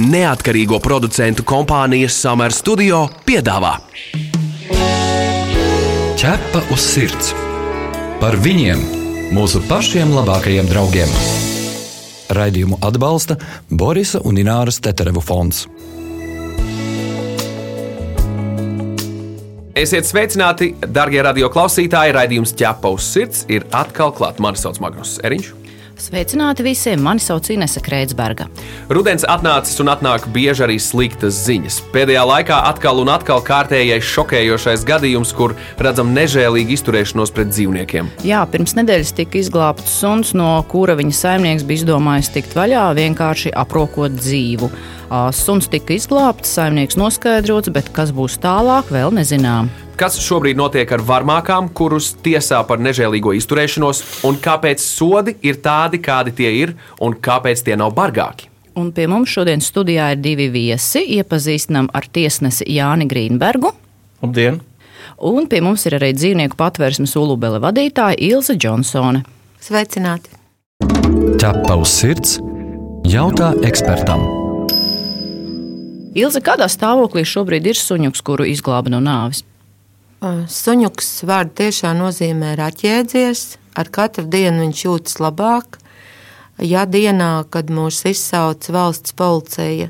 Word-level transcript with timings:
Neatkarīgo 0.00 0.78
producentu 0.80 1.44
kompānijas 1.44 2.14
Summer 2.16 2.52
Studio 2.56 3.02
piedāvā 3.28 3.74
Ķepa 6.16 6.62
uz 6.72 6.80
sirds 6.80 7.34
par 8.22 8.38
viņiem, 8.40 8.80
mūsu 9.36 9.60
pašiem 9.68 10.14
labākajiem 10.16 10.70
draugiem. 10.70 11.12
Raidījumu 12.32 12.80
atbalsta 12.80 13.36
Borisa 13.68 14.22
un 14.24 14.40
Ināras 14.40 14.80
Teterevu 14.80 15.20
fonds. 15.20 15.66
Esiet 19.76 20.08
sveicināti, 20.08 20.72
darbie 20.88 21.20
radioklausītāji! 21.26 22.16
Raidījums 22.16 22.56
ķepa 22.56 22.96
uz 22.96 23.12
sirds 23.12 23.44
ir 23.52 23.68
atkal 23.76 24.14
klāts. 24.16 24.40
Mani 24.40 24.62
sauc 24.62 24.80
Magnus 24.80 25.18
Eriņš. 25.20 25.58
Sveicināti 26.02 26.64
visiem! 26.66 26.98
Mani 26.98 27.22
sauc 27.22 27.46
Inese 27.54 27.78
Kreitsberga. 27.78 28.48
Rudens 28.90 29.22
atnācis 29.22 29.78
un 29.84 29.90
atnāk 29.92 30.24
bieži 30.34 30.64
arī 30.66 30.78
sliktas 30.82 31.36
ziņas. 31.44 31.76
Pēdējā 31.94 32.24
laikā 32.26 32.56
atkal 32.72 32.98
un 33.04 33.12
atkal 33.12 33.38
kārtējais 33.46 34.08
šokējošais 34.10 34.82
gadījums, 34.88 35.30
kur 35.38 35.54
redzam 35.78 36.10
nežēlīgu 36.16 36.74
izturēšanos 36.74 37.30
pret 37.36 37.52
dzīvniekiem. 37.52 38.10
Jā, 38.26 38.40
pirms 38.50 38.74
nedēļas 38.80 39.14
tika 39.20 39.38
izglābts 39.38 39.94
suns, 40.00 40.32
no 40.34 40.56
kura 40.72 40.98
viņa 40.98 41.14
saimnieks 41.20 41.68
bija 41.68 41.84
izdomājis 41.84 42.32
tikt 42.34 42.58
vaļā, 42.58 42.88
vienkārši 42.98 43.54
aprokot 43.62 44.18
dzīvu. 44.18 44.72
Suns 45.36 45.68
tika 45.68 45.92
izglābts, 45.92 46.54
saimnieks 46.56 46.96
noskaidrots, 46.96 47.68
bet 47.74 47.90
kas 47.92 48.12
būs 48.16 48.38
tālāk, 48.40 48.88
vēl 48.92 49.12
nezinām. 49.12 49.68
Kas 50.00 50.16
šobrīd 50.24 50.56
notiek 50.56 50.88
ar 50.96 51.02
varmākām, 51.04 51.68
kurus 51.76 52.14
tiesā 52.24 52.62
par 52.66 52.80
nežēlīgo 52.80 53.34
izturēšanos, 53.36 54.00
un 54.24 54.40
kāpēc 54.40 54.80
sodi 54.80 55.36
ir 55.44 55.60
tādi, 55.62 56.00
kādi 56.02 56.32
tie 56.40 56.54
ir, 56.62 56.74
un 57.04 57.14
kāpēc 57.20 57.60
tie 57.66 57.76
nav 57.76 57.92
bargāki? 57.98 58.48
Un 58.74 58.88
pie 58.96 59.04
mums 59.10 59.28
šodien 59.28 59.60
studijā 59.60 60.14
ir 60.14 60.20
divi 60.24 60.48
viesi. 60.48 61.04
Iepazīstinām 61.18 61.90
ar 61.92 62.08
tiesnesi 62.08 62.64
Jāni 62.72 63.04
Grīnbergu. 63.10 63.74
Labdien! 64.24 64.62
Un 65.20 65.46
pie 65.50 65.60
mums 65.60 65.84
ir 65.86 65.98
arī 65.98 66.14
dzīvnieku 66.16 66.56
patvērsmes 66.56 67.12
ulubele 67.20 67.60
vadītāja 67.62 68.16
Ilze 68.32 68.56
Džonsone. 68.56 69.26
Sveicināti! 69.62 70.32
Ķepa 71.42 71.76
uz 71.78 71.92
sirds 72.00 72.38
jautā 73.04 73.52
ekspertam. 73.66 74.41
Ilze, 76.12 76.42
kādā 76.44 76.66
stāvoklī 76.68 77.24
šobrīd 77.24 77.70
ir 77.70 77.78
suņuks, 77.78 78.20
kuru 78.24 78.44
izglāba 78.50 78.92
no 78.92 79.00
nāves? 79.00 79.46
Suņuks 80.22 81.08
vārdu 81.26 81.56
tiešām 81.62 81.96
nozīmē 82.02 82.52
raķēdzies. 82.60 83.46
Ar 83.80 83.88
katru 83.88 84.26
dienu 84.28 84.66
viņš 84.66 84.82
jūtas 84.84 85.16
labāk. 85.24 85.78
Ja 86.60 86.84
dienā, 86.84 87.46
kad 87.50 87.72
mūs 87.72 88.02
izsauca 88.06 88.74
valsts 88.76 89.16
policija, 89.16 89.88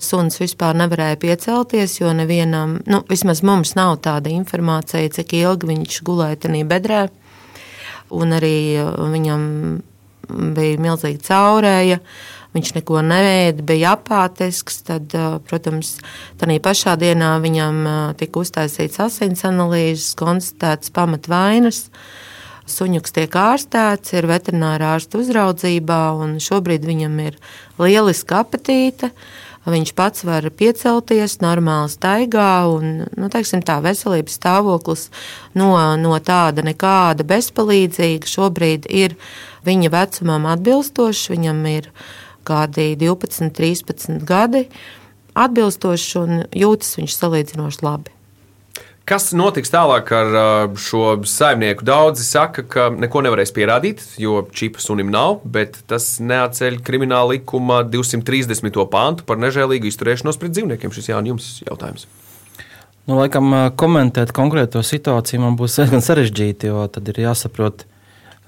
suns 0.00 0.40
vispār 0.40 0.78
nevarēja 0.80 1.20
piecelties, 1.20 1.98
jo 2.00 2.14
nevienam, 2.16 2.78
nu, 2.88 3.02
vismaz 3.10 3.44
mums 3.44 3.74
nav 3.76 3.98
tāda 4.06 4.32
informācija, 4.32 5.12
cik 5.12 5.36
ilgi 5.42 5.68
viņš 5.74 6.00
gulēja 6.08 6.40
tajā 6.46 6.64
bedrē. 6.72 7.02
Un 8.16 8.32
arī 8.32 8.56
viņam 9.12 9.44
bija 10.56 10.80
milzīga 10.80 11.20
caurēja 11.28 12.00
viņš 12.54 12.74
neko 12.78 13.02
nevēda, 13.04 13.64
bija 13.66 13.94
apātisks. 13.98 14.82
Tad, 14.86 15.14
protams, 15.48 15.96
tādā 16.40 16.58
pašā 16.62 16.96
dienā 17.00 17.34
viņam 17.44 17.80
tika 18.20 18.44
uztaisīts 18.44 19.00
asins 19.02 19.44
analīzes, 19.48 20.12
konstatēts 20.18 20.94
pamatvainas. 20.94 21.88
Suņuks 22.64 23.12
tiek 23.12 23.34
ārstēts, 23.36 24.14
ir 24.16 24.24
veterinārā 24.30 24.94
ārsta 24.96 25.18
uzraudzībā, 25.20 26.04
un 26.16 26.38
šobrīd 26.40 26.86
viņam 26.88 27.18
ir 27.26 27.36
lieliska 27.76 28.40
apetīte. 28.40 29.10
Viņš 29.64 29.92
pats 29.96 30.24
var 30.28 30.44
piecelties, 30.52 31.38
normāli 31.40 31.88
staigā, 31.92 32.66
un 32.68 33.06
nu, 33.16 33.28
teiksim, 33.32 33.62
tā 33.64 33.78
veselības 33.84 34.36
stāvoklis 34.36 35.06
no, 35.56 35.70
no 35.96 36.18
tāda 36.20 36.64
nekāda 36.64 37.24
bezpalīdzīga 37.24 38.28
šobrīd 38.28 38.88
ir 38.92 39.16
viņa 39.64 39.92
vecumam 39.92 40.44
atbilstošs. 40.52 41.30
Viņam 41.32 41.64
ir 41.72 41.88
kādi 42.46 42.92
12, 43.00 43.50
13 43.56 44.24
gadi, 44.28 44.66
atbilstoši 45.34 46.18
un 46.22 46.44
jūtas 46.54 46.98
viņš 47.00 47.16
salīdzinoši 47.20 47.82
labi. 47.84 48.14
Kas 49.04 49.34
notiks 49.36 49.68
tālāk 49.68 50.08
ar 50.16 50.30
šo 50.80 51.18
saimnieku? 51.28 51.84
Daudzi 51.84 52.24
saka, 52.24 52.62
ka 52.64 52.86
neko 52.88 53.20
nevarēs 53.26 53.52
pierādīt, 53.52 54.00
jo 54.16 54.46
čipa 54.48 54.80
sunim 54.80 55.10
nav, 55.12 55.42
bet 55.44 55.76
tas 55.90 56.06
neatceļ 56.24 56.78
krimināla 56.86 57.34
likuma 57.34 57.82
230. 57.84 58.80
pāntu 58.88 59.26
par 59.28 59.36
nežēlīgu 59.44 59.90
izturēšanos 59.90 60.40
pret 60.40 60.56
dzīvniekiem. 60.56 60.94
Šis 60.96 61.10
Jānis 61.12 61.34
jums 61.34 61.50
jautājums. 61.66 62.08
Nu, 63.04 63.18
laikam, 63.18 63.52
komentēt 63.76 64.32
konkrēto 64.32 64.80
situāciju 64.80 65.42
man 65.42 65.58
būs 65.60 65.76
diezgan 65.76 66.00
sarežģīti, 66.00 66.72
jo 66.72 66.86
tad 66.88 67.12
ir 67.12 67.20
jāsaprot, 67.26 67.84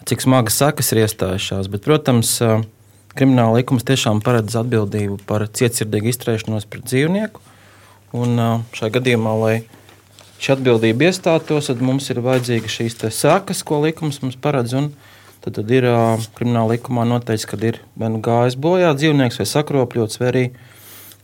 cik 0.09 0.25
smagas 0.25 0.57
sekas 0.57 0.89
ir 0.95 1.03
iestājušās. 1.03 1.69
Bet, 1.69 1.85
protams, 1.85 2.39
krimināla 3.17 3.61
likums 3.61 3.87
tiešām 3.87 4.21
paredz 4.25 4.57
atbildību 4.61 5.19
par 5.29 5.47
cietsirdīgu 5.49 6.13
izturēšanos 6.13 6.69
pret 6.71 6.87
dzīvnieku. 6.91 7.43
Un 8.17 8.39
šajā 8.77 8.95
gadījumā, 8.99 9.35
lai 9.41 9.57
šī 10.41 10.57
atbildība 10.57 11.09
iestātos, 11.09 11.71
tad 11.71 11.83
mums 11.85 12.09
ir 12.13 12.23
vajadzīga 12.25 12.71
šīs 12.71 12.99
sekas, 13.11 13.65
ko 13.67 13.83
likums 13.85 14.23
mums 14.23 14.39
paredz. 14.41 14.77
Tad, 15.45 15.59
tad 15.61 15.71
ir 15.71 15.87
krimināla 16.39 16.75
likumā 16.75 17.05
noteikts, 17.07 17.47
ka 17.47 17.59
ir 17.63 17.81
vai 17.99 18.11
nu 18.11 18.23
gājis 18.25 18.57
bojā 18.59 18.95
dzīvnieks, 18.99 19.39
vai 19.39 19.47
sakropļots, 19.47 20.19
vai 20.21 20.31
arī 20.33 20.45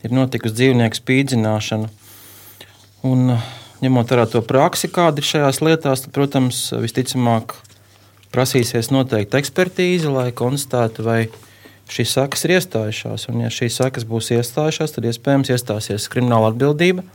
ir 0.03 0.15
notikusi 0.15 0.55
dzīvnieku 0.59 0.99
spīdzināšana. 0.99 1.89
Un, 3.03 3.35
ņemot 3.83 4.13
vērā 4.13 4.27
to 4.31 4.39
praksi, 4.47 4.87
kāda 4.91 5.19
ir 5.19 5.27
šajās 5.27 5.59
lietās, 5.65 6.05
tad, 6.05 6.13
protams, 6.15 6.69
visticamāk 6.79 7.57
prasīsies 8.33 8.89
noteikti 8.93 9.37
ekspertīze, 9.41 10.11
lai 10.11 10.29
konstatētu, 10.35 11.03
vai 11.05 11.19
šīs 11.91 12.15
sakas 12.15 12.45
ir 12.45 12.55
iestājušās. 12.57 13.27
Un, 13.31 13.43
ja 13.43 13.51
šīs 13.53 13.79
sakas 13.81 14.07
būs 14.07 14.31
iestājušās, 14.37 14.95
tad 14.95 15.07
iespējams 15.09 15.51
iestāsies 15.53 16.09
krimināla 16.11 16.53
atbildība. 16.53 17.05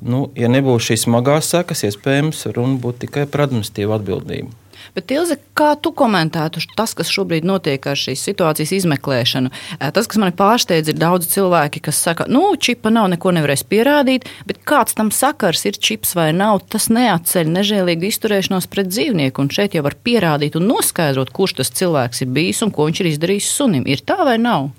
Nu, 0.00 0.28
ja 0.38 0.48
nebūs 0.48 0.86
šīs 0.88 1.04
smagās 1.08 1.50
sekas, 1.52 1.84
iespējams, 1.88 2.46
runa 2.56 2.78
būtu 2.80 3.04
tikai 3.06 3.26
par 3.28 3.48
administratīvu 3.48 3.96
atbildību. 3.98 4.54
Bet, 4.96 5.10
Ilze, 5.14 5.36
kā 5.56 5.72
tu 5.82 5.92
komentētu 5.96 6.62
tas, 6.76 6.94
kas 6.98 7.10
šobrīd 7.12 7.46
notiek 7.46 7.84
ar 7.86 7.98
šīs 7.98 8.22
situācijas 8.28 8.72
izmeklēšanu? 8.80 9.52
Tas, 9.94 10.08
kas 10.10 10.20
man 10.20 10.34
pārsteidz, 10.36 10.90
ir 10.90 10.98
daudz 11.00 11.30
cilvēki, 11.32 11.82
kas 11.86 12.00
saka, 12.02 12.26
nu, 12.30 12.42
čipa 12.60 12.92
nav, 12.94 13.10
neko 13.12 13.34
nevarēs 13.36 13.64
pierādīt, 13.70 14.28
bet 14.48 14.62
kāds 14.68 14.96
tam 14.98 15.12
sakars 15.14 15.64
ir 15.68 15.78
čips 15.78 16.14
vai 16.18 16.30
nav, 16.36 16.62
tas 16.72 16.90
neatceļ 16.92 17.50
nežēlīgu 17.54 18.10
izturēšanos 18.10 18.68
pret 18.70 18.90
dzīvnieku. 18.90 19.44
Un 19.44 19.52
šeit 19.54 19.76
jau 19.78 19.84
var 19.86 19.96
pierādīt 19.96 20.58
un 20.58 20.68
noskaidrot, 20.70 21.32
kurš 21.34 21.60
tas 21.60 21.74
cilvēks 21.80 22.24
ir 22.24 22.32
bijis 22.34 22.62
un 22.66 22.74
ko 22.74 22.88
viņš 22.88 23.02
ir 23.02 23.12
izdarījis 23.14 23.50
sunim. 23.56 23.86
Ir 23.90 24.04
tā 24.06 24.20
vai 24.24 24.38
nav? 24.42 24.70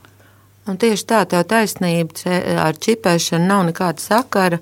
Un 0.69 0.77
tieši 0.77 1.05
tā, 1.09 1.23
tā 1.25 1.41
taisnība 1.47 2.35
ar 2.61 2.77
čipēšanu 2.77 3.47
nav 3.49 3.63
nekāda 3.71 4.03
sakara 4.03 4.59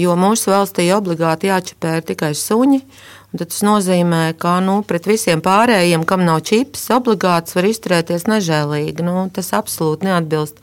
jo 0.00 0.16
mūsu 0.18 0.52
valstī 0.52 0.88
obligāti 0.94 1.50
jāčipē 1.50 2.00
tikai 2.06 2.32
suņi. 2.36 2.82
Tas 3.30 3.60
nozīmē, 3.62 4.32
ka 4.42 4.56
nu, 4.58 4.80
pret 4.82 5.04
visiem 5.06 5.38
pārējiem, 5.44 6.02
kam 6.02 6.24
nav 6.26 6.40
čips, 6.48 6.88
obligāts 6.90 7.54
var 7.54 7.68
izturēties 7.68 8.26
nežēlīgi. 8.26 9.04
Nu, 9.06 9.28
tas 9.30 9.52
absolūti 9.54 10.08
neatbilst 10.08 10.58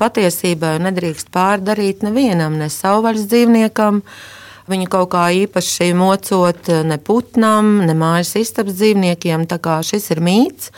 patiesībai 0.00 0.74
un 0.76 0.90
nedrīkst 0.90 1.32
pārdarīt 1.32 2.04
nevienam, 2.04 2.58
ne 2.60 2.68
savvaļas 2.72 3.24
dzīvniekam. 3.32 4.02
Viņu 4.68 4.90
kaut 4.92 5.08
kā 5.14 5.24
īpaši 5.40 5.88
mocot 5.98 6.68
ne 6.86 7.00
putnam, 7.02 7.80
ne 7.82 7.96
mājas 7.98 8.36
istabas 8.38 8.76
dzīvniekiem. 8.76 9.48
Šis 9.88 10.12
ir 10.12 10.20
mīts, 10.22 10.68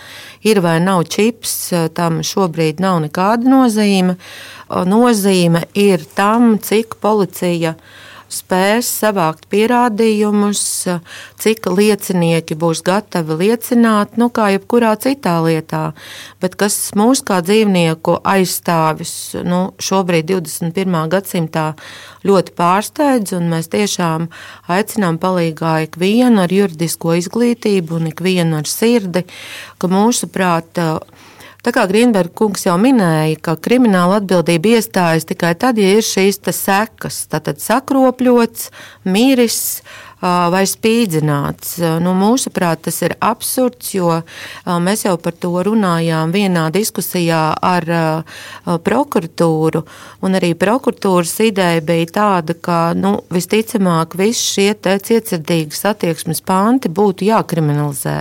ir 0.46 0.62
vai 0.64 0.78
nav 0.80 1.02
čips, 1.10 1.74
tam 1.98 2.22
šobrīd 2.22 2.78
nav 2.80 3.02
nekāda 3.08 3.50
nozīme. 3.50 4.16
Nozīme 4.70 5.66
ir 5.74 6.06
tam, 6.14 6.56
cik 6.62 6.96
policija 7.02 7.74
ir 7.74 8.02
spēs 8.32 8.88
savākt 9.00 9.46
pierādījumus, 9.52 10.62
cik 11.40 11.68
liecinieki 11.70 12.56
būs 12.58 12.82
gatavi 12.86 13.38
liecināt, 13.42 14.18
nu, 14.20 14.30
kā 14.34 14.50
jebkurā 14.54 14.94
citā 15.00 15.36
lietā. 15.44 15.84
Bet 16.42 16.56
kas 16.60 16.76
mūs 16.98 17.24
kā 17.26 17.40
dzīvnieku 17.44 18.18
aizstāvis 18.34 19.14
nu, 19.46 19.74
šobrīd, 19.82 20.30
21. 20.32 20.98
gadsimtā, 21.12 21.66
ļoti 22.24 22.54
pārsteidz, 22.58 23.34
un 23.36 23.50
mēs 23.52 23.70
tiešām 23.72 24.28
aicinām 24.72 25.20
palīgā 25.22 25.76
ikvienu 25.88 26.44
ar 26.44 26.52
juridisko 26.52 27.18
izglītību 27.20 28.00
un 28.00 28.10
ikvienu 28.12 28.60
ar 28.62 28.70
sirdi, 28.70 29.26
ka 29.78 29.90
mūsuprāt, 29.92 30.84
Tā 31.64 31.72
kā 31.72 31.86
Grīnberga 31.88 32.34
kungs 32.36 32.66
jau 32.66 32.74
minēja, 32.76 33.38
ka 33.40 33.54
krimināla 33.56 34.18
atbildība 34.20 34.74
iestājas 34.76 35.24
tikai 35.30 35.54
tad, 35.56 35.80
ja 35.80 35.94
ir 35.96 36.04
šīs 36.04 36.42
sekas, 36.52 37.22
tātad 37.32 37.62
sakropļots, 37.64 38.68
miris, 39.08 39.62
vai 40.24 40.62
spīdzināts. 40.68 41.76
Nu, 42.00 42.14
mūsuprāt, 42.16 42.84
tas 42.86 43.00
ir 43.04 43.16
absurds, 43.20 43.90
jo 43.96 44.22
mēs 44.64 45.04
jau 45.04 45.16
par 45.20 45.34
to 45.36 45.52
runājām 45.66 46.32
vienā 46.32 46.70
diskusijā 46.72 47.42
ar 47.60 47.88
prokuratūru. 48.64 49.84
Arī 50.34 50.54
prokuratūras 50.58 51.34
ideja 51.44 51.82
bija 51.84 52.08
tāda, 52.18 52.56
ka 52.56 52.78
nu, 52.96 53.18
visticamāk 53.34 54.16
visi 54.18 54.46
šie 54.54 54.70
cietsirdīgas 54.80 55.84
attieksmes 55.92 56.40
panti 56.46 56.88
būtu 56.88 57.28
jākriminalizē. 57.28 58.16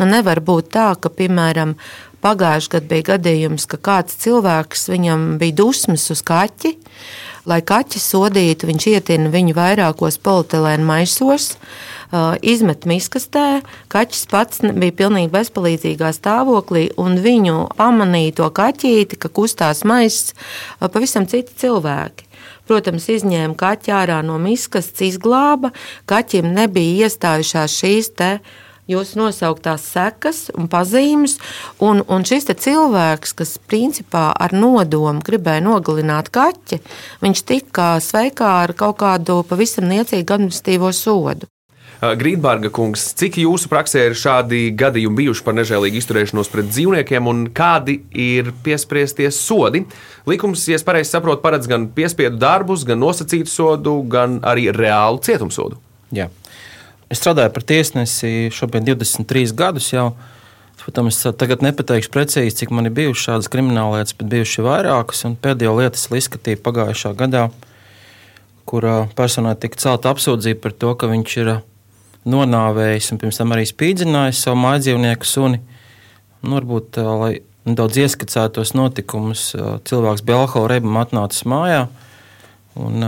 Nu, 0.00 0.08
nevar 0.08 0.40
būt 0.44 0.72
tā, 0.72 0.88
ka, 1.00 1.12
piemēram, 1.12 1.76
Pagājušajā 2.24 2.72
gadā 2.72 2.88
bija 2.90 3.06
gadījums, 3.12 3.66
ka 3.70 3.78
kāds 3.78 4.16
cilvēks 4.22 4.88
viņam 4.92 5.26
bija 5.40 5.56
dusmas 5.60 6.08
uz 6.10 6.22
kaķi. 6.26 6.76
Lai 7.46 7.60
kaķi 7.62 8.00
sodītu, 8.02 8.66
viņš 8.66 8.86
ietina 8.90 9.30
viņu 9.30 9.54
vairākos 9.54 10.16
polietilēna 10.18 10.82
maisos, 10.82 11.52
izmet 12.42 12.88
miskastē. 12.90 13.60
Kaķis 13.92 14.24
pats 14.32 14.64
bija 14.66 14.96
pilnīgi 15.04 15.30
bezpalīdzīgā 15.30 16.10
stāvoklī, 16.16 16.88
un 16.98 17.20
viņu 17.22 17.68
pamanīja 17.78 18.38
to 18.40 18.50
kaķīti, 18.50 19.20
ka 19.22 19.30
kustās 19.30 19.84
maiss 19.86 20.34
pavisam 20.80 21.28
citi 21.30 21.54
cilvēki. 21.62 22.26
Protams, 22.66 23.06
izņēma 23.14 23.54
kaķi 23.54 23.92
ārā 23.94 24.18
no 24.26 24.40
miskas, 24.42 24.90
izglāba. 25.06 25.70
Kaķim 26.10 26.50
nebija 26.56 27.06
iestājušās 27.06 27.76
šīs 27.78 28.10
te 28.18 28.30
jūsu 28.90 29.20
nosauktās 29.20 29.84
sekas 29.94 30.46
un 30.56 30.70
pazīmes. 30.72 31.38
Un, 31.82 32.02
un 32.06 32.26
šis 32.26 32.48
cilvēks, 32.50 33.34
kas 33.38 33.56
principā 33.70 34.28
ar 34.32 34.54
nodomu 34.56 35.24
gribēja 35.26 35.64
nogalināt 35.66 36.30
kaķi, 36.34 36.80
viņš 37.24 37.44
tika 37.48 37.96
sveikā 38.02 38.54
ar 38.64 38.76
kaut 38.78 39.00
kādu 39.02 39.42
pavisam 39.48 39.88
niecīgu 39.90 40.38
administratīvo 40.38 40.92
sodu. 40.94 41.50
Grīnbārga 41.96 42.68
kungs, 42.76 43.06
cik 43.16 43.38
jūsu 43.40 43.70
praksē 43.72 44.02
ir 44.10 44.16
šādi 44.20 44.66
gadījumi 44.76 45.22
bijuši 45.22 45.44
par 45.46 45.54
nežēlīgu 45.56 45.96
izturēšanos 45.96 46.50
pret 46.52 46.68
dzīvniekiem, 46.68 47.30
un 47.30 47.46
kādi 47.56 48.02
ir 48.12 48.50
piespriesties 48.66 49.38
sodi? 49.40 49.86
Likums, 50.28 50.66
ja 50.68 50.76
es 50.76 50.84
pareizi 50.84 51.14
saprotu, 51.14 51.40
paredz 51.40 51.70
gan 51.70 51.88
piespiedu 51.96 52.36
darbus, 52.42 52.84
gan 52.84 53.00
nosacītu 53.00 53.48
sodu, 53.48 53.96
gan 54.12 54.42
arī 54.44 54.68
reālu 54.76 55.22
cietumsodu. 55.24 55.80
Jā. 56.14 56.28
Es 57.06 57.20
strādāju 57.20 57.52
par 57.54 57.62
tiesnesi 57.62 58.48
šobrīd 58.54 58.88
23 58.88 59.54
gadus 59.54 59.92
jau. 59.92 60.10
Protams, 60.80 61.18
tagad 61.38 61.64
nepateikšu 61.66 62.10
precīzi, 62.14 62.54
cik 62.60 62.70
man 62.74 62.86
ir 62.86 62.92
bijušas 62.94 63.24
šādas 63.24 63.48
krimināllietas, 63.50 64.14
bet 64.18 64.28
bijušas 64.30 64.62
vairākas. 64.62 65.24
Pēdējo 65.42 65.72
lietu 65.80 65.98
es 65.98 66.06
izskatīju 66.20 66.60
pagājušā 66.62 67.10
gadā, 67.18 67.48
kur 68.70 68.86
personai 69.18 69.56
tika 69.58 69.80
celta 69.82 70.12
apsūdzība 70.14 70.62
par 70.62 70.76
to, 70.78 70.92
ka 70.98 71.10
viņš 71.10 71.36
ir 71.42 71.50
nonāvējis 72.26 73.10
un 73.14 73.20
pirms 73.22 73.40
tam 73.40 73.54
arī 73.56 73.66
spīdzinājis 73.66 74.44
savu 74.46 74.60
mājdzīvnieku 74.62 75.26
suni. 75.26 75.62
Nu, 76.42 76.54
varbūt, 76.58 77.00
lai 77.02 77.32
nedaudz 77.66 77.98
ieskicētos 78.04 78.76
notikumus, 78.78 79.48
cilvēks 79.90 80.22
bija 80.26 80.44
alkohola 80.44 80.76
reibam 80.76 81.00
atnācis 81.02 81.46
mājā, 81.50 81.86
un 82.78 83.06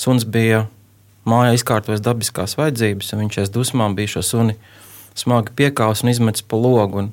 suns 0.00 0.24
bija 0.24 0.64
mājā 1.30 1.54
izkārtojas 1.56 2.02
dabiskās 2.04 2.56
vajadzības, 2.58 3.12
un 3.14 3.24
viņš 3.24 3.40
aiz 3.42 3.52
dusmām 3.54 3.96
bija 3.98 4.16
šo 4.16 4.22
suni 4.26 4.56
smagi 5.18 5.54
piekāvis 5.58 6.04
un 6.04 6.12
izmetis 6.12 6.46
pa 6.46 6.58
logu. 6.60 7.04
Un 7.04 7.12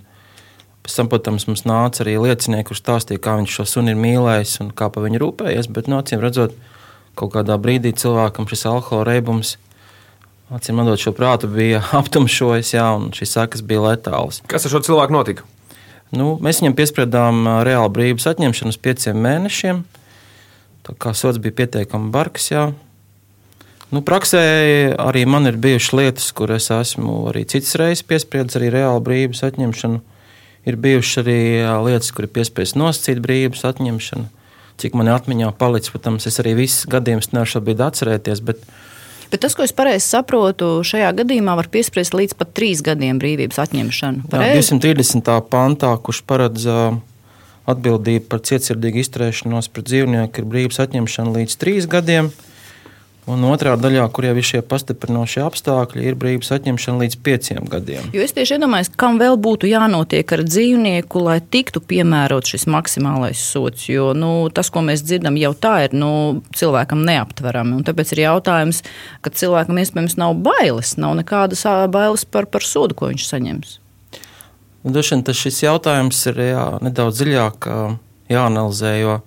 pēc 0.85 0.97
tam, 0.99 1.11
protams, 1.11 1.47
mums 1.49 1.65
nāca 1.67 2.03
arī 2.03 2.17
liecinieki, 2.23 2.69
kurš 2.69 2.83
stāstīja, 2.83 3.23
kā 3.23 3.37
viņš 3.39 3.59
šo 3.59 3.67
suni 3.73 3.93
ir 3.93 4.01
mīlējis 4.01 4.57
un 4.63 4.73
kā 4.77 4.89
par 4.93 5.05
viņu 5.07 5.21
rūpējies. 5.23 5.69
Bet, 5.73 5.89
nu, 5.91 5.99
acīm 6.01 6.23
redzot, 6.23 6.55
kaut 7.17 7.33
kādā 7.35 7.57
brīdī 7.61 7.93
cilvēkam 7.97 8.49
šis 8.49 8.67
alkohola 8.69 9.07
reibums. 9.11 9.57
Acīm 10.53 10.79
redzot, 10.81 11.03
šo 11.03 11.13
prātu 11.17 11.51
bija 11.51 11.83
aptumšojis, 12.01 12.73
jā, 12.77 12.87
un 12.97 13.11
šīs 13.15 13.37
sekas 13.37 13.65
bija 13.67 13.83
letālas. 13.89 14.41
Kas 14.47 14.67
ar 14.67 14.77
šo 14.77 14.83
cilvēku 14.87 15.15
notika? 15.15 15.47
Nu, 16.15 16.37
mēs 16.39 16.61
viņam 16.61 16.75
piespriedām 16.77 17.47
reāli 17.67 17.91
brīvības 17.97 18.29
atņemšanu 18.31 18.71
uz 18.71 18.79
pieciem 18.79 19.17
mēnešiem. 19.19 19.81
Tā 20.87 20.93
kā 21.03 21.11
sots 21.11 21.41
bija 21.43 21.57
pietiekami 21.57 22.13
bargs, 22.13 22.45
jā, 22.53 22.69
Nu, 23.87 24.01
praksē 24.03 24.41
arī 24.99 25.23
man 25.29 25.47
ir 25.47 25.55
bijušas 25.63 25.93
lietas, 25.95 26.31
kur 26.35 26.51
es 26.51 26.67
esmu 26.73 27.29
arī 27.31 27.45
citas 27.47 27.77
reizes 27.79 28.03
piespriedzis 28.07 28.59
arī 28.59 28.71
reāli 28.73 29.03
brīvības 29.05 29.45
atņemšanu. 29.47 30.01
Ir 30.67 30.75
bijušas 30.83 31.21
arī 31.23 31.39
lietas, 31.85 32.11
kur 32.11 32.27
ir 32.27 32.33
piespiests 32.35 32.75
nosacīt 32.75 33.21
brīvības 33.23 33.63
atņemšanu. 33.69 34.27
Cik 34.77 34.97
man 34.99 35.07
atmiņā 35.13 35.53
palicis, 35.57 35.93
protams, 35.93 36.27
es 36.27 36.37
arī 36.43 36.57
visas 36.59 36.83
gadījumus 36.91 37.31
nevaru 37.31 37.53
šobrīd 37.53 37.83
atcerēties. 37.87 38.43
Bet, 38.45 38.67
Bet 39.31 39.41
tas, 39.43 39.55
ko 39.57 39.65
es 39.65 39.73
pareizi 39.75 40.05
saprotu, 40.05 40.69
šajā 40.87 41.09
gadījumā 41.17 41.55
var 41.59 41.67
piespriest 41.71 42.13
līdz 42.15 42.35
pat 42.39 42.53
trīs 42.55 42.83
gadiem 42.83 43.19
brīvības 43.19 43.59
atņemšanu. 43.63 44.27
Pareiz? 44.31 44.55
Jā, 44.55 44.77
230. 44.79 45.31
pantā, 45.51 45.89
kurš 45.99 46.21
paredz 46.27 46.67
atbildību 47.67 48.27
par 48.31 48.43
cietsirdīgu 48.47 49.01
izturēšanos 49.03 49.67
pret 49.71 49.89
dzīvnieku, 49.89 50.43
ir 50.43 50.51
brīvības 50.53 50.79
atņemšana 50.85 51.35
līdz 51.41 51.57
trīs 51.59 51.89
gadiem. 51.91 52.31
Un 53.27 53.44
otrā 53.44 53.74
daļā, 53.75 54.06
kur 54.15 54.24
jau 54.24 54.35
ir 54.39 54.45
šie 54.47 54.62
pastiprinošie 54.63 55.41
apstākļi, 55.44 56.06
ir 56.07 56.15
brīvības 56.15 56.53
atņemšana 56.56 57.01
līdz 57.03 57.18
pieciem 57.25 57.65
gadiem. 57.68 58.06
Jo 58.15 58.24
es 58.24 58.31
tieši 58.38 58.56
iedomājos, 58.56 58.89
kam 58.95 59.18
vēl 59.19 59.35
būtu 59.44 59.68
jānotiek 59.68 60.31
ar 60.31 60.45
dzīvnieku, 60.47 61.25
lai 61.25 61.41
tiktu 61.44 61.81
piemērots 61.83 62.53
šis 62.56 62.63
maksimālais 62.71 63.41
sots. 63.44 63.89
Jo 63.91 64.13
nu, 64.15 64.31
tas, 64.47 64.71
ko 64.71 64.85
mēs 64.88 65.03
dzirdam, 65.03 65.35
jau 65.41 65.51
tā 65.59 65.74
ir 65.89 65.97
nu, 66.00 66.12
cilvēkam 66.56 67.03
neaptverami. 67.09 67.75
Un 67.75 67.83
tāpēc 67.88 68.15
ir 68.15 68.24
jautājums, 68.24 68.79
ka 69.19 69.35
cilvēkam 69.35 69.83
iespējams 69.83 70.15
nav 70.23 70.39
bailes, 70.47 70.95
nav 70.95 71.19
nekādas 71.19 71.68
bailes 71.91 72.23
par, 72.23 72.47
par 72.47 72.63
sodu, 72.63 72.95
ko 72.95 73.12
viņš 73.12 73.27
saņems. 73.27 73.77
Droši 74.88 75.18
vien 75.18 75.27
tas 75.27 75.35
šis 75.35 75.65
jautājums 75.65 76.21
ir 76.31 76.45
jā, 76.53 76.68
nedaudz 76.80 77.19
dziļāk 77.19 77.68
jāanalizē. 78.31 78.94
Jo, 79.01 79.19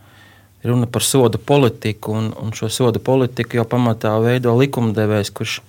runa 0.64 0.86
par 0.86 1.02
sodu 1.02 1.38
politiku, 1.38 2.12
un, 2.12 2.32
un 2.42 2.52
šo 2.56 2.68
sodu 2.68 3.00
politiku 3.00 3.60
jau 3.60 3.66
pamatā 3.68 4.12
veido 4.22 4.52
likumdevējs, 4.58 5.32
kurš 5.32 5.60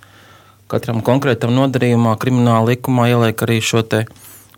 katram 0.72 1.02
konkrētam 1.04 1.52
nodarījumā, 1.56 2.14
krimināla 2.20 2.72
likumā 2.72 3.08
ieliek 3.12 3.44
arī 3.44 3.60
šo 3.64 3.84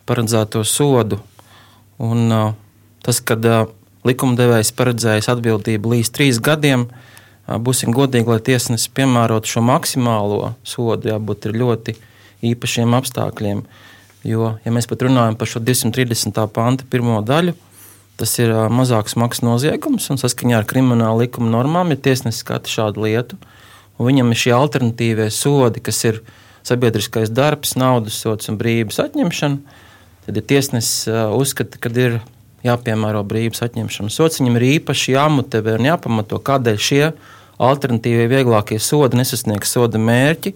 paredzēto 0.04 0.64
sodu. 0.66 1.20
Un, 2.02 2.26
uh, 2.32 2.52
tas, 3.06 3.20
kad 3.22 3.44
uh, 3.46 3.68
likumdevējs 4.04 4.74
paredzējis 4.76 5.30
atbildību 5.32 5.94
līdz 5.94 6.10
trīs 6.14 6.40
gadiem, 6.42 6.88
uh, 6.90 7.58
būsim 7.58 7.94
godīgi, 7.94 8.28
lai 8.28 8.42
tiesnesis 8.42 8.90
piemērotu 8.94 9.54
šo 9.54 9.62
maksimālo 9.64 10.54
sodu, 10.66 11.08
jābūt 11.14 11.48
ļoti 11.54 11.96
īpašiem 12.50 12.96
apstākļiem. 12.98 13.62
Jo, 14.24 14.54
ja 14.64 14.72
mēs 14.72 14.88
pat 14.88 15.04
runājam 15.04 15.36
par 15.36 15.48
šo 15.48 15.60
230. 15.60 16.42
panta 16.52 16.86
pirmo 16.90 17.20
daļu, 17.24 17.54
Tas 18.20 18.36
ir 18.38 18.52
mazāks 18.70 19.16
smags 19.16 19.42
noziegums, 19.42 20.06
un 20.12 20.20
saskaņā 20.20 20.60
ar 20.60 20.66
krimināla 20.70 21.24
likuma 21.24 21.50
normām 21.50 21.90
ir 21.90 21.98
tiesnesis 22.02 22.44
skata 22.44 22.70
šādu 22.70 23.02
lietu. 23.08 23.38
Viņam 23.98 24.30
ir 24.30 24.38
šie 24.38 24.52
alternatīvie 24.54 25.26
sodi, 25.34 25.82
kas 25.82 25.98
ir 26.06 26.20
sabiedriskais 26.66 27.32
darbs, 27.34 27.74
naudas 27.78 28.16
sods 28.22 28.50
un 28.50 28.58
brīvības 28.60 29.00
atņemšana. 29.02 29.80
Tad 30.24 30.38
ja 30.38 30.44
tiesnesis 30.54 31.10
uzskata, 31.36 31.80
ka 31.82 31.90
ir 31.98 32.20
jāpiemēro 32.64 33.24
brīvības 33.28 33.66
atņemšana. 33.66 34.12
Sots 34.14 34.40
viņam 34.40 34.58
ir 34.60 34.68
īpaši 34.78 35.16
jāmotivē 35.16 35.76
un 35.78 35.88
jāpamato, 35.90 36.38
kādēļ 36.40 36.78
šie 36.80 37.02
alternatīvie 37.62 38.28
vieglākie 38.30 38.78
sodi 38.82 39.20
nesasniegs 39.20 39.74
soda 39.74 40.00
mērķi. 40.00 40.54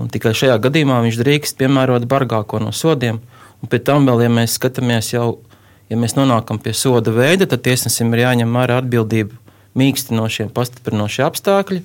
Un 0.00 0.10
tikai 0.12 0.34
šajā 0.36 0.56
gadījumā 0.64 1.00
viņš 1.04 1.18
drīkst 1.20 1.58
piemērot 1.60 2.06
bargāko 2.08 2.60
no 2.60 2.72
sodiem. 2.72 3.20
Un 3.62 3.70
pēc 3.72 3.86
tam, 3.88 4.08
vēl, 4.08 4.26
ja 4.26 4.32
mēs 4.32 4.56
skatāmies 4.58 5.12
jau 5.14 5.38
ja 5.90 5.98
mēs 5.98 6.16
nonākam 6.18 6.60
pie 6.62 6.74
soda 6.76 7.12
veida, 7.14 7.48
tad 7.50 7.64
tiesnesim 7.66 8.12
ir 8.14 8.24
jāņem 8.24 8.56
vērā 8.58 8.80
atbildība 8.82 9.36
mīkstinošie, 9.76 10.48
pastiprinošie 10.56 11.26
apstākļi. 11.26 11.82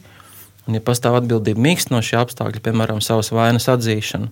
Un, 0.67 0.77
ja 0.77 0.83
pastāv 0.85 1.17
atbildība 1.19 1.61
mīkstinošie 1.65 2.19
apstākļi, 2.21 2.63
piemēram, 2.63 3.01
savas 3.03 3.31
vainas 3.33 3.67
atzīšana, 3.71 4.29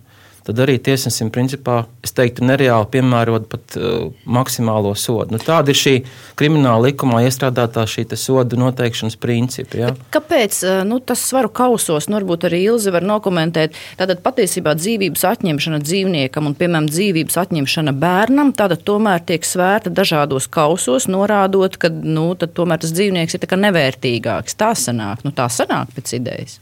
tad 0.48 0.62
arī 0.63 0.77
tiesnesim 0.81 1.31
principā, 1.34 1.84
es 2.05 2.13
teiktu, 2.15 2.46
nereāli 2.48 2.88
piemērot 2.93 3.48
pat 3.51 3.77
uh, 3.77 4.10
maksimālo 4.25 4.93
sodu. 4.98 5.36
Nu, 5.36 5.41
tāda 5.43 5.74
ir 5.74 5.79
šī 5.79 5.96
krimināla 6.39 6.89
likumā 6.89 7.24
iestrādātā 7.27 7.86
šī 7.89 8.08
sodu 8.19 8.60
noteikšanas 8.60 9.17
principa. 9.19 9.79
Ja? 9.79 9.91
Kāpēc 10.13 10.62
uh, 10.65 10.81
nu, 10.88 11.00
tas 11.03 11.24
svaru 11.29 11.51
kausos, 11.53 12.10
nu, 12.10 12.19
varbūt 12.19 12.48
arī 12.50 12.62
Ilze 12.69 12.93
var 12.96 13.05
nokomentēt, 13.05 13.77
tātad 14.00 14.24
patiesībā 14.25 14.75
dzīvības 14.79 15.25
atņemšana 15.34 15.81
dzīvniekam 15.84 16.50
un, 16.50 16.58
piemēram, 16.60 16.89
dzīvības 16.91 17.39
atņemšana 17.43 17.96
bērnam, 18.00 18.53
tātad 18.58 18.86
tomēr 18.88 19.24
tiek 19.25 19.46
svērta 19.46 19.93
dažādos 19.93 20.50
kausos, 20.51 21.10
norādot, 21.12 21.77
ka, 21.81 21.91
nu, 21.91 22.31
tomēr 22.39 22.81
tas 22.81 22.96
dzīvnieks 22.96 23.38
ir 23.38 23.48
nevērtīgāks. 23.60 24.58
Tā 24.60 24.74
sanāk, 24.77 25.25
nu, 25.27 25.36
tā 25.36 25.50
sanāk 25.51 25.93
pēc 25.96 26.17
idejas. 26.19 26.60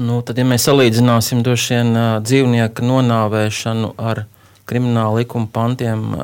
Nu, 0.00 0.22
tad, 0.24 0.38
ja 0.40 0.46
mēs 0.48 0.64
salīdzināsim 0.64 1.42
vien, 1.44 1.96
dzīvnieku 2.24 2.84
nonāvēšanu 2.88 3.94
ar 4.00 4.24
krimināla 4.70 5.20
likuma 5.20 5.50
pantiem, 5.52 6.14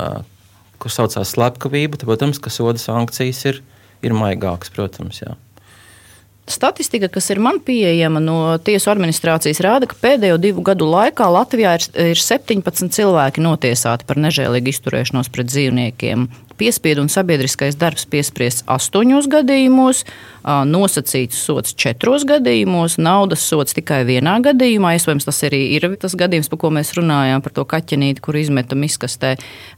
kas 0.80 0.96
saucās 0.96 1.34
slepkavība, 1.34 1.98
tad, 1.98 2.08
protams, 2.08 2.40
ka 2.40 2.52
soda 2.52 2.80
sankcijas 2.80 3.42
ir, 3.50 3.60
ir 4.06 4.16
maigākas. 4.16 4.72
Protams, 4.72 5.20
jā. 5.20 5.36
Statistika, 6.46 7.08
kas 7.10 7.26
ir 7.34 7.40
man 7.42 7.58
pieejama 7.66 8.20
no 8.22 8.38
tiesu 8.62 8.92
administrācijas, 8.92 9.60
rāda, 9.66 9.88
ka 9.90 9.98
pēdējo 9.98 10.36
divu 10.38 10.62
gadu 10.64 10.86
laikā 10.86 11.26
Latvijā 11.34 11.72
ir, 11.76 11.86
ir 12.14 12.20
17 12.22 12.94
cilvēki 12.94 13.42
notiesāti 13.42 14.06
par 14.06 14.20
nežēlīgu 14.22 14.70
izturēšanos 14.70 15.32
pret 15.34 15.50
dzīvniekiem. 15.50 16.28
Piespiedu 16.56 17.02
un 17.04 17.10
sabiedriskais 17.12 17.76
darbs 17.76 18.06
piespriests 18.08 18.64
astoņos 18.70 19.26
gadījumos, 19.28 19.98
nosacīts 20.70 21.36
sots 21.36 21.74
četros 21.76 22.24
gadījumos, 22.28 22.96
naudas 23.02 23.42
sots 23.44 23.76
tikai 23.76 24.00
vienā 24.08 24.38
gadījumā. 24.46 24.94
Iespējams, 24.96 25.26
tas 25.28 25.42
arī 25.48 25.60
ir 25.76 25.88
tas 26.00 26.16
gadījums, 26.16 26.48
par 26.52 26.60
ko 26.62 26.70
mēs 26.72 26.94
runājām, 26.96 27.42
par 27.44 27.52
to 27.58 27.66
kaķenīti, 27.68 28.22
kur 28.24 28.38
izmeta 28.40 28.78
miskastē. 28.78 29.34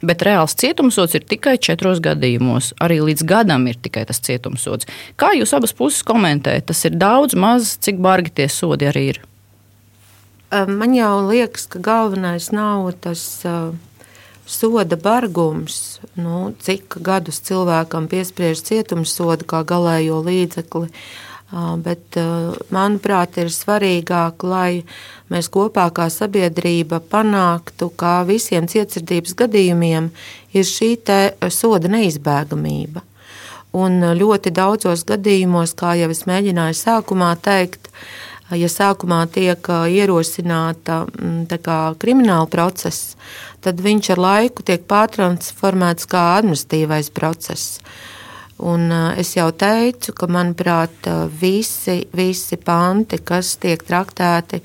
Bet 0.07 0.23
reāls 0.29 0.55
cietumsots 0.61 1.19
ir 1.19 1.27
tikai 1.27 1.57
četros 1.59 1.99
gadījumos. 2.05 2.71
Arī 2.85 3.01
līdz 3.09 3.27
gadam 3.27 3.67
ir 3.67 3.81
tikai 3.83 4.07
tas 4.07 4.23
cietumsots. 4.23 4.87
Kā 5.19 5.33
jūs 5.35 5.57
abas 5.59 5.75
puses 5.75 6.07
komentējat? 6.07 6.69
Tas 6.71 6.85
ir 6.87 6.95
daudz, 7.01 7.35
maz, 7.35 7.75
cik 7.83 7.99
bargi 8.05 8.37
tie 8.39 8.49
sodi 8.53 8.87
arī 8.87 9.05
ir. 9.17 9.21
Man 10.49 10.95
jau 10.97 11.27
liekas, 11.27 11.67
ka 11.69 11.83
galvenais 11.83 12.53
nav 12.55 12.93
tas. 13.03 13.27
Uh 13.45 13.75
soda 14.49 14.97
bargums, 14.97 16.01
nu, 16.17 16.53
cik 16.65 16.99
gadus 17.05 17.43
cilvēkam 17.45 18.09
piespriež 18.09 18.63
cietumsodu 18.65 19.47
kā 19.49 19.63
galējo 19.69 20.23
līdzekli. 20.25 20.89
Bet, 21.85 22.17
manuprāt, 22.75 23.39
ir 23.41 23.49
svarīgāk, 23.49 24.45
lai 24.45 24.83
mēs 25.33 25.49
kopā 25.49 25.87
kā 25.97 26.11
sabiedrība 26.13 27.01
panāktu, 27.01 27.89
ka 27.97 28.21
visiem 28.29 28.69
cietsirdības 28.69 29.33
gadījumiem 29.39 30.11
ir 30.53 30.69
šī 30.69 30.91
soda 31.49 31.89
neizbēgamība. 31.89 33.01
Un 33.77 34.01
ļoti 34.17 34.53
daudzos 34.53 35.05
gadījumos, 35.09 35.73
kā 35.77 35.95
jau 35.97 36.09
es 36.13 36.25
mēģināju 36.29 36.77
sākumā 36.77 37.35
teikt, 37.41 37.89
ja 38.57 38.69
sākumā 38.73 39.25
tiek 39.33 39.69
ierosināta 39.69 41.03
kā, 41.63 41.79
krimināla 42.01 42.49
procesa, 42.51 43.19
tad 43.65 43.83
viņš 43.85 44.13
ar 44.15 44.23
laiku 44.25 44.65
tiek 44.65 44.87
pārtransformēts 44.89 46.09
kā 46.09 46.23
administratīvais 46.39 47.11
process. 47.13 47.81
Un 48.59 48.91
es 49.15 49.37
jau 49.37 49.51
teicu, 49.55 50.13
ka 50.19 50.27
manuprāt, 50.27 51.07
visi, 51.41 52.01
visi 52.11 52.57
panti, 52.59 53.21
kas 53.23 53.55
tiek 53.63 53.85
traktēti 53.87 54.63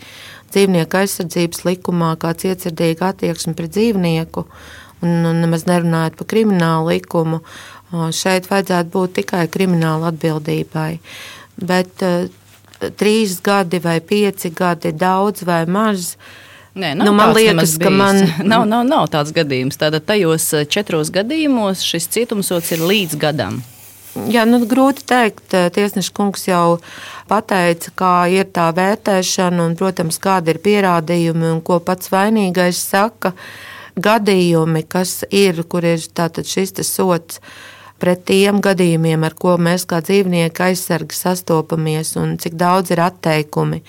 dzīvnieku 0.53 0.97
aizsardzības 0.97 1.61
likumā, 1.67 2.15
kā 2.21 2.33
cietsirdīga 2.37 3.11
attieksme 3.11 3.53
pret 3.57 3.73
dzīvnieku, 3.75 4.45
un 5.05 5.29
nemaz 5.43 5.67
nerunājot 5.69 6.17
par 6.17 6.29
kriminālu 6.33 6.89
likumu, 6.93 7.43
šeit 7.93 8.49
vajadzētu 8.49 8.93
būt 8.93 9.17
tikai 9.19 9.45
krimināla 9.53 10.09
atbildībai. 10.13 10.91
Bet 11.61 12.01
trīs 12.91 13.39
gadi 13.43 13.79
vai 13.83 13.99
pieci 14.01 14.51
gadi, 14.53 14.91
daudz 14.91 15.45
vai 15.47 15.63
maz, 15.65 16.15
Nē, 16.73 16.95
nu, 16.97 17.11
man 17.13 17.35
liekas, 17.37 17.75
ka 17.77 17.91
man 17.93 18.17
nav, 18.51 18.63
nav, 18.65 18.81
nav 18.87 19.05
tāds 19.13 19.29
gadījums. 19.35 19.77
Tātad 19.77 20.07
tajos 20.09 20.47
eh, 20.57 20.65
četros 20.65 21.11
gadījumos 21.13 21.83
šis 21.85 22.09
cietumsots 22.15 22.73
ir 22.73 22.81
līdz 22.81 23.19
gadam. 23.21 23.59
Jā, 24.29 24.45
nu, 24.45 24.59
grūti 24.69 25.05
pateikt. 25.05 25.53
Tiesneša 25.73 26.13
kungs 26.13 26.47
jau 26.47 26.79
pateica, 27.29 27.93
kā 27.97 28.13
ir 28.29 28.49
tā 28.53 28.67
vērtēšana 28.73 29.65
un, 29.65 29.77
protams, 29.77 30.19
kādi 30.21 30.53
ir 30.53 30.61
pierādījumi 30.65 31.49
un 31.49 31.61
ko 31.65 31.79
pats 31.81 32.11
vainīgais 32.13 32.81
saka. 32.89 33.33
Gadījumi, 33.93 34.83
kas 34.89 35.21
ir, 35.29 35.61
kur 35.69 35.85
ir 35.85 36.01
šis 36.01 36.73
sots 36.89 37.41
pret 38.03 38.25
tiem 38.27 38.59
gadījumiem, 38.63 39.23
ar 39.23 39.35
ko 39.39 39.53
mēs 39.61 39.85
kā 39.87 40.01
dzīvnieki 40.03 40.65
aizsargi 40.65 41.15
sastopamies, 41.15 42.13
un 42.19 42.35
cik 42.41 42.57
daudz 42.59 42.91
ir 42.91 42.99
atteikumi 42.99 43.79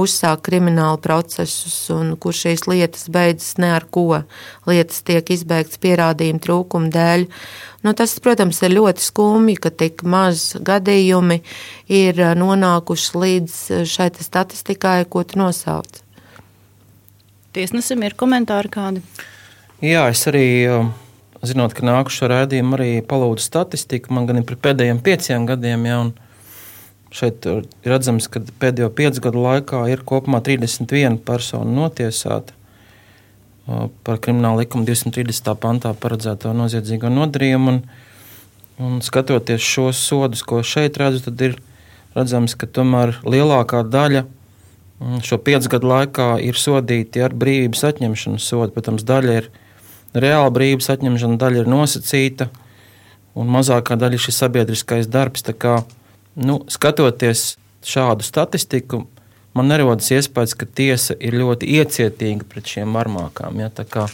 uzsākt 0.00 0.46
kriminālu 0.46 1.00
procesus, 1.04 1.76
un 1.92 2.14
kur 2.20 2.36
šīs 2.36 2.64
lietas 2.70 3.08
beidzas 3.12 3.58
ne 3.60 3.74
ar 3.76 3.84
ko. 3.92 4.22
Lietas 4.68 5.02
tiek 5.04 5.28
izbeigtas 5.34 5.80
pierādījumu 5.82 6.40
trūkuma 6.44 6.88
dēļ. 6.94 7.26
Nu, 7.84 7.92
tas, 7.98 8.14
protams, 8.24 8.60
ir 8.64 8.72
ļoti 8.78 9.04
skumji, 9.04 9.58
ka 9.60 9.72
tik 9.84 10.00
maz 10.02 10.54
gadījumi 10.64 11.42
ir 11.92 12.22
nonākuši 12.40 13.24
līdz 13.24 13.58
šai 13.90 14.08
statistikai, 14.16 15.02
ko 15.10 15.26
tu 15.28 15.42
nosauc. 15.42 16.00
Tiesnesim 17.52 18.00
ir 18.06 18.16
komentāri 18.16 18.72
kādi? 18.72 19.04
Jā, 19.84 20.08
es 20.08 20.24
arī. 20.30 20.48
Uh 20.72 20.88
zinot, 21.46 21.74
ka 21.76 21.86
nākušo 21.86 22.28
rādījumu 22.30 22.78
arī 22.78 22.90
palūdzu 23.06 23.44
statistiku, 23.44 24.12
man 24.16 24.26
gan 24.28 24.40
ir 24.40 24.46
par 24.48 24.58
pēdējiem 24.68 25.02
pieciem 25.04 25.46
gadiem. 25.48 25.86
Ja, 25.88 26.00
šeit 27.14 27.46
ir 27.48 27.64
redzams, 27.88 28.28
ka 28.32 28.42
pēdējo 28.60 28.90
piecu 28.94 29.24
gadu 29.28 29.42
laikā 29.44 29.84
ir 29.92 30.04
kopumā 30.06 30.42
31 30.44 31.20
persona 31.24 31.68
notiesāta 31.68 32.56
par 34.04 34.20
krimināla 34.24 34.64
likuma 34.64 34.86
230. 34.88 35.52
pantā 35.60 35.92
paredzēto 35.92 36.54
noziedzīgo 36.56 37.10
nodarījumu. 37.12 37.74
Un, 37.74 37.80
un 38.80 39.00
skatoties 39.04 39.64
šos 39.64 40.00
sodus, 40.00 40.42
ko 40.46 40.62
šeit 40.64 40.96
redzu, 41.00 41.26
tad 41.28 41.44
ir 41.44 41.58
redzams, 42.16 42.56
ka 42.58 42.68
tomēr 42.70 43.18
lielākā 43.28 43.84
daļa 43.84 44.24
šo 45.22 45.38
piecu 45.44 45.70
gadu 45.76 45.90
laikā 45.92 46.28
ir 46.42 46.58
sodīti 46.58 47.22
ar 47.22 47.34
brīvības 47.36 47.84
atņemšanas 47.92 48.46
sodu. 48.50 48.72
Protams, 48.74 49.04
daļa 49.06 49.36
ir 49.42 49.50
ielikās 49.50 49.67
reāla 50.14 50.50
brīvības 50.54 50.90
atņemšana 50.94 51.38
daļa 51.40 51.62
ir 51.62 51.70
nosacīta, 51.70 52.48
un 53.38 53.50
mazākā 53.52 53.98
daļa 53.98 54.18
ir 54.18 54.24
šis 54.24 54.40
sabiedriskais 54.42 55.10
darbs. 55.10 55.44
Kā, 55.58 55.82
nu, 56.36 56.60
skatoties 56.70 57.56
šādu 57.86 58.26
statistiku, 58.26 59.04
man 59.56 59.70
nerodas 59.70 60.10
iespējas, 60.14 60.56
ka 60.58 60.66
tiesa 60.66 61.16
ir 61.20 61.38
ļoti 61.38 61.68
iecietīga 61.78 62.48
pret 62.48 62.74
šiem 62.74 62.90
marmākām. 62.94 63.60
Ja, 63.62 63.70
kā, 63.70 64.08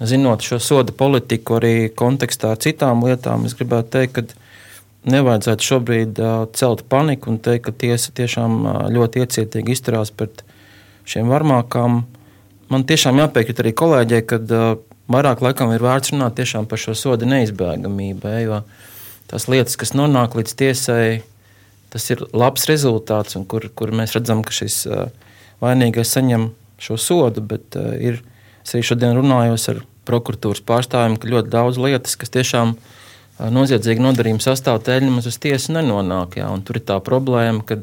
zinot 0.00 0.44
šo 0.46 0.60
soda 0.62 0.94
politiku 0.96 1.58
arī 1.60 1.74
kontekstā 1.94 2.54
ar 2.54 2.62
citām 2.62 3.04
lietām, 3.04 3.44
es 3.48 3.56
gribētu 3.58 3.92
teikt, 3.98 4.16
ka 4.16 4.40
nevajadzētu 5.10 5.64
šobrīd 5.64 6.20
uh, 6.20 6.44
celt 6.56 6.84
paniku 6.92 7.32
un 7.32 7.40
teikt, 7.40 7.66
ka 7.68 7.76
tiesa 7.84 8.12
tiešām 8.16 8.56
uh, 8.60 8.80
ļoti 8.92 9.24
iecietīgi 9.24 9.76
izturās 9.76 10.12
pret 10.12 10.42
šiem 11.08 11.30
varmākām. 11.32 12.02
Man 12.70 12.84
tiešām 12.86 13.18
jāpiekrīt 13.22 13.62
arī 13.62 13.72
kolēģei, 13.76 14.20
ka 14.28 14.40
uh, 14.44 14.66
vairāk 15.10 15.42
laikam 15.44 15.72
ir 15.74 15.82
vērts 15.84 16.14
runāt 16.14 16.38
tiešām 16.38 16.68
par 16.70 16.80
šo 16.80 16.94
sodu 16.98 17.28
neizbēgamību. 17.28 18.34
Jo 18.44 18.62
tās 19.30 19.48
lietas, 19.50 19.78
kas 19.80 19.94
nonāk 19.96 20.36
līdz 20.38 20.56
tiesai, 20.58 21.20
tas 21.90 22.06
ir 22.14 22.24
labs 22.30 22.66
rezultāts, 22.70 23.36
un 23.38 23.46
kur, 23.50 23.66
kur 23.74 23.94
mēs 23.94 24.14
redzam, 24.16 24.44
ka 24.46 24.54
šis 24.54 24.84
vainīgais 25.62 26.14
saņem 26.16 26.50
šo 26.80 26.98
sodu. 27.00 27.44
Bet 27.52 27.78
ir, 27.98 28.22
es 28.64 28.74
arī 28.74 28.86
šodien 28.86 29.18
runāju 29.18 29.58
ar 29.74 29.84
prokuratūras 30.08 30.64
pārstāvjiem, 30.66 31.18
ka 31.20 31.30
ļoti 31.30 31.52
daudz 31.52 31.78
lietas, 31.82 32.16
kas 32.18 32.32
tiešām 32.34 32.74
noziedzīga 33.54 34.02
nodarījuma 34.04 34.42
sastāvdaļa, 34.44 35.06
nemaz 35.06 35.28
uz 35.30 35.38
tiesu 35.40 35.74
nenonāk. 35.76 36.40
Jā, 36.40 36.50
tur 36.66 36.80
ir 36.80 36.84
tā 36.88 36.98
problēma, 37.04 37.64
ka 37.66 37.80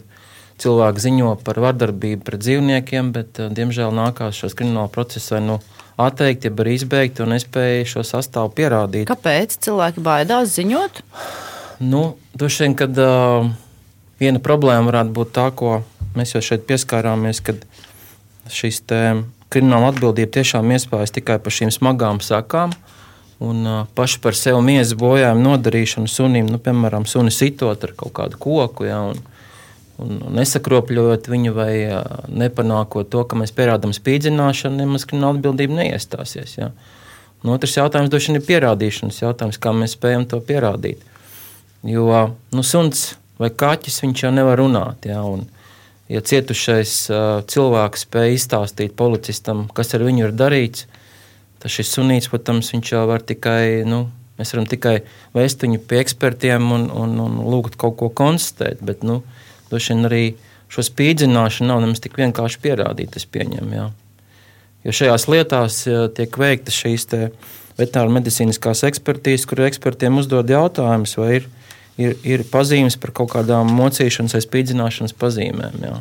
cilvēki 0.62 1.04
ziņo 1.04 1.32
par 1.46 1.60
vardarbību 1.62 2.26
pret 2.26 2.44
dzīvniekiem, 2.44 3.12
bet, 3.14 3.42
diemžēl, 3.58 3.94
nākās 3.94 4.38
šos 4.42 4.58
krimināla 4.58 4.90
procesus 4.94 5.34
vai 5.34 5.42
no 5.46 5.58
nu 5.58 5.77
atteikt, 5.98 6.46
jeb 6.46 6.60
arī 6.62 6.78
izbeigt 6.78 7.22
un 7.24 7.34
nespēja 7.34 7.86
šo 7.90 8.06
sastāvu 8.06 8.54
pierādīt. 8.58 9.08
Kāpēc 9.10 9.58
cilvēki 9.66 10.04
baidās 10.06 10.54
ziņot? 10.56 11.02
Nu, 11.84 12.04
vien, 12.38 12.76
kad 12.78 12.98
uh, 13.02 13.50
viena 14.22 14.42
problēma 14.44 14.90
varētu 14.90 15.14
būt 15.18 15.34
tā, 15.36 15.48
ko 15.58 15.80
mēs 16.18 16.36
jau 16.36 16.44
šeit 16.46 16.66
pieskārāmies, 16.70 17.42
kad 17.46 17.66
šīs 18.50 18.84
krimināla 19.54 19.92
atbildība 19.94 20.38
tiešām 20.40 20.70
iespējas 20.76 21.14
tikai 21.18 21.40
par 21.44 21.54
šīm 21.54 21.74
smagām 21.74 22.22
sakām. 22.24 22.76
Un 23.44 23.66
uh, 23.70 23.82
paši 23.98 24.22
par 24.24 24.34
sevi 24.38 24.64
miesas 24.66 24.96
bojājumu 24.98 25.44
nodarīšanu 25.46 26.10
sunim, 26.10 26.48
nu, 26.50 26.58
piemēram, 26.62 27.06
suni 27.06 27.34
sitot 27.34 27.84
ar 27.86 27.94
kaut 27.98 28.16
kādu 28.18 28.40
koku. 28.42 28.88
Ja, 28.90 29.04
un, 29.12 29.20
un 30.04 30.20
nesakropļojot 30.38 31.30
viņu 31.32 31.54
vai 31.56 31.72
nepanākot 32.30 33.10
to, 33.14 33.24
ka 33.26 33.40
mēs 33.40 33.54
pierādām 33.56 33.96
spīdzināšanu, 33.96 34.84
nemaz 34.84 35.08
krimināla 35.10 35.40
atbildība 35.40 35.80
neiestāsies. 35.82 36.58
Ja. 36.60 36.72
Un 37.44 37.54
otrs 37.54 37.78
jautājums 37.78 38.12
droši 38.14 38.32
vien 38.32 38.42
ir 38.42 38.48
pierādīšanas 38.48 39.22
jautājums, 39.22 39.62
kā 39.62 39.74
mēs 39.76 39.96
spējam 39.98 40.26
to 40.30 40.42
pierādīt. 40.44 41.04
Jo 41.88 42.10
nu, 42.54 42.66
suns 42.66 43.16
vai 43.42 43.52
kaķis 43.54 44.02
viņš 44.04 44.26
jau 44.26 44.34
nevar 44.34 44.60
runāt. 44.60 45.06
Ja, 45.10 45.22
un, 45.26 45.46
ja 46.12 46.22
cietušais 46.26 46.94
uh, 47.14 47.26
cilvēks 47.50 48.08
spēj 48.08 48.38
izstāstīt 48.38 48.96
policistam, 48.98 49.68
kas 49.74 49.94
ar 49.98 50.06
viņu 50.08 50.28
ir 50.28 50.38
darīts, 50.38 50.88
tad 51.62 51.74
šis 51.74 51.94
sunīts, 51.98 52.30
protams, 52.34 52.74
viņš 52.74 52.94
jau 52.94 53.08
var 53.10 53.26
tikai. 53.26 53.84
Nu, 53.88 54.08
Mēs 54.38 54.52
varam 54.54 54.68
tikai 54.70 55.00
vēst 55.34 55.64
viņu 55.66 55.80
pie 55.90 55.98
ekspertiem 55.98 56.68
un, 56.70 56.84
un, 56.94 57.16
un 57.24 57.40
lūgt 57.50 57.74
kaut 57.82 57.96
ko 57.98 58.12
konstatēt. 58.14 58.84
Bet, 58.86 59.02
nu, 59.02 59.24
Droši 59.72 59.94
vien 59.94 60.10
arī 60.10 60.24
šo 60.72 60.84
spīdzināšanu 60.86 61.72
nav 61.72 61.84
nemaz 61.84 62.02
tik 62.04 62.18
vienkārši 62.20 62.64
pierādīt, 62.64 63.16
es 63.20 63.28
pieņemu. 63.28 63.72
Jā. 63.76 63.90
Jo 64.88 64.96
šajās 65.02 65.28
lietās 65.32 65.84
tiek 66.16 66.40
veikta 66.40 66.74
šīs 66.74 67.08
veterināra 67.78 68.14
medicīniskās 68.20 68.86
ekspertīzes, 68.88 69.46
kur 69.50 69.66
ekspertiem 69.68 70.20
uzdod 70.22 70.50
jautājumus, 70.52 71.18
vai 71.20 71.32
ir 71.42 71.50
ir, 71.98 72.16
ir 72.26 72.46
pazīmes 72.52 72.98
par 73.02 73.14
kaut 73.18 73.34
kādām 73.36 73.74
mocīšanas 73.78 74.38
vai 74.38 74.44
spīdzināšanas 74.46 75.18
pazīmēm. 75.18 75.82
Jā. 75.90 75.98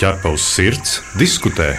Ķerpa 0.00 0.34
uz 0.34 0.44
sirds, 0.44 0.98
diskutē. 1.20 1.74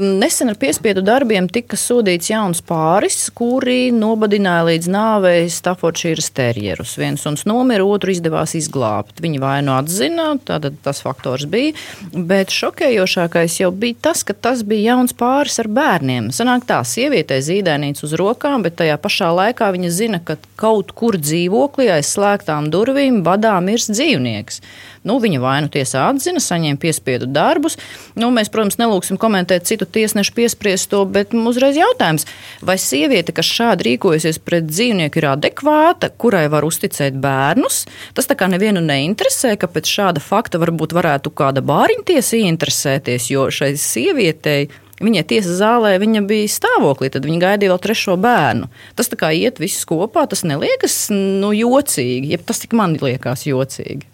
Nesen 0.00 0.48
ar 0.48 0.56
piespiedu 0.56 1.02
darbiem 1.04 1.44
tika 1.52 1.76
sodīts 1.76 2.30
jauns 2.30 2.62
pāris, 2.64 3.26
kuri 3.36 3.90
nobadināja 3.92 4.62
līdz 4.70 4.86
nāvei 4.88 5.50
Staffordšīras 5.52 6.30
terjerus. 6.32 6.94
Viens 6.96 7.20
suns 7.20 7.44
nomira, 7.44 7.84
otru 7.84 8.14
izdevās 8.14 8.54
izglābt. 8.56 9.20
Viņi 9.20 9.42
vainu 9.42 9.74
atzina, 9.76 10.30
tātad 10.48 10.78
tas 10.80 11.02
faktors 11.04 11.44
bija. 11.44 11.74
Bet 12.08 12.54
šokējošākais 12.56 13.58
jau 13.60 13.68
bija 13.82 13.98
tas, 14.08 14.22
ka 14.24 14.32
tas 14.32 14.62
bija 14.64 14.94
jauns 14.94 15.12
pāris 15.12 15.60
ar 15.60 15.68
bērniem. 15.68 16.30
Sanāk 16.32 16.64
tā, 16.72 16.80
sievietē 16.88 17.42
zīdainīts 17.44 18.08
uz 18.08 18.16
rokām, 18.16 18.64
bet 18.64 18.78
tajā 18.80 18.96
pašā 18.96 19.28
laikā 19.42 19.68
viņa 19.76 19.92
zina, 19.92 20.22
ka 20.24 20.38
kaut 20.56 20.96
kur 20.96 21.20
dzīvoklī 21.20 21.90
aiz 21.98 22.14
slēgtām 22.16 22.72
durvīm 22.72 23.20
badā 23.28 23.58
mirst 23.60 23.92
dzīvnieks. 23.92 24.64
Nu, 25.02 25.16
viņa 25.22 25.40
vainu 25.42 25.70
tiesā 25.72 26.04
atzina, 26.12 26.38
saņēma 26.42 26.78
piespiedu 26.82 27.26
darbus. 27.26 27.74
Nu, 28.14 28.28
mēs, 28.34 28.50
protams, 28.54 28.78
nelūksim 28.78 29.18
komentēt 29.18 29.66
citu 29.66 29.86
tiesnešu 29.86 30.34
piespriesto, 30.36 31.02
bet 31.10 31.34
uzreiz 31.34 31.78
jautājums, 31.78 32.28
vai 32.62 32.76
sieviete, 32.78 33.34
kas 33.34 33.50
šādi 33.50 33.88
rīkojusies 33.88 34.38
pret 34.46 34.68
dzīvnieku, 34.70 35.18
ir 35.18 35.26
adekvāta, 35.32 36.12
kurai 36.14 36.44
var 36.52 36.66
uzticēt 36.68 37.18
bērnus? 37.22 37.82
Tas 38.14 38.30
tā 38.30 38.38
kā 38.38 38.46
nevienu 38.52 38.84
neinteresē, 38.84 39.56
ka 39.58 39.70
pēc 39.70 39.90
šāda 39.90 40.22
fakta 40.22 40.62
varbūt 40.62 40.94
varētu 40.94 41.34
kāda 41.34 41.64
bāriņtiesa 41.66 42.38
ieinteresēties, 42.44 43.28
jo 43.34 43.50
šai 43.50 43.74
sievietei 43.80 44.70
Viņai 45.02 45.24
tiesas 45.26 45.56
zālē 45.58 45.96
viņa 45.98 46.20
bija 46.30 46.50
stāvoklī, 46.52 47.08
tad 47.10 47.26
viņa 47.26 47.40
gaidīja 47.42 47.72
vēl 47.72 47.80
trešo 47.82 48.14
bērnu. 48.22 48.68
Tas 48.94 49.10
tā 49.10 49.18
kā 49.18 49.32
iet 49.34 49.58
viss 49.58 49.82
kopā, 49.88 50.28
tas 50.30 50.44
neliekas 50.46 51.08
nu, 51.10 51.50
jocīgi, 51.56 52.36
ja 52.36 52.38
tas 52.38 52.62
tik 52.62 52.76
man 52.78 52.94
liekas 53.00 53.42
jocīgi. 53.48 54.11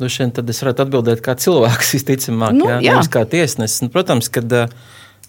Droši 0.00 0.22
vien 0.24 0.32
tad 0.32 0.48
es 0.48 0.62
varētu 0.62 0.86
atbildēt 0.86 1.20
kā 1.24 1.36
cilvēks, 1.36 1.92
visticamāk, 1.98 2.56
nu, 2.56 2.68
jā, 2.70 2.80
jā. 2.80 2.96
nevis 2.96 3.10
kā 3.12 3.26
tiesnesis. 3.28 3.84
Nu, 3.84 3.90
protams, 3.92 4.30
kad 4.32 4.48
uh, 4.56 4.72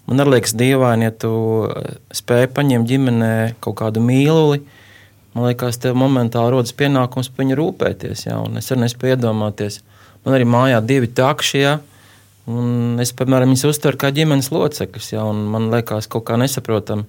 man 0.08 0.22
arī 0.22 0.36
liekas 0.36 0.54
dīvaini, 0.58 1.08
ja 1.08 1.14
tu 1.14 1.32
eh, 1.68 1.96
spēj 2.14 2.48
paņemt 2.56 2.88
ģimenē 2.90 3.32
kaut 3.62 3.78
kādu 3.82 4.02
mīluli, 4.04 4.62
man 5.36 5.48
liekas, 5.48 5.80
tev 5.82 5.96
momentāli 6.00 6.54
rodas 6.54 6.74
pienākums 6.76 7.30
par 7.32 7.44
viņu 7.44 7.58
rūpēties. 7.60 8.26
Jā, 8.28 8.38
es 8.58 8.70
arī 8.72 8.84
nespēju 8.84 9.16
iedomāties. 9.16 9.80
Man 10.26 10.36
arī 10.36 10.46
mājā 10.46 10.78
divi 10.86 11.08
takši, 11.10 11.58
jā, 11.62 11.76
un 12.50 13.00
es, 13.02 13.14
piemēram, 13.18 13.50
viņus 13.50 13.68
uztveru 13.72 13.98
kā 13.98 14.12
ģimenes 14.14 14.52
locekļus, 14.54 15.12
jā, 15.14 15.24
un 15.26 15.46
man 15.50 15.70
liekas 15.72 16.10
kaut 16.10 16.26
kā 16.28 16.38
nesaprotami. 16.40 17.08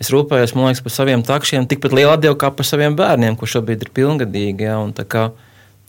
Es 0.00 0.08
rūpējos, 0.14 0.54
liekas, 0.56 0.80
par 0.80 0.94
saviem 0.94 1.24
takšiem 1.26 1.66
tikpat 1.68 1.92
liela 1.92 2.14
atdeva 2.16 2.38
kā 2.40 2.48
par 2.56 2.64
saviem 2.64 2.94
bērniem, 2.96 3.36
kurš 3.36 3.58
šobrīd 3.58 3.84
ir 3.84 3.90
pilngadīgi. 3.92 4.64
Jā, 4.64 4.78
un 4.80 4.94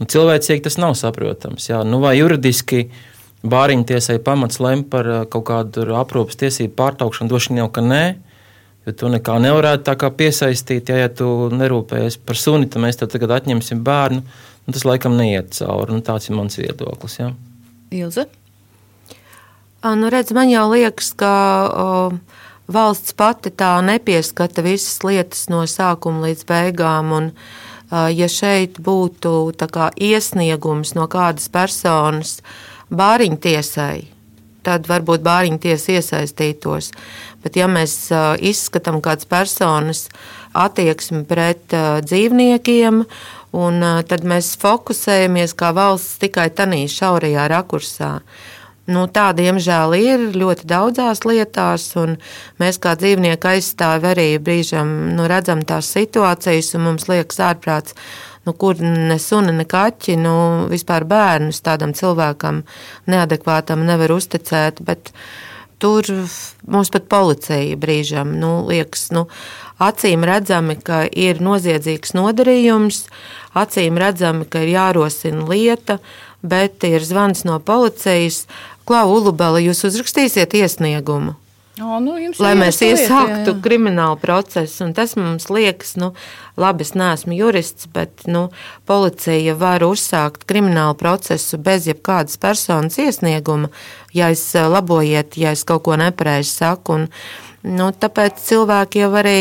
Nu, 0.01 0.07
cilvēcīgi 0.09 0.63
tas 0.65 0.79
nav 0.81 0.95
saprotams. 0.97 1.67
Jā. 1.69 1.83
Nu, 1.85 1.99
vai 2.01 2.15
juridiski 2.17 2.87
bāriņu 3.45 3.85
tiesai 3.91 4.17
pamats 4.25 4.57
lem 4.63 4.81
par 4.89 5.05
uh, 5.05 5.19
kaut 5.29 5.45
kādu 5.45 5.85
aprūpas 5.99 6.39
tiesību 6.41 6.73
pārtraukšanu? 6.79 7.29
Droši 7.29 7.51
vien 7.51 7.61
jau, 7.61 7.67
ka 7.75 7.85
nē. 7.85 8.03
Jo 8.87 8.95
tu 8.97 9.11
nekā 9.13 9.35
nevarētu 9.37 10.09
piesaistīt, 10.17 10.89
ja, 10.89 11.03
ja 11.03 11.09
tu 11.13 11.51
nerūpējies 11.53 12.17
par 12.25 12.39
suni, 12.41 12.65
tad 12.65 12.81
mēs 12.81 12.97
tev 12.97 13.11
tagad 13.13 13.35
atņemsim 13.37 13.83
bērnu. 13.85 14.23
Nu, 14.65 14.73
tas 14.73 14.87
laikam 14.89 15.13
neiet 15.19 15.53
cauri. 15.53 15.93
Nu, 15.93 16.01
tāds 16.01 16.31
ir 16.31 16.37
mans 16.39 16.57
viedoklis. 16.57 17.19
Ja. 17.21 17.29
Ilze? 17.93 18.25
Nu, 19.85 20.09
redz, 20.09 20.33
man 20.33 20.49
jau 20.49 20.65
liekas, 20.73 21.13
ka 21.17 21.33
o, 21.69 21.89
valsts 22.73 23.13
pati 23.17 23.53
tā 23.53 23.75
nepieskata 23.85 24.65
visas 24.65 25.03
lietas 25.05 25.45
no 25.53 25.61
sākuma 25.69 26.25
līdz 26.25 26.47
beigām. 26.49 27.13
Un, 27.19 27.29
uh, 27.29 27.70
ja 27.91 28.27
šeit 28.31 28.79
būtu 28.79 29.51
kā, 29.71 29.91
iesniegums 29.95 30.95
no 30.95 31.07
kādas 31.11 31.49
personas 31.51 32.39
bāriņtiesai, 32.91 34.07
tad 34.63 34.87
varbūt 34.87 35.23
bāriņtiesa 35.25 35.97
iesaistītos. 35.97 36.91
Bet, 37.43 37.57
ja 37.57 37.67
mēs 37.67 38.11
izskatām 38.39 39.01
kādas 39.01 39.25
personas 39.25 40.05
attieksmi 40.53 41.23
pret 41.25 41.73
dzīvniekiem, 42.05 43.03
un 43.57 43.85
tad 44.07 44.23
mēs 44.27 44.53
fokusējamies 44.61 45.55
kā 45.59 45.73
valsts 45.75 46.19
tikai 46.21 46.49
tādā 46.55 46.83
šaurajā 46.87 47.47
rakursā. 47.51 48.11
Nu, 48.91 49.05
tā, 49.11 49.29
diemžēl, 49.37 49.93
ir 49.97 50.23
ļoti 50.35 50.67
daudzās 50.69 51.23
lietās, 51.27 51.85
un 52.01 52.17
mēs 52.61 52.79
kā 52.81 52.95
dzīvnieku 52.99 53.51
aizstāvi 53.53 54.09
arī 54.11 54.27
brīžam 54.43 55.13
nu, 55.15 55.27
redzam 55.31 55.63
tās 55.67 55.91
situācijas, 55.95 56.73
un 56.77 56.87
mums 56.89 57.07
liekas 57.11 57.39
ārprāts, 57.51 57.95
nu, 58.47 58.55
kur 58.57 58.81
ne 58.81 59.19
suni, 59.21 59.53
ne 59.55 59.67
kaķi, 59.69 60.17
nu, 60.19 60.35
vispār 60.71 61.05
bērnus 61.07 61.61
tādam 61.63 61.95
cilvēkam 61.97 62.63
neadekvātam 63.11 63.85
nevar 63.87 64.17
uzticēt. 64.17 64.83
Bet, 64.87 65.13
Tur 65.81 66.05
mums 66.69 66.91
pat 66.93 67.07
policija 67.09 67.73
brīžam 67.81 68.35
nu, 68.37 68.51
liekas, 68.69 69.07
nu, 69.15 69.23
acīm 69.81 70.21
redzami, 70.29 70.75
ka 70.77 71.07
ir 71.09 71.41
noziedzīgs 71.41 72.13
nodarījums, 72.13 73.07
acīm 73.57 73.97
redzami, 73.97 74.45
ka 74.45 74.61
ir 74.61 74.75
jārosina 74.75 75.47
lieta, 75.49 75.97
bet 76.41 76.83
ir 76.87 77.05
zvans 77.05 77.45
no 77.47 77.59
policijas, 77.59 78.45
Klau 78.87 79.13
Ulubela, 79.13 79.61
jūs 79.61 79.85
uzrakstīsiet 79.87 80.55
iesniegumu. 80.57 81.37
O, 81.81 81.97
nu, 82.03 82.17
lai 82.43 82.51
mēs 82.59 82.81
iesāktu 82.83 83.37
lieta, 83.47 83.53
kriminālu 83.63 84.17
procesu. 84.21 84.89
Tas 84.93 85.15
mums 85.17 85.47
liekas, 85.49 85.95
nu, 86.01 86.11
labi, 86.59 86.83
es 86.85 86.91
neesmu 86.99 87.37
jurists, 87.37 87.87
bet 87.93 88.25
nu, 88.29 88.49
policija 88.89 89.55
var 89.57 89.85
uzsākt 89.87 90.43
kriminālu 90.49 90.97
procesu 90.99 91.57
bez 91.61 91.87
jebkādas 91.89 92.37
personas 92.41 92.99
iesnieguma, 93.01 93.71
ja 94.13 94.29
es 94.33 94.43
labojiet, 94.53 95.39
ja 95.39 95.55
es 95.55 95.63
kaut 95.65 95.85
ko 95.87 95.97
nepareizi 95.97 96.51
saku. 96.51 96.99
Un, 96.99 97.07
nu, 97.79 97.89
tāpēc 97.95 98.43
cilvēki 98.51 99.05
jau 99.05 99.13
arī 99.23 99.39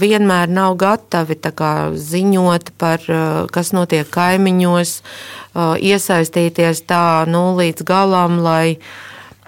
vienmēr 0.00 0.50
nav 0.50 0.76
gatavi 0.80 1.36
kā, 1.40 1.74
ziņot 1.96 2.72
par 2.80 3.04
eh, 3.08 3.28
kas 3.52 3.72
notiek 3.76 4.08
kaimiņos, 4.10 4.96
iesaistīties 5.82 6.84
tā 6.86 7.26
nu, 7.26 7.56
līdz 7.58 7.82
galam, 7.82 8.38
lai 8.44 8.78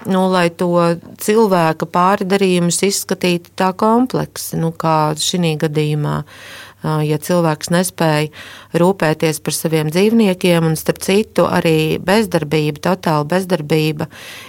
nu, 0.06 0.24
lai 0.32 0.48
to 0.50 0.98
cilvēka 1.22 1.86
pārdarījumus 1.86 2.80
izskatītu 2.88 3.52
tā 3.54 3.70
kompleksi, 3.78 4.58
nu, 4.58 4.72
kā 4.74 5.14
šī 5.18 5.54
gadījumā. 5.62 6.22
Ja 6.82 7.18
cilvēks 7.22 7.70
nespēja 7.70 8.30
rūpēties 8.74 9.38
par 9.44 9.54
saviem 9.54 9.90
dzīvniekiem, 9.92 10.64
un 10.66 10.74
starp 10.78 10.98
citu, 11.04 11.44
arī 11.46 12.00
bezdarbība, 12.02 12.80
totāla 12.82 13.26
bezdarbība 13.30 14.08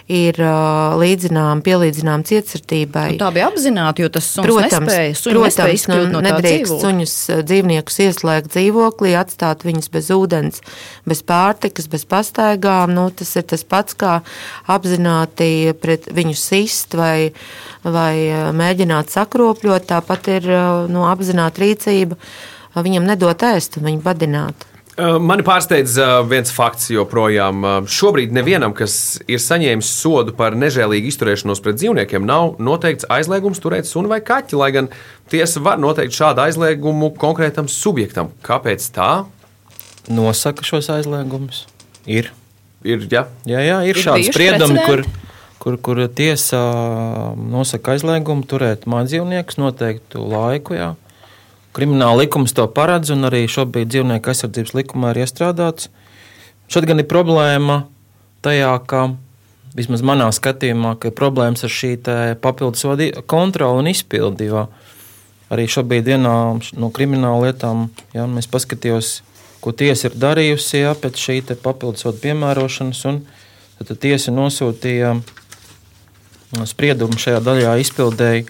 ir 0.09 0.39
līdzinām, 0.97 1.61
pielīdzinām 1.65 2.25
cietsirdībai. 2.25 3.05
Nu, 3.13 3.21
tā 3.21 3.29
bija 3.35 3.49
apzināti, 3.51 4.05
jo 4.05 4.09
tas 4.17 4.31
suns 4.33 4.49
protams, 4.49 4.89
nespēja, 4.89 5.19
protams, 5.27 5.59
nespēja 5.59 5.91
nu, 5.93 6.09
no 6.15 6.23
nedrīkst 6.25 6.81
suņus 6.81 7.15
dzīvniekus 7.45 8.01
ieslēgt 8.07 8.49
dzīvoklī, 8.55 9.13
atstāt 9.19 9.67
viņus 9.67 9.93
bez 9.93 10.09
ūdens, 10.17 10.65
bez 11.05 11.21
pārtikas, 11.29 11.89
bez 11.91 12.07
pastaigām. 12.09 12.95
Nu, 12.97 13.05
tas 13.13 13.35
ir 13.37 13.45
tas 13.53 13.61
pats, 13.61 13.93
kā 13.93 14.17
apzināti 14.73 15.73
pret 15.77 16.09
viņu 16.09 16.35
sist 16.39 16.97
vai, 16.97 17.29
vai 17.85 18.15
mēģināt 18.57 19.13
sakropļot. 19.13 19.89
Tāpat 19.93 20.33
ir 20.39 20.49
nu, 20.89 21.05
apzināta 21.05 21.61
rīcība 21.61 22.22
viņam 22.75 23.09
nedot 23.09 23.47
ēst 23.53 23.79
un 23.79 23.89
viņu 23.89 24.05
badināt. 24.05 24.69
Mani 24.93 25.41
pārsteidz 25.41 25.95
viens 26.29 26.51
fakts, 26.53 26.91
joprojām 26.93 27.63
šobrīd 27.89 28.33
nevienam, 28.35 28.75
kas 28.77 29.17
ir 29.25 29.41
saņēmis 29.41 29.89
sodu 29.89 30.35
par 30.37 30.53
nežēlīgu 30.53 31.09
izturēšanos 31.09 31.63
pret 31.65 31.79
dzīvniekiem, 31.79 32.27
nav 32.29 32.59
noteikts 32.61 33.07
aizliegums 33.09 33.61
turēt 33.63 33.89
sunu 33.89 34.11
vai 34.11 34.19
kaķi, 34.21 34.59
lai 34.61 34.69
gan 34.75 34.91
tiesa 35.33 35.63
var 35.65 35.81
noteikt 35.81 36.13
šādu 36.13 36.45
aizliegumu 36.45 37.09
konkrētam 37.17 37.65
subjektam. 37.65 38.29
Kāpēc 38.45 38.85
tā? 38.93 39.09
Nosaka 40.13 40.67
šos 40.67 40.91
aizliegumus. 40.93 41.65
Ir. 42.05 42.29
Ir, 42.85 43.07
ja? 43.09 43.25
jā, 43.49 43.65
jā, 43.65 43.81
ir, 43.87 43.95
ir 43.95 44.03
šādi 44.03 44.29
spriedumi, 44.29 44.77
kur, 44.85 45.05
kur, 45.63 45.79
kur 45.81 46.03
tiesa 46.13 46.61
nosaka 47.39 47.95
aizliegumu 47.95 48.45
turēt 48.45 48.85
mājdzīvniekus 48.85 49.57
noteiktu 49.57 50.21
laiku. 50.21 50.77
Jā. 50.77 50.93
Krimināla 51.73 52.21
likums 52.21 52.53
to 52.53 52.67
paredz, 52.69 53.09
un 53.15 53.25
arī 53.25 53.47
šobrīd 53.49 53.89
dzīvnieku 53.89 54.29
aizsardzības 54.29 54.75
likumā 54.77 55.13
ir 55.13 55.23
iestrādāts. 55.23 55.89
Šeit 56.69 56.85
gan 56.85 57.01
ir 57.01 57.07
problēma 57.09 57.83
tajā, 58.45 58.73
ka 58.85 59.07
vismaz 59.73 60.03
manā 60.05 60.29
skatījumā, 60.33 60.93
ka 61.01 61.09
ir 61.09 61.17
problēmas 61.17 61.65
ar 61.65 61.73
šī 61.73 61.95
papildus 62.43 62.85
kontroli 63.29 63.81
un 63.81 63.89
izpildi. 63.89 64.51
Arī 65.53 65.67
šobrīd 65.69 66.13
vienā 66.13 66.35
no 66.77 66.89
krimināla 66.93 67.49
lietām 67.49 67.87
ja, 68.13 68.27
mēs 68.29 68.49
paskatījāmies, 68.49 69.15
ko 69.63 69.73
tiesa 69.73 70.09
ir 70.09 70.17
darījusi 70.19 70.83
ja, 70.83 70.93
pēc 70.97 71.19
šī 71.25 71.39
papildus 71.61 72.05
piemērošanas. 72.21 73.05
Tad 73.83 73.97
tiesa 73.99 74.31
nosūtīja 74.31 75.15
spriedumu 76.69 77.17
šajā 77.19 77.41
daļā 77.43 77.73
izpildēji 77.81 78.45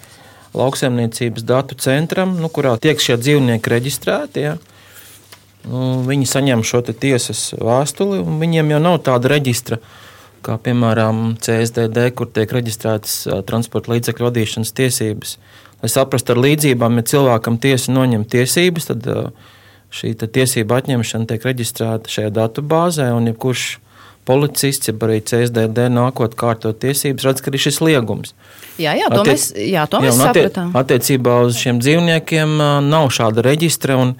lauksaimniecības 0.57 1.45
datu 1.47 1.77
centram, 1.79 2.35
nu, 2.39 2.49
kurā 2.53 2.75
tiek 2.81 3.01
šie 3.01 3.17
dzīvnieki 3.21 3.73
reģistrēti. 3.73 4.45
Ja. 4.45 4.55
Nu, 5.67 6.03
viņi 6.07 6.27
saņem 6.27 6.63
šo 6.67 6.83
tiesas 6.91 7.53
vēstuli, 7.55 8.19
un 8.23 8.39
viņiem 8.41 8.73
jau 8.75 8.81
nav 8.83 8.99
tāda 9.05 9.31
reģistra, 9.31 9.79
kā 10.43 10.57
piemēram 10.59 11.37
CSDD, 11.39 12.09
kur 12.17 12.27
tiek 12.27 12.51
reģistrētas 12.51 13.45
transporta 13.47 13.93
līdzekļu 13.93 14.27
vadīšanas 14.27 14.75
tiesības. 14.75 15.37
Lai 15.83 15.91
saprastu 15.91 16.35
ar 16.35 16.41
līdzībām, 16.43 16.99
ja 16.99 17.07
cilvēkam 17.13 17.59
tiesa 17.63 17.95
noņem 17.95 18.27
tiesības, 18.31 18.91
tad 18.91 19.07
šī 19.93 20.13
tiesība 20.19 20.81
atņemšana 20.81 21.29
tiek 21.31 21.47
reģistrēta 21.47 22.11
šajā 22.11 22.33
datubāzē, 22.35 23.09
un 23.15 23.31
jebkurš 23.31 23.65
policists, 24.27 24.89
ja 24.89 24.95
arī 25.05 25.19
CSDD 25.23 25.89
nākot 25.93 26.35
kārtot 26.39 26.79
tiesības, 26.81 27.25
redz, 27.27 27.43
ka 27.43 27.51
ir 27.51 27.61
šis 27.61 27.79
liegums. 27.83 28.33
Jā, 28.81 28.95
jā, 28.97 29.09
to 29.11 29.21
Attiec, 29.21 29.33
mēs, 29.33 29.45
jā, 29.69 29.85
to 29.89 30.01
mēs 30.01 30.17
jā, 30.17 30.29
attie, 30.29 30.43
sapratām. 30.45 30.73
Attiecībā 30.79 31.37
uz 31.47 31.59
šiem 31.61 31.81
dzīvniekiem 31.83 32.57
nav 32.87 33.11
šāda 33.13 33.45
reģistra, 33.45 33.99
un 34.01 34.15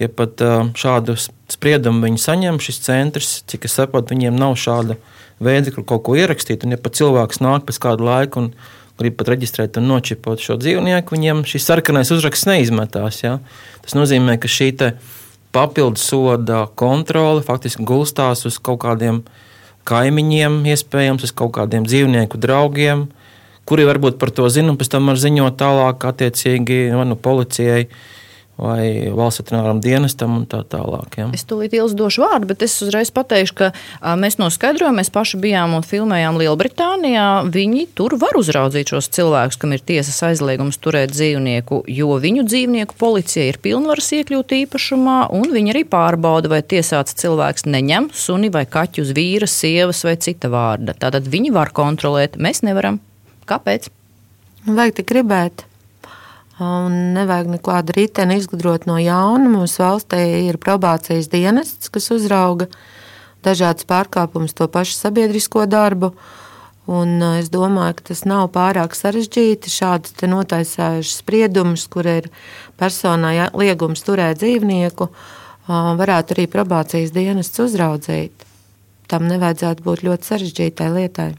ja 0.00 0.08
pat 0.08 0.40
šādu 0.80 1.18
spriedumu 1.52 2.06
viņi 2.06 2.22
saņem, 2.22 2.60
šis 2.64 2.82
centrs, 2.86 3.32
cik 3.50 3.68
es 3.68 3.76
saprotu, 3.76 4.14
viņiem 4.14 4.38
nav 4.40 4.56
šāda 4.60 4.96
veida, 5.42 5.74
kur 5.74 5.86
kaut 5.88 6.06
ko 6.08 6.16
ierakstīt, 6.16 6.64
un 6.64 6.76
ja 6.76 6.80
pat 6.80 6.96
cilvēks 6.96 7.42
nāk 7.44 7.66
pēc 7.68 7.80
kādu 7.82 8.08
laiku 8.08 8.46
un 8.46 8.52
grib 9.00 9.16
pat 9.16 9.32
reģistrēt 9.32 9.78
un 9.80 9.88
nočipot 9.88 10.40
šo 10.40 10.58
dzīvnieku, 10.60 11.16
viņiem 11.16 11.46
šis 11.48 11.68
sarkanais 11.68 12.12
uzraksts 12.12 12.48
neizmetās. 12.48 13.22
Ja? 13.24 13.38
Tas 13.84 13.96
nozīmē, 13.96 14.36
ka 14.40 14.48
šī 14.48 14.68
te, 14.76 14.90
uh, 14.92 15.19
papildus 15.52 16.04
soda 16.10 16.64
kontrole 16.78 17.42
faktiski 17.46 17.84
gulstās 17.86 18.46
uz 18.48 18.58
kaut 18.62 18.82
kādiem 18.84 19.22
kaimiņiem, 19.88 20.60
iespējams, 20.70 21.26
uz 21.26 21.34
kaut 21.34 21.54
kādiem 21.56 21.86
dzīvnieku 21.88 22.38
draugiem, 22.40 23.08
kuri 23.66 23.86
varbūt 23.88 24.18
par 24.20 24.32
to 24.34 24.48
zina 24.52 24.72
un 24.72 24.78
pēc 24.80 24.92
tam 24.92 25.10
var 25.10 25.18
ziņot 25.20 25.58
tālāk 25.60 26.06
attiecīgi 26.12 26.80
nu, 26.94 27.18
policijai 27.18 27.88
vai 28.60 29.08
valsts 29.16 29.40
veterināram 29.42 29.80
dienestam 29.82 30.34
un 30.36 30.46
tā 30.50 30.60
tālāk. 30.68 31.16
Ja. 31.18 31.28
Es 31.36 31.46
tūlīt 31.48 31.74
ilgstošu 31.76 32.22
vārdu, 32.22 32.50
bet 32.52 32.64
es 32.66 32.76
uzreiz 32.84 33.10
pateikšu, 33.14 33.56
ka 33.56 33.70
a, 33.72 34.14
mēs 34.20 34.36
noskaidrojām, 34.40 34.98
mēs 35.00 35.12
paši 35.14 35.40
bijām 35.40 35.76
un 35.78 35.86
filmējām 35.86 36.38
Lielbritānijā. 36.40 37.26
Viņi 37.52 37.86
tur 37.96 38.16
var 38.20 38.36
uzraudzīt 38.40 38.92
šos 38.92 39.10
cilvēkus, 39.16 39.58
kam 39.60 39.74
ir 39.76 39.84
tiesas 39.84 40.20
aizliegums 40.28 40.80
turēt 40.82 41.14
dzīvnieku, 41.14 41.82
jo 41.90 42.18
viņu 42.20 42.44
dzīvnieku 42.48 42.98
policija 43.00 43.48
ir 43.50 43.60
pilnvaras 43.64 44.12
iekļūt 44.20 44.56
īpašumā, 44.60 45.18
un 45.36 45.48
viņi 45.54 45.74
arī 45.74 45.86
pārbauda, 45.88 46.52
vai 46.52 46.60
tiesāts 46.60 47.16
cilvēks 47.20 47.66
neņem 47.70 48.10
suni 48.16 48.52
vai 48.52 48.66
kaķu 48.68 49.06
uz 49.06 49.14
vīra, 49.16 49.48
sievas 49.50 50.04
vai 50.06 50.18
cita 50.20 50.52
vārda. 50.52 50.96
Tātad 51.00 51.30
viņi 51.30 51.54
var 51.56 51.72
kontrolēt, 51.76 52.36
mēs 52.36 52.64
nevaram. 52.66 53.00
Kāpēc? 53.50 53.88
Vajag 54.68 55.00
tik 55.00 55.08
gribēt. 55.08 55.69
Un 56.60 57.14
nevajag 57.14 57.46
nekādu 57.54 57.94
riteni 57.96 58.36
izgudrot 58.36 58.84
no 58.84 58.98
jauna. 59.00 59.48
Mums 59.48 59.78
valstī 59.80 60.20
ir 60.50 60.58
probācijas 60.60 61.30
dienests, 61.32 61.88
kas 61.88 62.10
uzrauga 62.12 62.68
dažādas 63.40 63.88
pārkāpumus, 63.88 64.52
to 64.52 64.68
pašu 64.68 64.98
sabiedrisko 64.98 65.64
darbu. 65.64 66.12
Un 66.90 67.16
es 67.38 67.48
domāju, 67.52 67.96
ka 67.96 68.10
tas 68.10 68.26
nav 68.28 68.50
pārāk 68.52 68.96
sarežģīti. 68.98 69.72
Šādi 69.72 70.28
notaisājuši 70.28 71.16
spriedumus, 71.22 71.86
kur 71.88 72.08
ir 72.08 72.28
personai 72.80 73.38
liegums 73.56 74.04
turēt 74.04 74.42
dzīvnieku, 74.42 75.08
varētu 75.70 76.36
arī 76.36 76.48
probācijas 76.50 77.14
dienests 77.16 77.62
uzraudzīt. 77.62 78.48
Tam 79.08 79.24
nevajadzētu 79.30 79.86
būt 79.86 80.04
ļoti 80.06 80.34
sarežģītai 80.34 80.90
lietai. 80.98 81.32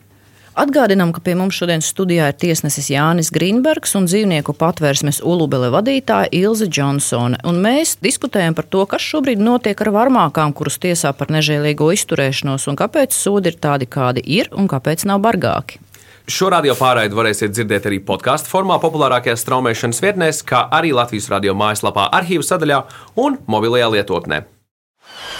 Atgādinām, 0.61 1.09
ka 1.09 1.23
pie 1.25 1.33
mums 1.33 1.55
šodien 1.57 1.81
studijā 1.81 2.27
ir 2.29 2.35
tiesnesis 2.37 2.91
Jānis 2.91 3.31
Grīnbergs 3.33 3.95
un 3.97 4.05
dzīvnieku 4.05 4.53
patvērsmes 4.59 5.21
Ulubele 5.25 5.71
vadītāja 5.73 6.29
Ilze 6.37 6.67
Džonsone. 6.69 7.39
Un 7.49 7.57
mēs 7.63 7.95
diskutējam 8.03 8.53
par 8.53 8.67
to, 8.69 8.83
kas 8.91 9.01
šobrīd 9.01 9.41
notiek 9.41 9.79
ar 9.81 9.89
varmākām, 9.95 10.53
kurus 10.53 10.77
tiesā 10.83 11.15
par 11.17 11.31
nežēlīgo 11.33 11.87
izturēšanos, 11.95 12.67
un 12.69 12.77
kāpēc 12.77 13.15
sodi 13.15 13.49
ir 13.49 13.57
tādi, 13.63 13.87
kādi 13.89 14.21
ir, 14.37 14.51
un 14.53 14.69
kāpēc 14.69 15.07
nav 15.09 15.23
bargāki. 15.25 15.81
Šo 16.29 16.51
radio 16.53 16.77
pārraidi 16.77 17.17
varēsiet 17.17 17.55
dzirdēt 17.55 17.89
arī 17.89 17.97
podkāstu 18.05 18.51
formā, 18.51 18.77
populārākajās 18.83 19.41
straumēšanas 19.41 20.03
vietnēs, 20.05 20.43
kā 20.45 20.67
arī 20.69 20.93
Latvijas 20.93 21.31
radio 21.33 21.57
mājaslapā, 21.57 22.05
arhīvu 22.21 22.45
sadaļā 22.45 22.83
un 23.23 23.41
mobilajā 23.49 23.89
lietotnē. 23.97 24.43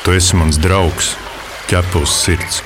Tu 0.01 0.17
esi 0.17 0.41
mans 0.41 0.57
draugs, 0.57 1.13
ķepus 1.69 2.19
sirds. 2.25 2.63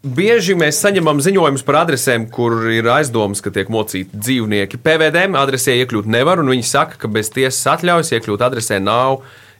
Bieži 0.00 0.54
mēs 0.56 0.78
saņemam 0.80 1.18
ziņojumus 1.20 1.60
par 1.66 1.82
adresēm, 1.82 2.22
kur 2.32 2.54
ir 2.72 2.86
aizdomas, 2.88 3.42
ka 3.44 3.50
tiek 3.52 3.68
mocīti 3.68 4.16
dzīvnieki. 4.16 4.78
PVD 4.80 5.26
adresē 5.36 5.74
iekļūt 5.76 6.06
nevar, 6.08 6.40
un 6.40 6.48
viņi 6.48 6.64
saka, 6.64 6.96
ka 7.02 7.10
bez 7.12 7.28
tiesas 7.34 7.66
atļaujas 7.74 8.14
iekļūt 8.16 8.44
adresē 8.46 8.78
nav 8.80 9.18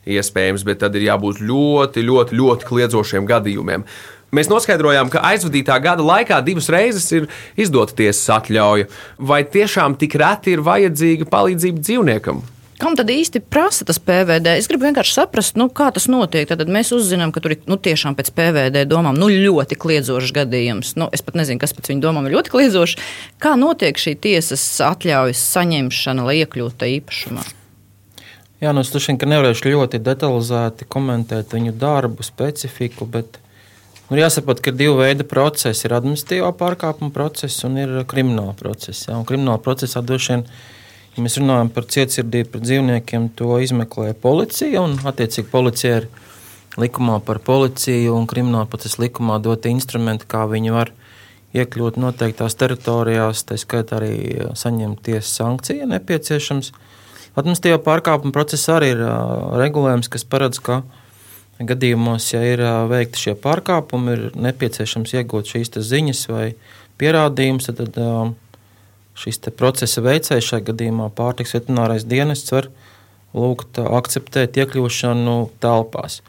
iespējams, 0.09 0.63
bet 0.65 0.79
tad 0.81 0.97
ir 0.97 1.05
jābūt 1.11 1.43
ļoti, 1.45 2.01
ļoti, 2.07 2.39
ļoti 2.39 2.69
kliedzošiem 2.71 3.27
gadījumiem. 3.29 3.85
Mēs 4.33 4.49
noskaidrojām, 4.49 5.11
ka 5.13 5.21
aizvadītā 5.29 5.77
gada 5.83 6.01
laikā 6.07 6.41
divas 6.41 6.71
reizes 6.73 7.05
ir 7.13 7.29
izdota 7.53 7.93
tiesas 8.01 8.25
atļauja. 8.39 8.89
Vai 9.21 9.43
tiešām 9.45 9.99
tik 10.01 10.17
reti 10.17 10.55
ir 10.55 10.65
vajadzīga 10.65 11.29
palīdzība 11.29 11.85
dzīvniekam? 11.85 12.41
Kam 12.81 12.95
tad 12.97 13.11
īsti 13.13 13.43
prasa 13.45 13.85
tas 13.85 13.99
PVD? 14.01 14.55
Es 14.57 14.65
gribu 14.65 14.87
vienkārši 14.87 15.13
saprast, 15.13 15.53
nu, 15.59 15.67
kā 15.69 15.91
tas 15.93 16.07
notiek. 16.09 16.47
Tad 16.49 16.65
mēs 16.65 16.89
uzzinām, 16.95 17.29
ka 17.29 17.43
tur 17.43 17.53
ir 17.53 17.59
nu, 17.69 17.77
tiešām 17.77 18.15
pēc 18.17 18.31
PVD 18.33 18.87
domām 18.89 19.19
nu, 19.21 19.27
ļoti 19.29 19.77
kliedzošs 19.77 20.33
gadījums. 20.33 20.95
Nu, 20.97 21.05
es 21.13 21.21
pat 21.21 21.37
nezinu, 21.37 21.61
kas 21.61 21.75
pēc 21.77 21.91
viņu 21.91 22.01
domām 22.01 22.25
ir 22.25 22.39
ļoti 22.39 22.53
kliedzošs. 22.55 22.97
Kā 23.43 23.53
notiek 23.61 24.01
šī 24.01 24.15
tiesas 24.25 24.65
atļaujas 24.87 25.43
saņemšana, 25.51 26.25
lai 26.25 26.39
iekļūtu 26.39 26.89
īpašumā? 26.95 27.45
Jā, 28.65 28.73
nu, 28.73 28.81
es 28.81 28.89
domāju, 28.93 29.19
ka 29.21 29.29
nevarēšu 29.29 29.75
ļoti 29.75 30.01
detalizēti 30.01 30.89
komentēt 30.89 31.53
viņu 31.53 31.77
darbu, 31.77 32.25
specifiku, 32.25 33.05
bet 33.05 33.37
nu, 34.09 34.17
jāsaprot, 34.17 34.57
ka 34.57 34.73
ir 34.73 34.81
divi 34.81 34.97
veidi 35.03 35.29
procesi. 35.29 35.85
Ir 35.85 35.99
administratīvā 36.01 36.49
pārkāpuma 36.57 37.13
process 37.13 37.61
un 37.69 37.77
ir 37.77 37.97
krimināla 38.09 38.57
process. 38.57 39.05
Jā, 39.05 39.21
un 39.21 39.29
krimināla 39.29 39.61
procesā 39.61 40.01
droši 40.01 40.33
vien 40.33 40.49
Ja 41.11 41.25
mēs 41.25 41.35
runājam 41.41 41.69
par 41.75 41.87
cietsirdību 41.91 42.53
pret 42.53 42.63
dzīvniekiem, 42.63 43.31
to 43.35 43.57
izmeklē 43.59 44.13
policija. 44.15 44.83
Un, 44.85 44.95
attiecīgi, 45.11 45.49
policija 45.51 45.97
ir 46.01 46.07
likumā 46.79 47.17
par 47.27 47.41
policiju 47.43 48.15
un 48.15 48.29
krimināla 48.31 48.69
procesa 48.71 49.01
likumā 49.03 49.41
doti 49.43 49.73
instrumenti, 49.75 50.29
kā 50.31 50.45
viņi 50.47 50.71
var 50.71 50.93
iekļūt 51.51 51.99
noteiktās 51.99 52.55
teritorijās, 52.55 53.43
tā 53.43 53.57
skaitā 53.59 53.99
arī 53.99 54.13
saņemt 54.55 55.01
tiesas 55.03 55.33
sankciju, 55.41 55.83
ja 55.83 55.89
nepieciešams. 55.91 56.71
Administratīvā 57.35 57.79
pārkāpuma 57.83 58.31
procesā 58.35 58.77
arī 58.79 58.93
ir 58.93 59.03
regulējums, 59.59 60.07
kas 60.11 60.23
paredz, 60.27 60.61
ka 60.63 60.81
gadījumos, 61.59 62.29
ja 62.33 62.41
ir 62.47 62.63
veikti 62.91 63.25
šie 63.25 63.35
pārkāpumi, 63.39 64.15
ir 64.15 64.39
nepieciešams 64.47 65.13
iegūt 65.19 65.51
šīs 65.53 65.75
ziņas 65.91 66.23
vai 66.31 66.45
pierādījumus. 67.01 67.67
Tad, 67.67 67.83
tad 67.95 67.99
šīs 69.17 69.41
procesa 69.57 70.03
veicējs, 70.05 70.47
šajā 70.47 70.67
gadījumā 70.71 71.09
pārtiks 71.15 71.55
veterinārais 71.57 72.05
dienests, 72.07 72.53
var 72.53 72.69
lūgt 73.35 73.79
akceptēt 73.81 74.59
iekļūšanu 74.59 75.35
telpās. 75.63 76.21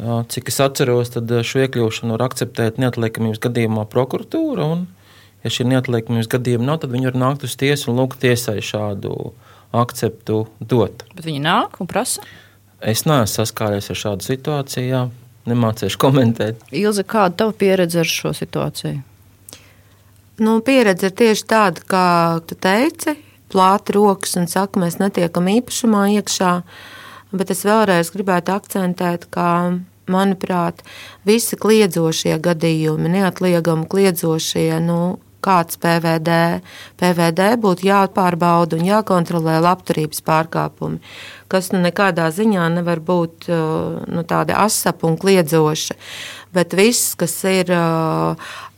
Cik 0.00 0.48
es 0.48 0.60
atceros, 0.62 1.12
tad 1.12 1.32
šo 1.44 1.64
iekļūšanu 1.66 2.16
var 2.16 2.24
akceptēt 2.30 2.78
neatliekamības 2.80 3.42
gadījumā 3.44 3.84
prokuratūra. 3.90 4.68
Un, 4.76 4.86
ja 5.44 5.52
šī 5.52 5.66
neatliekamības 5.74 6.30
gadījuma 6.30 6.70
nav, 6.70 6.80
tad 6.84 6.94
viņi 6.94 7.10
var 7.10 7.18
nākt 7.20 7.44
uz 7.48 7.56
tiesu 7.60 7.90
un 7.92 8.00
lūgt 8.00 8.22
tiesai 8.22 8.60
šādu 8.64 9.32
akceptu 9.76 10.44
dot. 10.60 11.04
Bet 11.14 11.26
viņi 11.26 11.42
nāk 11.44 11.78
un 11.82 11.90
prasa? 11.90 12.24
Es 12.80 13.04
neesmu 13.04 13.28
saskāries 13.28 13.90
ar 13.92 13.98
šādu 14.00 14.24
situāciju, 14.24 14.86
jā, 14.88 15.02
nemācīšu 15.50 16.00
komentēt. 16.00 16.64
Ilze, 16.72 17.04
kāda 17.04 17.34
ir 17.34 17.38
tava 17.42 17.56
pieredze 17.60 18.00
ar 18.00 18.08
šo 18.08 18.32
situāciju? 18.36 19.02
Nu, 20.40 20.54
pieredze 20.64 21.10
ir 21.10 21.12
tieši 21.12 21.42
tāda, 21.44 21.82
kā 21.84 22.04
tu 22.48 22.56
teici, 22.56 23.12
plāti 23.52 23.92
rokas 23.92 24.38
un 24.40 24.46
saka, 24.48 24.80
mēs 24.80 24.96
netiekam 24.96 25.50
īpašumā 25.52 26.06
iekšā. 26.16 26.52
Bet 27.36 27.52
es 27.52 27.60
vēlreiz 27.68 28.08
gribētu 28.14 28.54
akcentēt, 28.54 29.26
ka, 29.34 29.76
manuprāt, 30.08 30.80
visi 31.28 31.58
kliedzošie 31.60 32.38
gadījumi, 32.40 33.12
neatliekami 33.18 33.84
kliedzošie, 33.92 34.80
nu, 34.86 35.18
kāds 35.44 35.76
PVD. 35.80 36.60
PVD 37.00 37.46
būtu 37.60 37.86
jāpārbauda 37.88 38.76
un 38.78 38.88
jākontrolē 38.88 39.58
labturības 39.64 40.24
pārkāpumi, 40.24 41.00
kas 41.52 41.72
nu 41.74 41.80
nekādā 41.84 42.28
ziņā 42.34 42.68
nevar 42.76 43.00
būt 43.04 43.48
nu, 43.50 44.24
tādi 44.28 44.56
asapi 44.56 45.08
un 45.08 45.16
kliedzoši. 45.20 45.96
Bet 46.56 46.74
viss, 46.78 47.14
kas 47.18 47.36
ir 47.48 47.70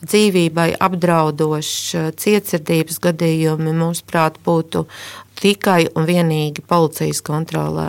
dzīvībai 0.02 0.72
apdraudošs, 0.82 2.14
cietsirdības 2.20 2.98
gadījumi, 3.02 3.74
mūsuprāt, 3.76 4.40
būtu 4.44 4.86
tikai 5.42 5.88
un 5.98 6.06
vienīgi 6.06 6.62
policijas 6.68 7.22
kontrolē. 7.26 7.88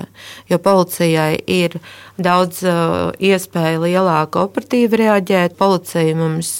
Jo 0.50 0.58
policijai 0.64 1.38
ir 1.50 1.78
daudz 2.18 2.64
iespēju 2.64 3.84
lielāka 3.84 4.46
operatīvi 4.48 5.00
reaģēt. 5.04 5.58
Policija 5.60 6.16
mums 6.18 6.56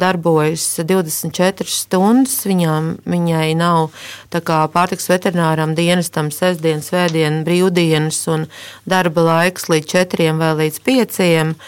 darbojas 0.00 0.66
24 0.80 1.68
stundas. 1.68 2.38
Viņām, 2.48 2.94
viņai 3.04 3.48
nav 3.60 3.90
pārtiks 4.32 5.10
veterināram 5.12 5.74
dienestam 5.76 6.30
sestdienas, 6.34 6.92
svētdienas, 6.92 7.44
brīvdienas 7.48 8.22
un 8.32 8.48
darba 8.88 9.28
laiks 9.28 9.68
līdz 9.72 9.92
4 9.98 10.32
vai 10.40 10.54
līdz 10.64 10.80
5. 10.88 11.58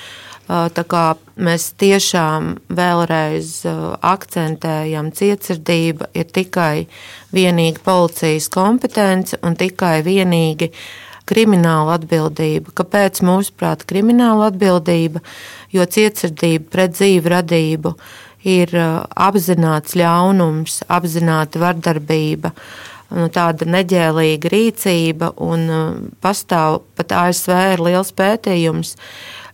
Mēs 0.47 1.73
tiešām 1.81 2.53
vēlreiz 2.71 3.65
akcentējam, 3.67 5.11
ka 5.11 5.19
cietsirdība 5.19 6.07
ir 6.15 6.31
tikai 6.31 6.87
vienīgi 7.35 7.83
policijas 7.83 8.47
kompetence 8.55 9.39
un 9.43 9.59
tikai 9.59 10.05
vienīgi 10.07 10.71
krimināla 11.27 11.99
atbildība. 11.99 12.71
Kāpēc 12.79 13.25
mūsuprāt 13.27 13.83
krimināla 13.91 14.53
atbildība? 14.53 15.25
Jo 15.75 15.83
cietsirdība 15.83 16.71
pret 16.71 16.95
dzīvu 16.95 17.33
radību 17.35 17.97
ir 18.47 18.71
apzināts 18.79 19.97
ļaunums, 19.99 20.85
apzināta 20.87 21.59
vardarbība 21.59 22.53
nu, 23.17 23.27
tāda 23.35 23.67
neģēlīga 23.67 24.53
rīcība, 24.53 25.33
un 25.43 25.67
pastāv 26.23 26.85
pat 26.99 27.15
ASV 27.27 27.57
ir 27.75 27.83
liels 27.89 28.15
pētījums, 28.15 28.95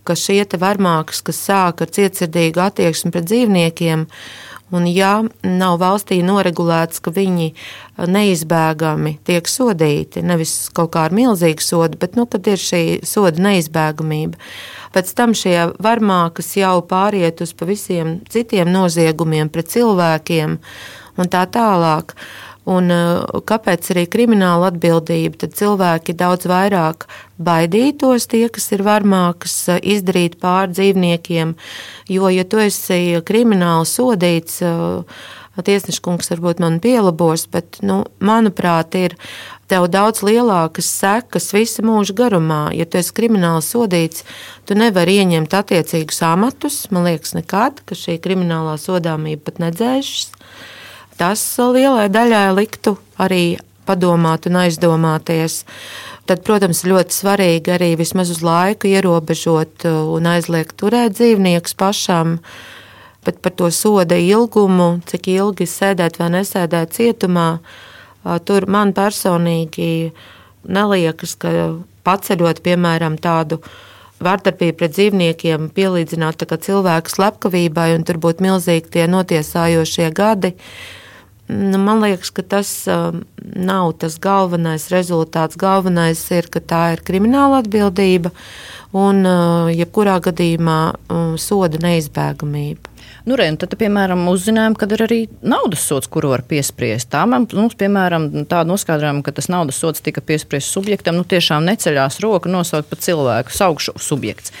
ka 0.03 0.15
šie 0.19 0.43
varmākas, 0.59 1.21
kas 1.25 1.39
sāk 1.47 1.83
ar 1.83 1.91
cietsirdīgu 1.93 2.61
attieksmi 2.63 3.11
pret 3.13 3.27
dzīvniekiem, 3.29 4.07
un 4.73 4.87
ja 4.89 5.11
nav 5.45 5.77
valstī 5.81 6.19
noregulēts, 6.25 7.01
ka 7.03 7.13
viņi 7.13 7.51
neizbēgami 8.09 9.17
tiek 9.27 9.49
sodīti, 9.49 10.23
nevis 10.25 10.69
kaut 10.73 10.93
kā 10.95 11.07
ar 11.07 11.15
milzīgu 11.15 11.63
sodu, 11.63 11.99
bet 12.01 12.17
nu, 12.17 12.25
kad 12.25 12.47
ir 12.49 12.61
šī 12.61 12.83
soda 13.07 13.43
neizbēgamība, 13.49 14.39
pēc 14.95 15.13
tam 15.17 15.35
šie 15.37 15.57
varmākas 15.83 16.55
jau 16.57 16.79
pāriet 16.89 17.43
uz 17.45 17.53
pavisam 17.57 18.17
citiem 18.33 18.71
noziegumiem 18.73 19.51
pret 19.53 19.71
cilvēkiem 19.73 20.57
un 21.17 21.29
tā 21.29 21.45
tālāk. 21.53 22.17
Un, 22.63 22.87
uh, 22.95 23.41
kāpēc 23.43 23.89
arī 23.91 24.05
krimināla 24.07 24.69
atbildība? 24.71 25.41
Tad 25.41 25.55
cilvēki 25.59 26.15
daudz 26.15 26.47
vairāk 26.47 27.09
baidītos, 27.43 28.29
tie, 28.31 28.45
kas 28.47 28.69
ir 28.71 28.85
varmākas, 28.87 29.55
uh, 29.67 29.81
izdarīt 29.83 30.39
pār 30.39 30.71
dzīvniekiem. 30.71 31.57
Jo, 32.07 32.31
ja 32.31 32.47
tu 32.47 32.63
esi 32.63 33.19
krimināli 33.27 33.89
sodīts, 33.89 34.61
uh, 34.63 35.03
tiesneškungs 35.61 36.31
varbūt 36.31 36.63
man 36.63 36.79
pielabos, 36.81 37.45
bet, 37.51 37.77
nu, 37.85 38.01
manuprāt, 38.23 38.95
ir 38.97 39.17
tev 39.69 39.85
daudz 39.91 40.23
lielākas 40.25 40.87
sekas 40.87 41.51
visa 41.53 41.83
mūža 41.85 42.15
garumā. 42.17 42.63
Ja 42.73 42.87
tu 42.87 42.97
esi 42.97 43.13
krimināli 43.13 43.61
sodīts, 43.65 44.23
tu 44.65 44.79
nevari 44.79 45.19
ieņemt 45.21 45.53
attiecīgus 45.59 46.23
amatus. 46.25 46.85
Man 46.95 47.05
liekas, 47.09 47.35
nekad, 47.37 47.83
ka 47.85 47.97
šī 47.97 48.17
kriminālā 48.23 48.79
sodāmība 48.81 49.51
pat 49.51 49.61
nedzēšas. 49.67 50.31
Tas 51.19 51.41
lielai 51.59 52.07
daļai 52.11 52.47
liktu 52.57 52.97
arī 53.21 53.57
padomāt 53.87 54.47
un 54.49 54.57
aizdomāties. 54.63 55.63
Tad, 56.23 56.39
protams, 56.47 56.85
ļoti 56.87 57.15
svarīgi 57.17 57.73
arī 57.75 57.89
vismaz 57.99 58.31
uz 58.31 58.39
laiku 58.45 58.87
ierobežot 58.87 59.83
un 59.89 60.29
aizliegt 60.31 60.77
turēt 60.79 61.17
dzīvniekus 61.17 61.75
pašam, 61.75 62.37
bet 63.27 63.41
par 63.43 63.55
to 63.59 63.67
soda 63.75 64.15
ilgumu, 64.15 65.01
cik 65.07 65.27
ilgi 65.35 65.67
sēdēt 65.67 66.19
vai 66.21 66.29
nesēdēt 66.37 66.95
cietumā, 66.95 67.49
tur 68.47 68.67
man 68.71 68.95
personīgi 68.95 70.13
neliekas, 70.63 71.35
ka 71.35 71.51
paceļot, 72.07 72.63
piemēram, 72.63 73.19
tādu 73.19 73.59
vardarbību 74.23 74.79
pret 74.79 74.95
dzīvniekiem, 74.95 75.69
pielīdzināt 75.75 76.47
cilvēku 76.55 77.11
slepkavībai, 77.11 77.91
un 77.97 78.07
tur 78.07 78.19
būtu 78.23 78.47
milzīgi 78.47 78.95
tie 78.95 79.07
notiesājošie 79.11 80.11
gadi. 80.15 80.55
Nu, 81.47 81.77
man 81.77 81.99
liekas, 81.99 82.31
ka 82.31 82.41
tas 82.41 82.69
uh, 82.87 83.11
nav 83.41 83.91
tas 83.99 84.15
galvenais 84.21 84.87
rezultāts. 84.93 85.59
Galvenais 85.59 86.21
ir, 86.31 86.47
ka 86.47 86.63
tā 86.63 86.83
ir 86.95 87.03
krimināla 87.03 87.59
atbildība 87.63 88.31
un, 88.95 89.25
uh, 89.27 89.67
jebkurā 89.73 90.19
gadījumā, 90.23 90.79
uh, 90.95 91.35
soda 91.41 91.81
neizbēgamība. 91.83 92.92
Nu, 93.23 93.37
re, 93.39 93.45
tad, 93.55 93.71
piemēram, 93.79 94.25
uzzinājām, 94.27 94.73
ka 94.75 94.87
ir 94.91 95.01
arī 95.05 95.17
naudas 95.47 95.85
sots, 95.87 96.09
kuru 96.11 96.33
var 96.33 96.41
piespriest. 96.43 97.07
Tā 97.13 97.21
mums, 97.29 97.75
piemēram, 97.79 98.25
tāda 98.51 98.67
noskaidrojuma, 98.67 99.23
ka 99.23 99.31
tas 99.37 99.47
naudas 99.47 99.77
sots 99.79 100.03
tika 100.03 100.19
piespriests 100.19 100.75
subjektam, 100.75 101.15
nu 101.15 101.23
tiešām 101.23 101.63
neceļās 101.69 102.19
roka 102.23 102.51
nosaukt 102.51 102.89
par 102.91 102.99
cilvēku, 102.99 103.55
saukšu 103.55 103.95
subjekts, 103.95 104.51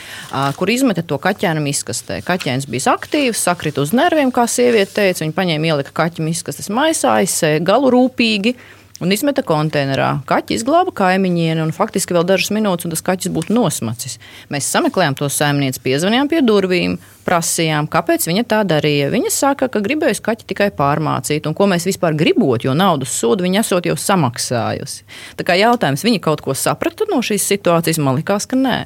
kur 0.55 0.71
izmeta 0.71 1.03
to 1.03 1.19
kaķēnam 1.19 1.67
izkastē. 1.73 2.21
Kaķēns 2.23 2.69
bija 2.71 2.93
aktīvs, 2.95 3.43
sakrita 3.49 3.83
uz 3.83 3.91
nerviem, 3.91 4.31
kā 4.31 4.47
sieviete 4.47 4.95
teica. 4.95 5.25
Viņa 5.25 5.35
paņēma 5.41 5.73
ielika 5.73 5.91
kaķim 5.99 6.31
izkastes 6.31 6.71
maisā, 6.71 7.17
aizsēja 7.19 7.59
galu 7.67 7.91
rūpīgi 7.91 8.55
un 9.03 9.11
izmeta 9.11 9.43
konteinerā. 9.45 10.09
Kaķis 10.29 10.61
izglāba 10.61 10.93
kaimiņieni, 10.95 11.61
un 11.63 11.73
faktiski 11.75 12.15
vēl 12.15 12.25
dažas 12.27 12.53
minūtes, 12.55 12.87
un 12.87 12.93
tas 12.93 13.03
kaķis 13.05 13.31
būtu 13.35 13.55
nosmacis. 13.55 14.17
Mēs 14.53 14.69
sameklējām 14.71 15.17
to 15.19 15.29
saimnieci, 15.31 15.81
piezvanījām 15.83 16.29
pie 16.31 16.41
durvīm, 16.45 16.95
prasījām, 17.27 17.89
kāpēc 17.91 18.27
viņa 18.29 18.45
tā 18.49 18.61
darīja. 18.67 19.11
Viņa 19.13 19.31
saka, 19.33 19.69
ka 19.71 19.83
gribējusi 19.83 20.23
kaķi 20.23 20.47
tikai 20.53 20.69
pārmācīt, 20.77 21.47
un 21.49 21.57
ko 21.57 21.67
mēs 21.71 21.87
vispār 21.89 22.15
gribot, 22.19 22.63
jo 22.63 22.75
naudas 22.77 23.15
sodu 23.19 23.45
viņa 23.45 23.63
esot 23.63 23.89
jau 23.89 23.97
samaksājusi. 23.99 25.03
Tā 25.39 25.47
kā 25.47 25.57
jautājums, 25.59 26.05
viņa 26.07 26.23
kaut 26.23 26.43
ko 26.45 26.55
saprata 26.57 27.07
no 27.11 27.21
šīs 27.23 27.47
situācijas, 27.55 28.01
man 28.03 28.19
likās, 28.19 28.47
ka 28.47 28.59
nē. 28.59 28.77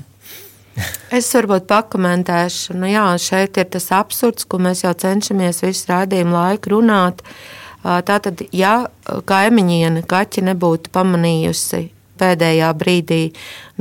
Es 1.10 1.32
varbūt 1.34 1.66
pakomentēšu, 1.66 2.76
nu 2.78 2.90
jā, 2.92 3.08
šeit 3.18 3.58
ir 3.58 3.66
tas 3.74 3.88
absurds, 3.98 4.46
ko 4.46 4.60
mēs 4.62 4.84
jau 4.84 4.92
cenšamies 4.94 5.64
visu 5.66 5.90
rādījumu 5.90 6.38
laiku 6.38 6.76
runāt. 6.76 7.24
Uh, 7.26 7.64
Tātad, 7.84 8.42
ja 8.52 8.88
kaimiņiene 9.06 10.02
kaķi 10.10 10.44
nebūtu 10.50 10.92
pamanījusi 10.96 11.84
pēdējā 12.18 12.72
brīdī, 12.78 13.22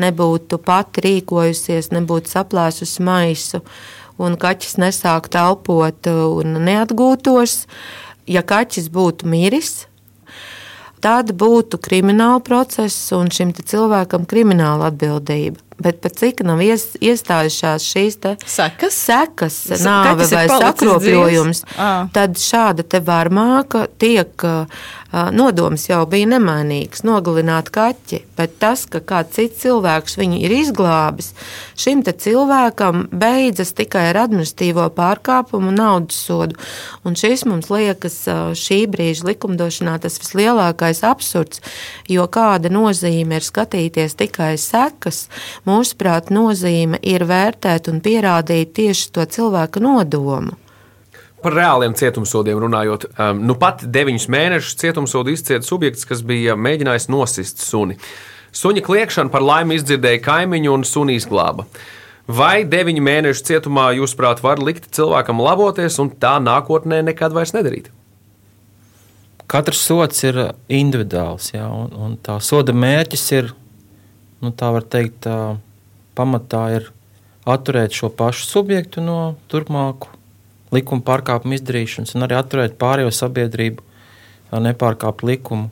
nebūtu 0.01 0.59
pati 0.63 1.05
rīkojusies, 1.07 1.91
nebūtu 1.95 2.33
saplēsusi 2.35 3.05
maisu, 3.07 3.63
un 4.21 4.37
kaķis 4.41 4.77
nesāktu 4.83 5.41
elpot 5.41 6.11
un 6.13 6.61
neatgūtos, 6.69 7.63
ja 8.29 8.45
kaķis 8.47 8.91
būtu 8.93 9.29
miris, 9.33 9.87
tad 11.05 11.33
būtu 11.33 11.81
krimināla 11.83 12.43
process 12.45 13.13
un 13.17 13.33
šim 13.33 13.55
cilvēkam 13.57 14.29
krimināla 14.29 14.93
atbildība. 14.93 15.66
Bet 15.77 16.01
pat 16.01 16.17
cik 16.17 16.41
nav 16.47 16.63
ies, 16.65 16.95
iestājušās 17.05 17.85
šīs 17.85 18.17
sekas, 18.49 18.97
sekas 18.97 19.59
nāve 19.85 20.25
vai 20.31 20.47
sakropļojums, 20.49 21.65
tad 22.17 22.41
šāda 22.41 23.03
varmāka 23.05 23.85
tiek 24.01 24.47
nodoms 25.33 25.87
jau 25.89 26.03
bija 26.09 26.27
nemainīgs- 26.35 27.05
nogalināt 27.09 27.71
kaķi. 27.71 28.23
Bet 28.37 28.59
tas, 28.61 28.87
ka 28.87 29.01
kāds 29.01 29.37
cits 29.37 29.63
cilvēks 29.63 30.17
viņu 30.17 30.41
ir 30.43 30.51
izglābis, 30.51 31.33
šim 31.77 32.03
cilvēkam 32.03 33.09
beidzas 33.09 33.73
tikai 33.73 34.11
ar 34.11 34.29
administratīvo 34.29 34.91
pārkāpumu 34.91 35.73
naudas 35.73 36.17
sodu. 36.17 36.55
Un 37.05 37.15
šis 37.15 37.45
mums 37.45 37.69
liekas 37.69 38.25
šī 38.57 38.87
brīža 38.87 39.25
likumdošanā 39.25 40.01
tas 40.01 40.19
vislielākais 40.19 41.03
absurds, 41.03 41.61
jo 42.09 42.27
kāda 42.27 42.69
nozīme 42.71 43.37
ir 43.37 43.41
skatīties 43.41 44.17
tikai 44.17 44.57
sekas, 44.59 45.29
mūsuprāt, 45.67 46.31
nozīme 46.35 47.01
ir 47.03 47.27
vērtēt 47.27 47.91
un 47.93 48.01
pierādīt 48.05 48.73
tieši 48.79 49.11
to 49.17 49.27
cilvēka 49.37 49.83
nodomu. 49.83 50.57
Par 51.43 51.55
reāliem 51.55 51.93
cietumsodiem 51.95 52.59
runājot, 52.59 53.05
um, 53.13 53.43
nu 53.47 53.55
pat 53.61 53.85
deviņus 53.93 54.25
mēnešus 54.33 54.79
cietumsodu 54.81 55.35
izcieta 55.35 55.67
subjekts, 55.67 56.07
kas 56.09 56.25
bija 56.27 56.57
mēģinājis 56.59 57.11
nosist 57.13 57.61
suni. 57.63 57.99
Suņa 58.57 58.83
kliekšana 58.87 59.31
par 59.31 59.45
laimi 59.45 59.77
izdzirdēja 59.77 60.23
kaimiņu 60.25 60.73
un 60.73 60.87
suni 60.89 61.19
izglāba. 61.21 61.69
Vai 62.27 62.65
deviņu 62.67 63.05
mēnešu 63.07 63.45
cietumā, 63.47 63.91
jūsuprāt, 63.95 64.41
var 64.43 64.59
likt 64.59 64.89
cilvēkam 64.97 65.39
laboties 65.45 66.01
un 66.03 66.11
tā 66.11 66.39
nākotnē 66.43 67.05
nekad 67.07 67.37
vairs 67.37 67.55
nedarīt? 67.55 67.93
Katrs 69.47 69.85
sots 69.87 70.25
ir 70.27 70.41
individuāls, 70.67 71.53
jā, 71.55 71.69
un, 71.71 71.93
un 71.95 72.17
tā 72.19 72.41
soda 72.43 72.75
mērķis 72.75 73.27
ir, 73.37 73.53
nu, 74.45 74.53
tā 74.53 74.71
var 74.75 74.85
teikt, 74.85 75.23
tā, 75.27 75.57
pamatā 76.19 76.63
ir 76.79 76.91
atturēt 77.47 77.95
šo 77.95 78.11
pašu 78.11 78.47
subjektu 78.49 79.05
no 79.05 79.37
turpmāku 79.53 80.11
likuma 80.75 81.05
pārkāpumu 81.07 81.57
izdarīšanas, 81.57 82.17
un 82.17 82.27
arī 82.27 82.39
atturēt 82.41 82.79
pārējo 82.81 83.13
sabiedrību 83.15 83.85
nepārkāpt 84.63 85.25
likumu. 85.27 85.71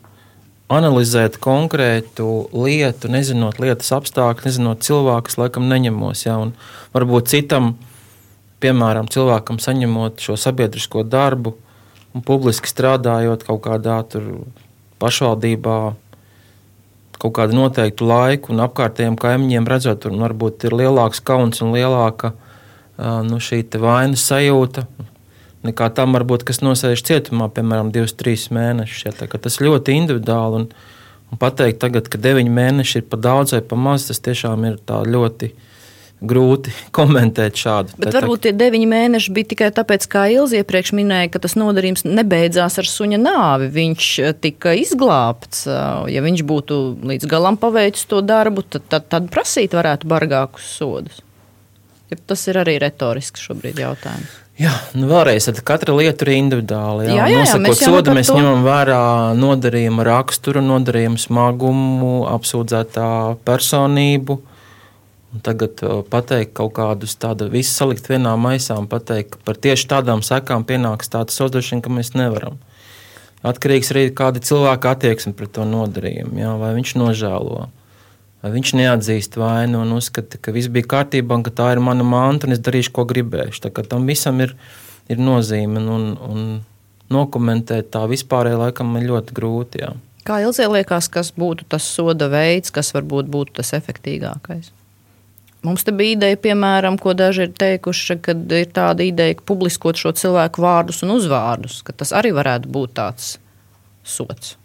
Analizēt 0.73 1.37
konkrētu 1.45 2.49
lietu, 2.57 3.11
nezinot 3.13 3.59
lietas 3.61 3.91
apstākļus, 3.95 4.47
nezinot 4.47 4.87
cilvēkus, 4.87 5.37
laikam 5.39 5.67
neņemos. 5.69 6.25
Ja, 6.25 6.39
varbūt 6.95 7.29
citam 7.35 7.75
piemēram, 8.65 9.11
cilvēkam 9.13 9.61
saņemot 9.61 10.23
šo 10.25 10.39
sabiedrisko 10.41 11.05
darbu 11.05 11.55
un 12.15 12.25
publiski 12.25 12.71
strādājot 12.71 13.45
kaut 13.47 13.63
kādā 13.67 13.99
pašvaldībā, 15.03 15.79
kaut 17.21 17.35
kādu 17.39 17.57
noteiktu 17.57 18.07
laiku, 18.09 18.53
un 18.55 18.63
apkārtējiem 18.65 19.17
kaimiņiem 19.21 19.69
redzot, 19.71 20.03
tur 20.05 20.15
varbūt 20.21 20.67
ir 20.69 20.77
lielāks 20.77 21.23
kauns 21.25 21.63
un 21.65 21.75
lielāka 21.75 22.35
nu, 22.99 23.41
šī 23.43 23.65
vainas 23.81 24.25
sajūta. 24.29 24.87
Nekā 25.65 25.89
tam, 25.97 26.13
varbūt, 26.13 26.43
kas 26.45 26.61
nosēž 26.61 27.01
cietumā, 27.09 27.49
piemēram, 27.49 27.89
divus, 27.93 28.13
trīs 28.13 28.51
mēnešus. 28.53 29.07
Ja, 29.07 29.29
tas 29.33 29.63
ļoti 29.65 29.95
individuāli. 29.97 30.59
Un, 30.61 30.67
un 31.33 31.41
pateikt, 31.41 31.81
tagad, 31.81 32.11
ka 32.13 32.21
deviņi 32.21 32.53
mēneši 32.53 33.01
ir 33.01 33.07
par 33.09 33.23
daudz 33.25 33.55
vai 33.57 33.63
par 33.65 33.81
maz, 33.81 34.11
tas 34.11 34.21
tiešām 34.21 34.67
ir 34.69 34.77
ļoti 34.85 35.55
grūti 36.23 36.73
komentēt 36.97 37.59
šādu. 37.59 37.97
Bet 38.01 38.15
varbūt 38.17 38.47
tie 38.47 38.55
deviņi 38.57 38.89
mēneši 38.91 39.35
bija 39.35 39.51
tikai 39.55 39.71
tāpēc, 39.75 40.07
kā 40.11 40.27
Ilzi 40.35 40.61
iepriekš 40.63 40.95
minēja, 40.97 41.33
ka 41.35 41.43
tas 41.45 41.57
nodarījums 41.59 42.07
nebeidzās 42.07 42.79
ar 42.83 42.91
suņa 42.91 43.21
nāvi. 43.23 43.71
Viņš 43.75 44.11
tika 44.45 44.77
izglābts. 44.79 45.67
Ja 46.11 46.25
viņš 46.25 46.45
būtu 46.47 46.81
līdz 47.15 47.29
galam 47.31 47.59
paveicis 47.61 48.09
to 48.11 48.23
darbu, 48.25 48.67
tad, 48.67 48.89
tad, 48.93 49.11
tad 49.13 49.29
prasīt 49.35 49.77
varētu 49.77 50.11
bargākus 50.11 50.71
sodus. 50.79 51.21
Ja 52.13 52.21
tas 52.21 52.43
ir 52.51 52.61
arī 52.61 52.79
retorisks 52.83 53.43
šobrīd 53.43 53.81
jautājums. 53.81 54.41
Jā, 54.55 54.71
nu 54.95 55.09
vēlreiz, 55.11 55.49
katra 55.67 55.97
lieta 55.99 56.29
ir 56.29 56.37
individuāla. 56.37 57.09
Jā, 57.09 57.15
jā, 57.17 57.25
jā, 57.27 57.39
Nosakot 57.41 57.65
mēs 57.65 57.81
sodu, 57.83 58.13
mēs 58.15 58.29
ņemam 58.31 58.61
vērā 58.63 58.99
nodarījuma 59.35 60.05
raksturu, 60.07 60.63
nodarījuma 60.63 61.19
smagumu, 61.19 62.13
apsūdzētā 62.31 63.09
personību. 63.49 64.39
Un 65.35 65.43
tagad 65.43 65.81
pateikt 66.13 66.53
kaut 66.55 66.77
kādus 66.77 67.17
tādus, 67.19 67.51
visu 67.51 67.73
salikt 67.75 68.07
vienā 68.07 68.37
maisā 68.39 68.77
un 68.79 68.87
pateikt, 68.91 69.35
ka 69.35 69.41
par 69.49 69.59
tieši 69.59 69.89
tādām 69.91 70.23
sekām 70.23 70.63
pienāks 70.67 71.11
tāda 71.11 71.35
sodošana, 71.35 71.83
ka 71.83 71.91
mēs 71.91 72.13
nevaram. 72.15 72.61
Atkarīgs 73.45 73.91
arī 73.93 74.05
kāda 74.17 74.41
cilvēka 74.41 74.93
attieksme 74.95 75.35
pret 75.37 75.51
to 75.57 75.67
nodarījumu, 75.69 76.39
jā, 76.39 76.53
vai 76.61 76.71
viņš 76.79 76.93
nožēlo, 76.97 77.65
vai 78.45 78.53
viņš 78.55 78.71
neatzīst 78.79 79.35
vainu 79.41 79.83
un 79.83 79.97
uzskata, 79.99 80.39
ka 80.39 80.55
viss 80.55 80.71
bija 80.73 80.89
kārtībā 80.95 81.41
un 81.41 81.45
ka 81.45 81.53
tā 81.53 81.73
ir 81.75 81.83
mana 81.83 82.07
manta 82.07 82.47
un 82.49 82.55
es 82.55 82.63
darīšu, 82.63 82.95
ko 82.95 83.05
gribēšu. 83.11 83.75
Tam 83.91 84.07
visam 84.09 84.39
ir, 84.41 84.55
ir 85.11 85.21
nozīme 85.21 85.83
un, 85.83 86.07
un 86.15 86.47
nokomentēt 87.13 87.91
tā 87.93 88.07
vispārēji 88.09 88.63
laikam 88.63 88.95
ir 89.01 89.11
ļoti 89.11 89.37
grūti. 89.37 89.83
Jā. 89.83 89.91
Kā 90.25 90.39
Ilzē 90.47 90.71
liekas, 90.71 91.11
kas 91.13 91.35
būtu 91.37 91.67
tas 91.69 91.85
soda 91.85 92.31
veids, 92.33 92.73
kas 92.73 92.95
varbūt 92.97 93.29
būtu 93.29 93.59
tas 93.59 93.75
efektīvākais? 93.77 94.73
Mums 95.65 95.87
te 95.87 95.95
bija 95.97 96.19
ideja, 96.19 96.37
piemēram, 96.45 96.99
ko 97.01 97.15
daži 97.17 97.47
ir 97.47 97.55
teikuši, 97.57 98.19
ka 98.21 98.35
ir 98.37 98.69
tāda 98.77 99.07
ideja, 99.07 99.39
ka 99.39 99.47
publiskot 99.49 99.97
šo 100.01 100.13
cilvēku 100.13 100.61
vārdus 100.61 101.01
un 101.07 101.15
uzvārdus, 101.17 101.81
ka 101.87 101.95
tas 101.97 102.13
arī 102.13 102.35
varētu 102.37 102.69
būt 102.75 102.93
tāds 102.99 103.31
sots. 104.05 104.59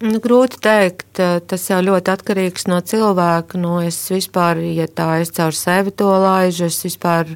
Nu, 0.00 0.16
grūti 0.22 0.56
pateikt, 0.56 1.18
tas 1.50 1.66
jau 1.68 1.80
ļoti 1.84 2.14
atkarīgs 2.14 2.64
no 2.70 2.78
cilvēka. 2.80 3.58
Nu, 3.60 3.74
es 3.84 3.98
vispār, 4.08 4.62
ja 4.72 4.86
tā 4.88 5.18
es 5.20 5.34
caur 5.36 5.52
sevi 5.52 5.92
to 5.92 6.08
laižu, 6.08 6.70
es 6.70 6.78
vispār, 6.86 7.34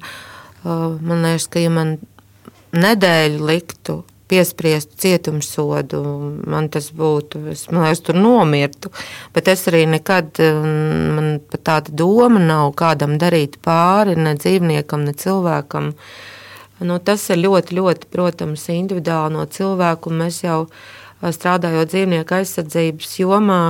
man 0.64 1.26
liekas, 1.26 1.50
ka 1.52 1.60
ja 1.60 1.74
man 1.74 1.98
nedēļu 2.72 3.44
liktu 3.50 3.98
piespriestu 4.28 4.96
cietumsodu, 5.04 6.00
man 6.48 6.68
tas 6.72 6.88
būtu, 6.96 7.42
es 7.52 7.66
liekas, 7.68 8.02
tur 8.06 8.18
nomirtu. 8.18 8.92
Bet 9.34 9.50
es 9.52 9.66
arī 9.70 9.84
nekad, 9.90 10.40
man 11.16 11.38
pat 11.50 11.64
tāda 11.68 11.96
doma 12.04 12.40
nav 12.40 12.72
kādam 12.78 13.18
darīt 13.20 13.60
pāri, 13.64 14.16
ne 14.16 14.34
dzīvniekam, 14.38 15.04
ne 15.04 15.14
cilvēkam. 15.24 15.92
Nu, 16.84 16.98
tas 16.98 17.28
ir 17.30 17.42
ļoti, 17.44 17.76
ļoti, 17.78 18.08
protams, 18.12 18.66
individuāli 18.72 19.36
no 19.36 19.44
cilvēku, 19.46 20.10
un 20.10 20.24
mēs 20.24 20.42
jau 20.42 20.64
strādājot 21.22 21.92
dzīvnieku 21.92 22.40
aizsardzības 22.40 23.12
jomā, 23.20 23.60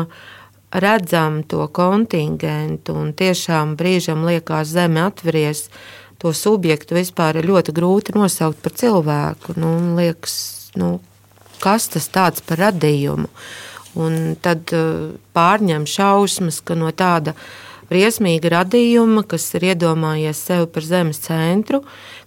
redzam 0.74 1.42
to 1.46 1.66
kontingentu, 1.70 2.96
un 2.98 3.12
tiešām 3.14 3.76
brīžam 3.78 4.24
liekas 4.26 4.72
zeme 4.74 5.04
atveries 5.04 5.68
to 6.24 6.32
subjektu 6.32 6.96
vispār 6.96 7.36
ir 7.36 7.50
ļoti 7.50 7.74
grūti 7.76 8.14
nosaukt 8.16 8.62
par 8.64 8.72
cilvēku. 8.72 9.58
Nu, 9.60 9.74
liekas, 9.98 10.36
nu, 10.80 10.96
kas 11.60 11.90
tas 11.92 12.08
tāds 12.08 12.40
par 12.48 12.62
radījumu? 12.64 13.28
Un 14.00 14.32
tad 14.42 14.72
uh, 14.72 15.12
pārņem 15.36 15.84
šausmas, 15.84 16.62
ka 16.64 16.78
no 16.80 16.88
tāda 16.96 17.36
briesmīga 17.90 18.54
radījuma, 18.56 19.26
kas 19.28 19.50
ir 19.58 19.68
iedomājies 19.74 20.40
sevi 20.48 20.70
par 20.72 20.88
zemes 20.88 21.20
centru, 21.26 21.82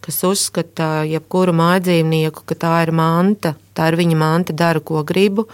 kas 0.05 0.21
uzskata 0.29 1.01
jebkuru 1.09 1.57
mājdzīvnieku, 1.57 2.45
ka 2.45 2.59
tā 2.61 2.75
ir 2.85 2.93
manta, 2.93 3.55
tā 3.73 3.89
ir 3.89 3.97
viņa 3.97 4.21
manta, 4.21 4.53
dara, 4.53 4.79
ko 4.79 5.01
gribu, 5.01 5.47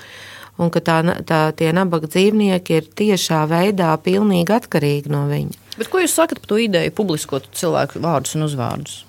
un 0.61 0.73
ka 0.73 0.81
tā, 0.85 0.99
tā, 1.27 1.39
tie 1.57 1.71
nabaga 1.75 2.09
dzīvnieki 2.11 2.77
ir 2.77 2.91
tiešā 3.01 3.43
veidā 3.49 3.93
pilnīgi 4.03 4.53
atkarīgi 4.57 5.13
no 5.13 5.25
viņa. 5.31 5.57
Bet 5.79 5.89
ko 5.89 6.03
jūs 6.03 6.13
sakat 6.13 6.43
par 6.43 6.53
to 6.53 6.61
ideju 6.61 6.93
publiskot 6.93 7.49
cilvēku 7.57 8.03
vārdus 8.03 8.37
un 8.37 8.45
uzvārdus? 8.49 9.01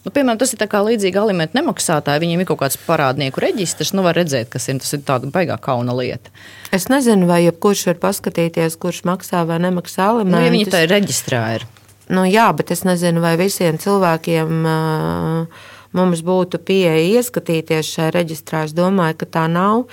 Nu, 0.00 0.08
piemēram, 0.08 0.38
tas 0.40 0.54
ir 0.54 0.62
līdzīgi 0.64 1.18
alimentu 1.20 1.58
nemaksātāji. 1.58 2.22
Viņiem 2.22 2.40
ir 2.40 2.46
kaut 2.48 2.62
kāds 2.62 2.78
parādnieku 2.86 3.42
reģistrs. 3.44 3.92
Nu, 3.92 4.00
var 4.06 4.16
redzēt, 4.16 4.48
kas 4.48 4.70
ir. 4.72 4.78
Tas 4.80 4.94
ir 4.96 5.02
tāda 5.04 5.28
baigā 5.28 5.58
kauna 5.60 5.92
lieta. 5.92 6.32
Es 6.72 6.88
nezinu, 6.88 7.28
vai 7.28 7.42
jebkurš 7.44 7.84
var 7.90 7.98
paskatīties, 8.06 8.78
kurš 8.80 9.02
maksā 9.04 9.44
vai 9.44 9.58
nemaksā 9.60 10.08
alimentus. 10.14 10.38
Nu, 10.38 10.46
ja 10.46 10.54
viņi 10.54 10.70
tā 10.72 10.80
ir 10.86 10.94
reģistrā. 10.94 11.42
Ir. 11.58 11.66
Nu, 12.08 12.24
jā, 12.24 12.48
bet 12.56 12.72
es 12.72 12.86
nezinu, 12.88 13.20
vai 13.20 13.34
visiem 13.38 13.76
cilvēkiem 13.78 14.64
uh, 14.72 15.60
mums 16.00 16.24
būtu 16.24 16.62
pieeja 16.64 17.20
ieskatīties 17.20 17.92
šajā 17.92 18.14
reģistrā. 18.16 18.64
Es 18.70 18.72
domāju, 18.76 19.20
ka 19.20 19.28
tā 19.36 19.44
nav. 19.52 19.84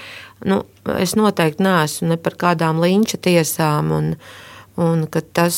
Nu, 0.47 0.63
es 0.99 1.15
noteikti 1.19 1.65
neesmu 1.65 2.13
ne 2.13 2.17
par 2.21 2.37
kādām 2.39 2.81
linča 2.83 3.19
tiesām. 3.21 3.91
Un, 3.91 4.09
un 4.79 5.05
tas 5.33 5.57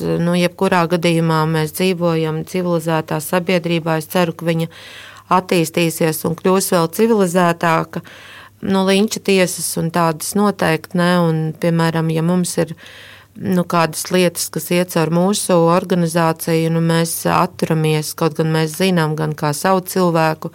nu, 0.00 0.34
jebkurā 0.38 0.84
gadījumā 0.94 1.42
mēs 1.50 1.74
dzīvojam 1.78 2.42
civilizētā 2.48 3.20
sabiedrībā. 3.24 3.98
Es 3.98 4.10
ceru, 4.12 4.34
ka 4.36 4.48
viņa 4.48 4.68
attīstīsies 5.38 6.24
un 6.28 6.36
kļūs 6.38 6.72
vēl 6.74 6.90
civilizētāka. 6.96 8.02
Nu, 8.68 8.82
Linča 8.88 9.20
tiesas 9.22 9.68
un 9.78 9.92
tādas 9.94 10.32
noteikti 10.38 10.98
ne. 10.98 11.12
Un, 11.22 11.40
piemēram, 11.60 12.10
ja 12.10 12.24
mums 12.26 12.56
ir 12.58 12.74
nu, 13.38 13.62
kādas 13.68 14.08
lietas, 14.10 14.48
kas 14.54 14.70
iet 14.74 14.94
caur 14.96 15.12
mūsu 15.14 15.60
organizāciju, 15.70 16.72
nu, 16.74 16.82
mēs 16.82 17.20
atturamies, 17.30 18.14
kaut 18.18 18.38
gan 18.40 18.50
mēs 18.54 18.78
zinām, 18.80 19.14
gan 19.18 19.36
kā 19.38 19.52
savu 19.54 19.84
cilvēku, 19.86 20.50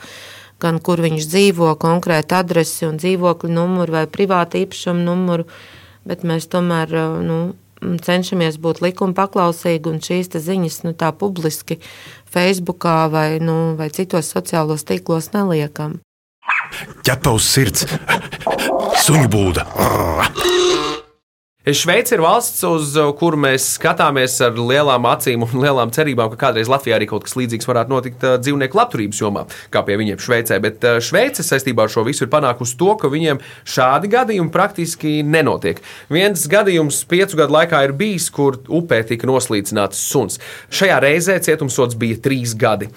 gan 0.62 0.80
kur 0.84 1.02
viņš 1.04 1.28
dzīvo, 1.30 1.74
konkrēti 1.82 2.38
adresi 2.38 2.88
un 2.88 3.00
dzīvokļu 3.02 3.52
numuru 3.52 3.98
vai 3.98 4.06
privātu 4.12 4.62
īpašumu 4.64 5.04
numuru, 5.04 5.48
bet 6.08 6.24
mēs 6.28 6.50
tomēr 6.52 6.94
nu, 7.24 7.40
cenšamies 7.82 8.60
būt 8.64 8.82
likuma 8.84 9.16
paklausīgi 9.18 9.92
un 9.92 10.00
šīs 10.04 10.32
ziņas 10.34 10.84
nu, 10.88 10.94
tā 10.96 11.12
publiski 11.12 11.80
Facebookā 12.34 13.10
vai, 13.12 13.28
nu, 13.44 13.76
vai 13.80 13.90
citos 13.94 14.32
sociālos 14.34 14.88
tīklos 14.88 15.32
neliekam. 15.36 16.00
Ķepa 17.06 17.34
uz 17.36 17.46
sirds, 17.48 17.86
suņu 19.06 19.30
būda. 19.32 19.68
Šveice 21.64 22.18
ir 22.18 22.20
valsts, 22.20 22.60
uz 22.68 22.98
kuru 23.16 23.38
mēs 23.40 23.70
skatāmies 23.78 24.34
ar 24.44 24.58
lielām 24.60 25.06
acīm 25.08 25.46
un 25.46 25.62
lielām 25.64 25.94
cerībām, 25.96 26.34
ka 26.34 26.50
kādreiz 26.50 26.68
Latvijā 26.68 26.98
arī 26.98 27.08
kaut 27.08 27.24
kas 27.24 27.38
līdzīgs 27.40 27.70
varētu 27.70 27.94
notikt 27.94 28.26
uh, 28.28 28.34
dzīvnieku 28.36 28.76
labturības 28.76 29.22
jomā, 29.22 29.46
kā 29.72 29.80
pie 29.88 29.96
viņiem 30.02 30.20
Šveicē. 30.20 30.58
Bet 30.60 30.84
uh, 30.84 31.00
Šveice 31.00 31.46
saistībā 31.48 31.86
ar 31.86 31.94
šo 31.96 32.04
visu 32.04 32.26
ir 32.26 32.34
panākusi 32.36 32.76
to, 32.82 32.92
ka 33.00 33.08
viņiem 33.08 33.40
šādi 33.64 34.12
gadījumi 34.12 34.52
praktiski 34.52 35.16
nenotiek. 35.24 35.80
Viens 36.12 36.44
gadījums 36.52 37.00
piecu 37.08 37.40
gadu 37.40 37.56
laikā 37.56 37.80
ir 37.88 37.96
bijis, 37.96 38.28
kur 38.28 38.60
upē 38.68 39.00
tika 39.08 39.32
noslīcināts 39.32 40.04
suns. 40.12 40.44
Šajā 40.68 41.00
reizē 41.08 41.40
cietumsots 41.48 41.96
bija 41.96 42.20
trīs 42.28 42.60
gadi. 42.60 42.92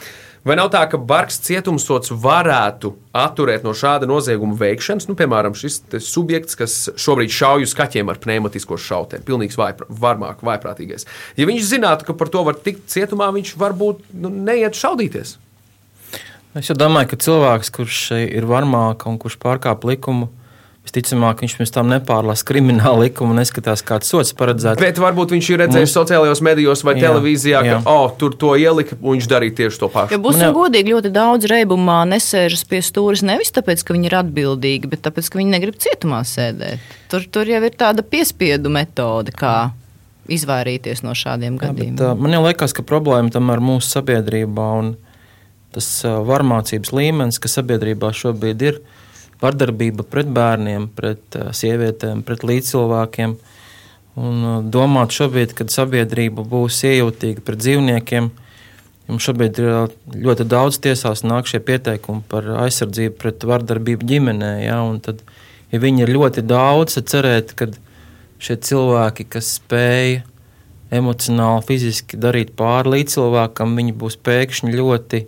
Vai 0.47 0.55
nav 0.55 0.69
tā, 0.71 0.85
ka 0.87 0.99
bargs 1.03 1.41
cietumsots 1.43 2.13
varētu 2.23 2.93
atturēt 3.19 3.65
no 3.67 3.73
šāda 3.75 4.07
nozieguma 4.07 4.55
veikšanas? 4.61 5.09
Nu, 5.11 5.17
piemēram, 5.19 5.57
šis 5.59 5.81
subjekts, 6.07 6.55
kas 6.61 6.77
šobrīd 7.03 7.35
šauj 7.35 7.67
uz 7.67 7.75
kaķiem 7.75 8.13
ar 8.13 8.21
pneumatisko 8.23 8.79
šautēm, 8.79 9.25
pilnīgs 9.27 9.59
varmāk, 9.59 10.45
vaiprātīgais. 10.47 11.09
Ja 11.35 11.49
viņš 11.51 11.67
zinātu, 11.73 12.07
ka 12.07 12.15
par 12.15 12.31
to 12.31 12.45
var 12.47 12.61
tikt 12.63 12.87
cietumā, 12.95 13.33
viņš 13.35 13.57
varbūt 13.59 14.07
nu, 14.23 14.31
neiet 14.31 14.79
šaudīties. 14.79 15.35
Es 16.57 16.71
domāju, 16.79 17.11
ka 17.11 17.19
cilvēks, 17.27 17.73
kurš 17.75 18.01
ir 18.23 18.47
varmāks 18.47 19.11
un 19.11 19.19
kurš 19.21 19.41
pārkāp 19.43 19.83
likumu, 19.91 20.31
Visticamāk, 20.87 21.41
viņš 21.43 21.55
pirms 21.59 21.73
tam 21.75 21.89
nepārlasa 21.91 22.47
kriminālu 22.47 23.03
likumu 23.05 23.35
un 23.35 23.41
neskatās, 23.41 23.83
kāds 23.85 24.09
sots 24.13 24.31
paredzēts. 24.39 24.79
Bet 24.79 25.01
varbūt 25.03 25.33
viņš 25.35 25.49
ir 25.51 25.61
redzējis 25.65 25.91
Mums... 25.91 25.97
sociālajos 25.99 26.43
medijos 26.47 26.85
vai 26.87 26.95
jā, 26.95 27.09
televīzijā, 27.09 27.63
ka 27.67 27.81
oh, 27.91 28.07
tur 28.21 28.37
to 28.39 28.53
ielika 28.55 28.95
un 29.01 29.17
viņš 29.17 29.27
darīja 29.33 29.57
tieši 29.61 29.81
to 29.83 29.89
pašu. 29.91 30.15
Ja 30.15 30.21
būsim 30.23 30.47
jau... 30.47 30.53
godīgi, 30.57 30.95
ļoti 30.95 31.11
daudz 31.17 31.49
reibumā 31.51 31.99
nesēžas 32.09 32.63
pie 32.71 32.81
stūres 32.87 33.25
nevis 33.27 33.51
tāpēc, 33.57 33.83
ka 33.83 33.97
viņi 33.97 34.09
ir 34.09 34.19
atbildīgi, 34.23 34.93
bet 34.93 35.03
tāpēc, 35.09 35.33
ka 35.33 35.41
viņi 35.43 35.57
negrib 35.57 35.81
cietumā 35.83 36.23
sēdēt. 36.23 36.95
Tur, 37.11 37.27
tur 37.35 37.51
jau 37.51 37.61
ir 37.67 37.75
tāda 37.75 38.07
piespiedu 38.07 38.71
metode, 38.71 39.35
kā 39.35 39.73
izvairīties 40.31 41.03
no 41.03 41.17
šādiem 41.19 41.59
gadījumiem. 41.59 41.99
Jā, 41.99 42.15
bet, 42.15 42.23
man 42.23 42.39
liekas, 42.47 42.77
ka 42.79 42.87
problēma 42.87 43.35
tam 43.35 43.51
ir 43.51 43.65
mūsu 43.75 43.99
sabiedrībā. 43.99 44.71
Un... 44.81 44.95
tas 45.77 45.89
varmācības 46.07 46.95
līmenis, 46.97 47.37
kas 47.43 47.59
sabiedrībā 47.59 48.09
šobrīd 48.17 48.63
ir, 48.65 48.79
vardarbība 49.43 50.07
pret 50.09 50.31
bērniem, 50.33 50.89
pret 50.97 51.39
sievietēm, 51.57 52.25
pret 52.27 52.47
līdzcilvēkiem. 52.47 53.37
Un 54.17 54.69
domāt 54.73 55.13
šobrīd, 55.13 55.53
kad 55.59 55.73
sabiedrība 55.73 56.45
būs 56.49 56.81
iejūtīga 56.89 57.45
pret 57.45 57.61
dzīvniekiem, 57.61 58.31
Jums 59.07 59.23
šobrīd 59.23 59.59
ir 59.63 59.69
ļoti 60.19 60.45
daudz 60.51 60.81
tiesās 60.83 61.23
nāk 61.23 61.47
šie 61.47 61.61
pieteikumi 61.63 62.25
par 62.27 62.47
aizsardzību 62.65 63.15
pret 63.21 63.45
vardarbību 63.47 64.07
ģimenē. 64.11 64.53
Ja, 64.65 64.81
tad, 65.03 65.21
ja 65.71 65.79
viņi 65.83 66.03
ir 66.03 66.15
ļoti 66.17 66.43
daudz, 66.43 66.97
tad 66.99 67.13
cerēt, 67.13 67.53
ka 67.55 67.69
šie 68.43 68.57
cilvēki, 68.67 69.29
kas 69.31 69.53
spēj 69.61 70.25
emocionāli, 70.97 71.63
fiziski 71.69 72.19
darīt 72.19 72.53
pāri 72.59 72.97
līdz 72.97 73.15
cilvēkam, 73.15 73.79
viņi 73.79 73.95
būs 74.01 74.19
pēkšņi 74.27 74.75
ļoti 74.75 75.23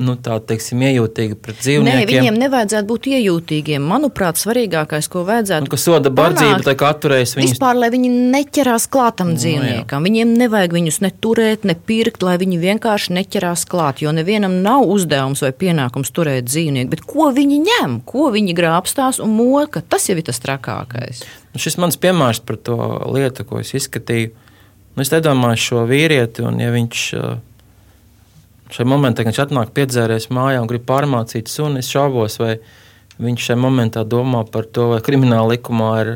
nu, 0.00 0.14
tā 0.20 0.36
teiksim, 0.42 0.80
iejūtīgi 0.86 1.36
pret 1.40 1.58
dzīvniekiem. 1.60 2.00
Nē, 2.00 2.06
viņiem 2.08 2.38
nevajadzētu 2.40 2.88
būt 2.88 3.08
iejūtīgiem. 3.12 3.84
Manuprāt, 3.86 4.38
svarīgākais, 4.40 5.08
ko 5.12 5.22
vajadzētu. 5.28 5.66
Nu, 5.66 5.72
ka 5.72 5.78
soda 5.80 6.12
bardzība 6.14 6.64
tā 6.64 6.74
kā 6.78 6.90
atturēs 6.94 7.34
viņus. 7.36 7.54
Vispār, 7.54 7.78
lai 7.78 7.90
viņi 7.92 8.10
neķerās 8.32 8.88
klātam 8.92 9.34
nu, 9.34 9.40
dzīvniekam. 9.40 10.00
Jā. 10.00 10.04
Viņiem 10.08 10.32
nevajag 10.40 10.76
viņus 10.78 11.00
ne 11.04 11.10
turēt, 11.26 11.66
ne 11.68 11.76
pirkt, 11.76 12.24
lai 12.26 12.36
viņi 12.42 12.60
vienkārši 12.62 13.16
neķerās 13.18 13.66
klāt. 13.70 14.02
Jo 14.04 14.14
nevienam 14.16 14.58
nav 14.64 14.86
uzdevums 14.90 15.44
vai 15.44 15.52
pienākums 15.56 16.12
turēt 16.16 16.48
dzīvnieku. 16.48 16.92
Bet 16.94 17.04
ko 17.08 17.30
viņi 17.36 17.60
ņem, 17.68 17.98
ko 18.08 18.30
viņi 18.34 18.56
grābstās 18.56 19.20
un 19.22 19.36
moka, 19.36 19.84
tas 19.84 20.08
jau 20.08 20.16
ir 20.16 20.26
tas 20.26 20.40
trakākais. 20.42 21.24
Nu, 21.52 21.62
šis 21.62 21.78
mans 21.80 22.00
piemērs 22.00 22.42
par 22.44 22.58
to 22.60 22.78
lietu, 23.12 23.46
ko 23.48 23.60
es 23.62 23.74
izskatīju. 23.76 24.32
Nu, 24.96 25.04
es 25.04 25.12
nedomāju 25.12 25.60
šo 25.60 25.84
vīrieti, 25.88 26.40
un 26.48 26.56
ja 26.62 26.70
viņš 26.72 27.02
uh, 27.16 27.36
šajā 28.72 28.88
momentā, 28.88 29.22
kad 29.22 29.32
viņš 29.32 29.42
atnāk 29.46 29.74
piedzēries 29.76 30.30
mājā 30.34 30.62
un 30.62 30.70
grib 30.70 30.86
pārmācīt 30.88 31.50
suni, 31.50 31.82
es 31.84 31.90
šaubos, 31.92 32.38
vai 32.42 32.56
viņš 33.22 33.50
šajā 33.50 33.60
momentā 33.60 34.04
domā 34.06 34.44
par 34.50 34.66
to, 34.68 34.90
vai 34.94 35.02
krimināla 35.04 35.54
likumā 35.54 35.92
ir 36.02 36.10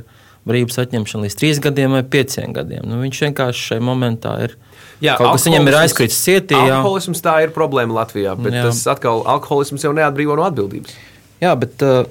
brīvības 0.48 0.80
atņemšana 0.84 1.26
līdz 1.26 1.36
trīs 1.36 1.60
gadiem 1.62 1.94
vai 1.96 2.02
pieciem 2.14 2.54
gadiem. 2.56 2.86
Nu, 2.88 3.00
viņš 3.04 3.22
vienkārši 3.26 3.66
šajā 3.70 3.84
momentā 3.84 4.34
ir. 4.46 4.56
Jā, 5.04 5.14
kaut 5.20 5.36
kas 5.36 5.46
viņam 5.48 5.68
ir 5.70 5.78
aizkritis 5.80 6.18
cietī. 6.24 6.56
Alkoholisms 6.56 7.22
tā 7.24 7.38
ir 7.44 7.52
problēma 7.54 8.02
Latvijā, 8.02 8.34
bet 8.40 8.56
jā. 8.56 8.64
tas 8.68 8.82
atkal 8.92 9.22
alkoholisms 9.28 9.84
jau 9.86 9.92
neatbrīvo 9.96 10.36
no 10.36 10.44
atbildības. 10.48 10.96
Jā, 11.40 11.54
bet 11.60 11.84
uh, 11.84 12.02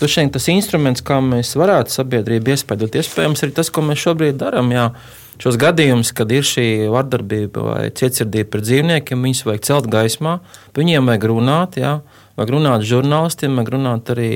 tas 0.00 0.48
instruments, 0.52 1.04
kā 1.04 1.20
mēs 1.24 1.54
varētu 1.56 1.94
sabiedrību 1.94 2.52
iespējot, 2.52 2.98
iespējams, 3.00 3.44
ir 3.46 3.54
tas, 3.56 3.70
ko 3.72 3.84
mēs 3.86 4.02
šobrīd 4.04 4.40
darām. 4.40 4.72
Šos 5.42 5.56
gadījumus, 5.58 6.12
kad 6.14 6.30
ir 6.30 6.46
šī 6.46 6.86
vardarbība 6.92 7.62
vai 7.66 7.82
cietsirdība 7.90 8.52
pret 8.52 8.66
dzīvniekiem, 8.68 9.24
viņus 9.26 9.42
vajag 9.48 9.64
celt 9.66 9.88
gaismā, 9.90 10.36
viņiem 10.78 11.10
vajag 11.10 11.26
runāt, 11.30 11.78
jā, 11.80 11.96
vajag 12.38 12.52
runāt 12.54 12.86
žurnālistiem, 12.86 13.56
vajag 13.58 13.72
runāt 13.74 14.12
arī 14.14 14.30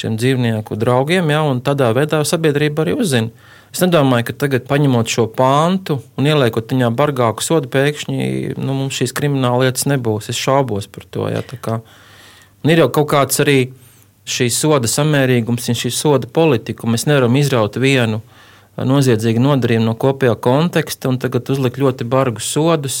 šiem 0.00 0.16
dzīvnieku 0.16 0.78
draugiem, 0.80 1.28
jā, 1.34 1.42
un 1.44 1.60
tādā 1.64 1.90
veidā 1.96 2.22
sabiedrība 2.24 2.86
arī 2.86 2.96
uzzina. 2.96 3.48
Es 3.70 3.84
nedomāju, 3.84 4.30
ka 4.30 4.38
tagad, 4.46 4.64
paņemot 4.66 5.12
šo 5.12 5.28
pāntu 5.36 6.00
un 6.18 6.26
ieliekot 6.26 6.72
viņā 6.72 6.88
bargāku 6.96 7.44
sodu, 7.44 7.68
pēkšņi 7.70 8.56
nu, 8.56 8.72
mums 8.72 8.96
šīs 8.98 9.14
krimināla 9.14 9.68
lietas 9.68 9.86
nebūs. 9.86 10.32
Es 10.32 10.40
šaubos 10.40 10.88
par 10.90 11.06
to. 11.06 11.28
Jā, 11.30 11.44
kā. 11.62 11.78
ir 12.66 12.82
jau 12.82 12.88
kaut 12.90 13.12
kāds 13.12 13.38
arī 13.44 13.60
šīs 14.26 14.58
soda 14.64 14.90
samērīgums 14.90 15.70
un 15.70 15.78
šī 15.78 15.92
soda 15.94 16.26
politika. 16.26 16.90
Mēs 16.90 17.06
nevaram 17.06 17.38
izraut 17.38 17.78
vienu 17.78 18.18
uh, 18.18 18.39
noziedzīgi 18.88 19.42
nodarījumi 19.42 19.88
no 19.88 19.94
kopējā 19.98 20.36
konteksta 20.40 21.10
un 21.10 21.18
tagad 21.20 21.50
uzlikt 21.52 21.80
ļoti 21.80 22.06
bargus 22.08 22.50
sodus. 22.54 23.00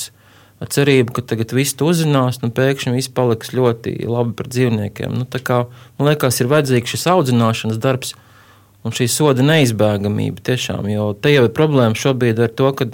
Ar 0.60 0.68
cerību, 0.68 1.14
ka 1.16 1.22
tagad 1.24 1.54
viss 1.56 1.78
uzzinās, 1.80 2.42
un 2.42 2.50
nu, 2.50 2.54
pēkšņi 2.56 2.92
viss 2.92 3.12
paliks 3.16 3.54
ļoti 3.56 3.94
labi 4.04 4.34
par 4.36 4.50
dzīvniekiem. 4.52 5.14
Nu, 5.22 5.24
kā, 5.24 5.62
man 5.96 6.10
liekas, 6.10 6.42
ir 6.42 6.50
vajadzīgs 6.50 6.92
šis 6.92 7.06
audzināšanas 7.14 7.80
darbs 7.80 8.12
un 8.84 8.92
šī 8.92 9.06
soda 9.08 9.44
neizbēgamība. 9.46 10.44
Tiešām, 10.44 10.84
jo 10.92 11.14
te 11.16 11.32
jau 11.32 11.46
ir 11.48 11.54
problēma 11.56 11.96
šobrīd 11.96 12.44
ar 12.44 12.52
to, 12.52 12.68
ka 12.76 12.90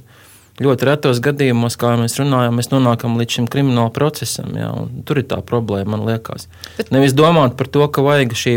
ļoti 0.62 0.88
retos 0.88 1.20
gadījumos, 1.24 1.76
kā 1.80 1.92
mēs 2.00 2.16
runājam, 2.20 2.56
mēs 2.58 2.70
nonākam 2.72 3.18
līdz 3.20 3.38
šim 3.38 3.48
krimināla 3.52 3.92
procesam. 3.94 4.54
Jā, 4.56 4.70
tur 5.08 5.20
ir 5.20 5.28
tā 5.30 5.40
problēma, 5.44 5.96
man 5.96 6.06
liekas. 6.08 6.48
Bet... 6.78 6.94
Nevis 6.94 7.16
domāt 7.16 7.58
par 7.58 7.70
to, 7.72 7.84
ka 7.90 8.04
vajag 8.04 8.36
šī 8.38 8.54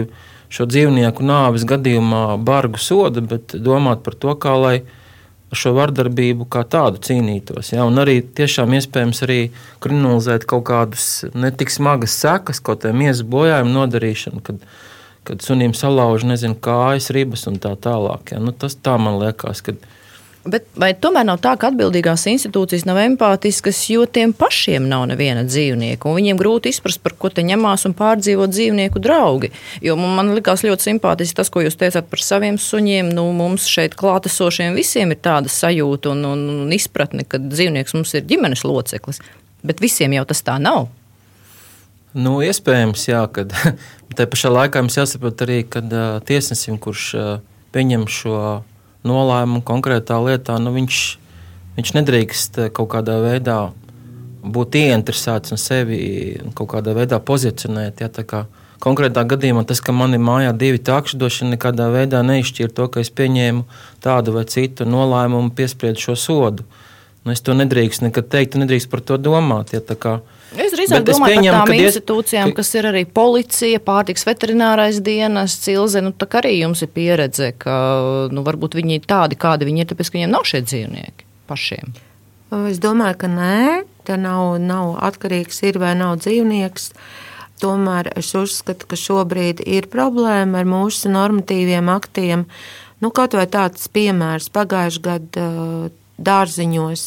šo 0.50 0.66
dzīvnieku 0.70 1.26
nāves 1.26 1.66
gadījumā 1.70 2.24
bargu 2.42 2.82
sodu, 2.82 3.22
bet 3.26 3.54
domāt 3.54 4.02
par 4.06 4.18
to, 4.18 4.34
kā 4.42 4.56
lai 4.58 4.78
šo 5.56 5.74
vardarbību 5.78 6.46
kā 6.52 6.62
tādu 6.70 7.02
cīnītos. 7.06 7.72
Ja? 7.74 7.86
Un 7.90 7.98
arī 8.02 8.20
tiešām 8.22 8.74
iespējams 8.78 9.24
arī 9.26 9.40
kriminalizēt 9.82 10.46
kaut 10.50 10.68
kādus 10.70 11.08
netik 11.34 11.74
smagas 11.74 12.18
sekas, 12.22 12.62
kaut 12.62 12.84
kādiem 12.84 13.02
miesas 13.06 13.24
bojājumu 13.30 13.74
nodarīšanu, 13.74 14.44
kad, 14.46 14.62
kad 15.26 15.46
sunim 15.46 15.74
salauž 15.78 16.28
nezinu, 16.30 16.58
kājas, 16.62 17.10
ribas 17.16 17.48
un 17.50 17.58
tā 17.62 17.74
tālāk. 17.82 18.36
Ja? 18.36 18.44
Nu, 18.44 18.54
tas 18.54 18.78
tā 18.78 18.98
man 19.02 19.18
liekas. 19.22 19.64
Kad, 19.66 19.82
Bet 20.48 20.70
vai 20.80 20.94
tomēr 20.96 21.26
nav 21.28 21.42
tā, 21.44 21.52
ka 21.60 21.68
atbildīgās 21.68 22.24
institūcijas 22.32 22.86
nav 22.88 23.02
empātiskas, 23.02 23.82
jo 23.92 24.06
tiem 24.08 24.32
pašiem 24.32 24.86
nav 24.88 25.04
neviena 25.12 25.44
dzīvnieka, 25.44 26.14
viņiem 26.16 26.40
grūti 26.40 26.72
izprast, 26.72 27.02
par 27.04 27.18
ko 27.20 27.28
te 27.34 27.44
ņemās 27.44 27.84
un 27.90 27.96
pārdzīvo 27.98 28.48
dzīvnieku 28.48 29.02
draugi? 29.04 29.52
Jo 29.84 29.98
man 30.00 30.32
likās 30.38 30.64
ļoti 30.64 30.88
simpātiski 30.88 31.36
tas, 31.42 31.52
ko 31.52 31.66
jūs 31.66 31.76
teicāt 31.80 32.08
par 32.08 32.24
saviem 32.24 32.56
suņiem. 32.56 33.12
Nu, 33.12 33.28
mums 33.36 33.68
šeit 33.68 33.98
klātesošiem 34.00 34.80
visiem 34.80 35.12
ir 35.12 35.20
tāda 35.20 35.52
sajūta 35.52 36.14
un, 36.16 36.24
un, 36.32 36.48
un 36.64 36.72
izpratne, 36.76 37.28
ka 37.28 37.42
dzīvnieks 37.44 37.98
mums 38.00 38.16
ir 38.16 38.24
ģimenes 38.32 38.64
loceklis, 38.64 39.20
bet 39.68 39.84
visiem 39.84 40.16
jau 40.16 40.24
tas 40.32 40.46
tā 40.48 40.56
nav. 40.64 40.88
Nu, 42.16 42.40
iespējams, 42.42 43.10
jā, 43.12 43.28
kad 43.36 43.52
tā 44.18 44.32
pašā 44.32 44.56
laikā 44.56 44.88
mums 44.88 44.96
jāsaprot 44.98 45.44
arī, 45.44 45.62
ka 45.68 45.84
uh, 45.84 46.10
tiesnesim, 46.24 46.80
kurš 46.80 47.12
uh, 47.20 47.32
pieņem 47.76 48.08
šo 48.08 48.40
nolēmumu 49.08 49.64
konkrētā 49.66 50.18
lietā, 50.24 50.58
nu 50.62 50.74
viņš, 50.76 51.04
viņš 51.78 51.94
nedrīkst 52.00 52.64
eh, 52.66 52.72
kaut 52.74 52.92
kādā 52.96 53.20
veidā 53.24 53.60
būt 54.40 54.80
ieinteresēts 54.80 55.54
un 55.54 55.60
sevi 55.60 56.00
kaut 56.56 56.72
kādā 56.74 56.96
veidā 56.96 57.20
pozicionēt. 57.20 58.02
Ja, 58.04 58.10
kā 58.10 58.46
konkrētā 58.84 59.26
gadījumā 59.28 59.66
tas, 59.68 59.82
ka 59.84 59.96
man 59.96 60.16
ir 60.16 60.24
mājā 60.24 60.54
divi 60.56 60.80
takši, 60.80 61.20
došana 61.20 61.58
nekādā 61.58 61.90
veidā 61.92 62.24
neizšķir 62.24 62.72
to, 62.76 62.88
ka 62.88 63.04
es 63.04 63.12
pieņēmu 63.12 63.66
tādu 64.04 64.36
vai 64.38 64.46
citu 64.48 64.88
nolēmumu, 64.88 65.52
piespriedu 65.56 66.00
šo 66.00 66.16
sodu. 66.16 66.68
Nu, 67.26 67.36
es 67.36 67.44
to 67.44 67.54
nedrīkstu 67.54 68.08
nekad 68.08 68.30
teikt, 68.32 68.56
nedrīkst 68.56 68.90
par 68.92 69.04
to 69.04 69.20
domāt. 69.20 69.76
Ja, 69.76 69.84
Es 69.84 70.39
drīzāk 70.80 71.06
domāju 71.06 71.36
pieņem, 71.36 71.54
par 71.56 71.70
tām 71.70 71.84
institūcijām, 71.84 72.52
ka... 72.52 72.62
kas 72.62 72.74
ir 72.80 72.88
arī 72.90 73.04
policija, 73.20 73.82
pārtiks 73.86 74.26
veterinārais 74.28 75.00
dienas, 75.06 75.60
cilze. 75.62 76.02
Nu, 76.04 76.14
tā 76.16 76.30
arī 76.42 76.56
jums 76.58 76.84
ir 76.86 76.92
pieredze, 76.96 77.52
ka 77.60 77.76
nu, 78.34 78.44
varbūt 78.48 78.80
viņi 78.80 79.00
ir 79.00 79.08
tādi, 79.10 79.38
kādi 79.40 79.70
viņi 79.70 79.86
ir, 79.86 79.90
tāpēc 79.92 80.10
ka 80.12 80.20
viņiem 80.20 80.34
nav 80.34 80.48
šie 80.50 80.64
dzīvnieki 80.66 81.28
pašiem. 81.50 81.96
Es 82.72 82.82
domāju, 82.82 83.20
ka 83.22 83.30
nē, 83.30 83.64
tā 84.08 84.18
nav, 84.18 84.56
nav 84.64 84.96
atkarīgs 85.06 85.62
ir 85.70 85.78
vai 85.82 85.94
nav 86.00 86.18
dzīvnieks. 86.24 86.90
Tomēr 87.60 88.14
es 88.18 88.32
uzskatu, 88.40 88.88
ka 88.90 88.98
šobrīd 88.98 89.62
ir 89.68 89.90
problēma 89.92 90.64
ar 90.64 90.70
mūsu 90.70 91.12
normatīviem 91.12 91.92
aktiem. 91.92 92.48
Nu, 93.04 93.12
kaut 93.16 93.36
vai 93.36 93.46
tāds 93.52 93.86
piemērs 93.92 94.50
pagājušajā 94.56 95.04
gadā 95.06 95.50
dārziņos 96.20 97.06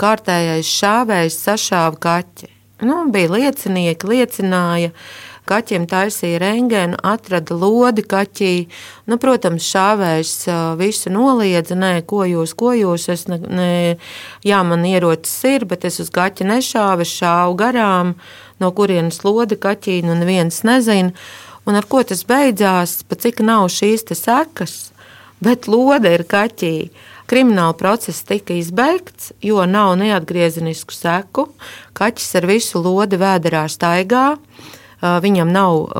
kārtējais 0.00 0.70
šāvējs 0.80 1.38
sašāva 1.44 2.00
kaķi. 2.00 2.48
Nu, 2.80 3.02
bija 3.12 3.28
liecinieki, 3.28 4.08
liecināja, 4.08 4.94
kaķiem 5.50 5.84
taisīja 5.90 6.38
rengēnu, 6.40 6.96
atrada 7.04 7.56
lodi 7.58 8.04
kaķī. 8.08 8.52
Nu, 9.10 9.18
protams, 9.20 9.66
šāvējs 9.68 10.32
visu 10.80 11.12
noliedza, 11.12 11.76
nē, 11.76 11.92
ko 12.08 12.22
jūs, 12.28 12.54
ko 12.56 12.72
jūs, 12.78 13.08
es 13.12 13.26
ne, 13.28 13.40
ne, 13.44 13.74
jā, 14.46 14.62
man 14.64 14.86
ierocis 14.88 15.34
ir, 15.50 15.66
bet 15.68 15.84
es 15.88 16.00
uz 16.00 16.08
kaķi 16.14 16.48
nešāvu, 16.48 17.04
es 17.04 17.12
šāvu 17.20 17.58
garām, 17.60 18.14
no 18.62 18.72
kurienes 18.76 19.20
lodi 19.26 19.60
kaķī, 19.60 20.00
nu 20.06 20.16
neviens 20.16 20.62
nezina. 20.64 21.12
Un 21.68 21.76
ar 21.76 21.84
ko 21.84 22.00
tas 22.06 22.24
beidzās, 22.24 23.02
pa 23.04 23.18
cik 23.20 23.42
nav 23.44 23.68
šīs 23.68 24.08
sekas, 24.16 24.78
bet 25.44 25.68
lode 25.68 26.16
ir 26.16 26.24
kaķī 26.24 26.74
krimināla 27.30 27.76
process 27.78 28.24
tika 28.26 28.56
izbeigts, 28.58 29.30
jo 29.42 29.62
nav 29.70 29.94
neatgriezenisku 30.00 30.94
seku. 30.94 31.46
Kaķis 31.94 32.34
ar 32.40 32.48
visu 32.50 32.82
lodi 32.82 33.20
vēderā 33.20 33.64
staigā, 33.70 34.34
viņam 35.00 35.52
nav 35.54 35.94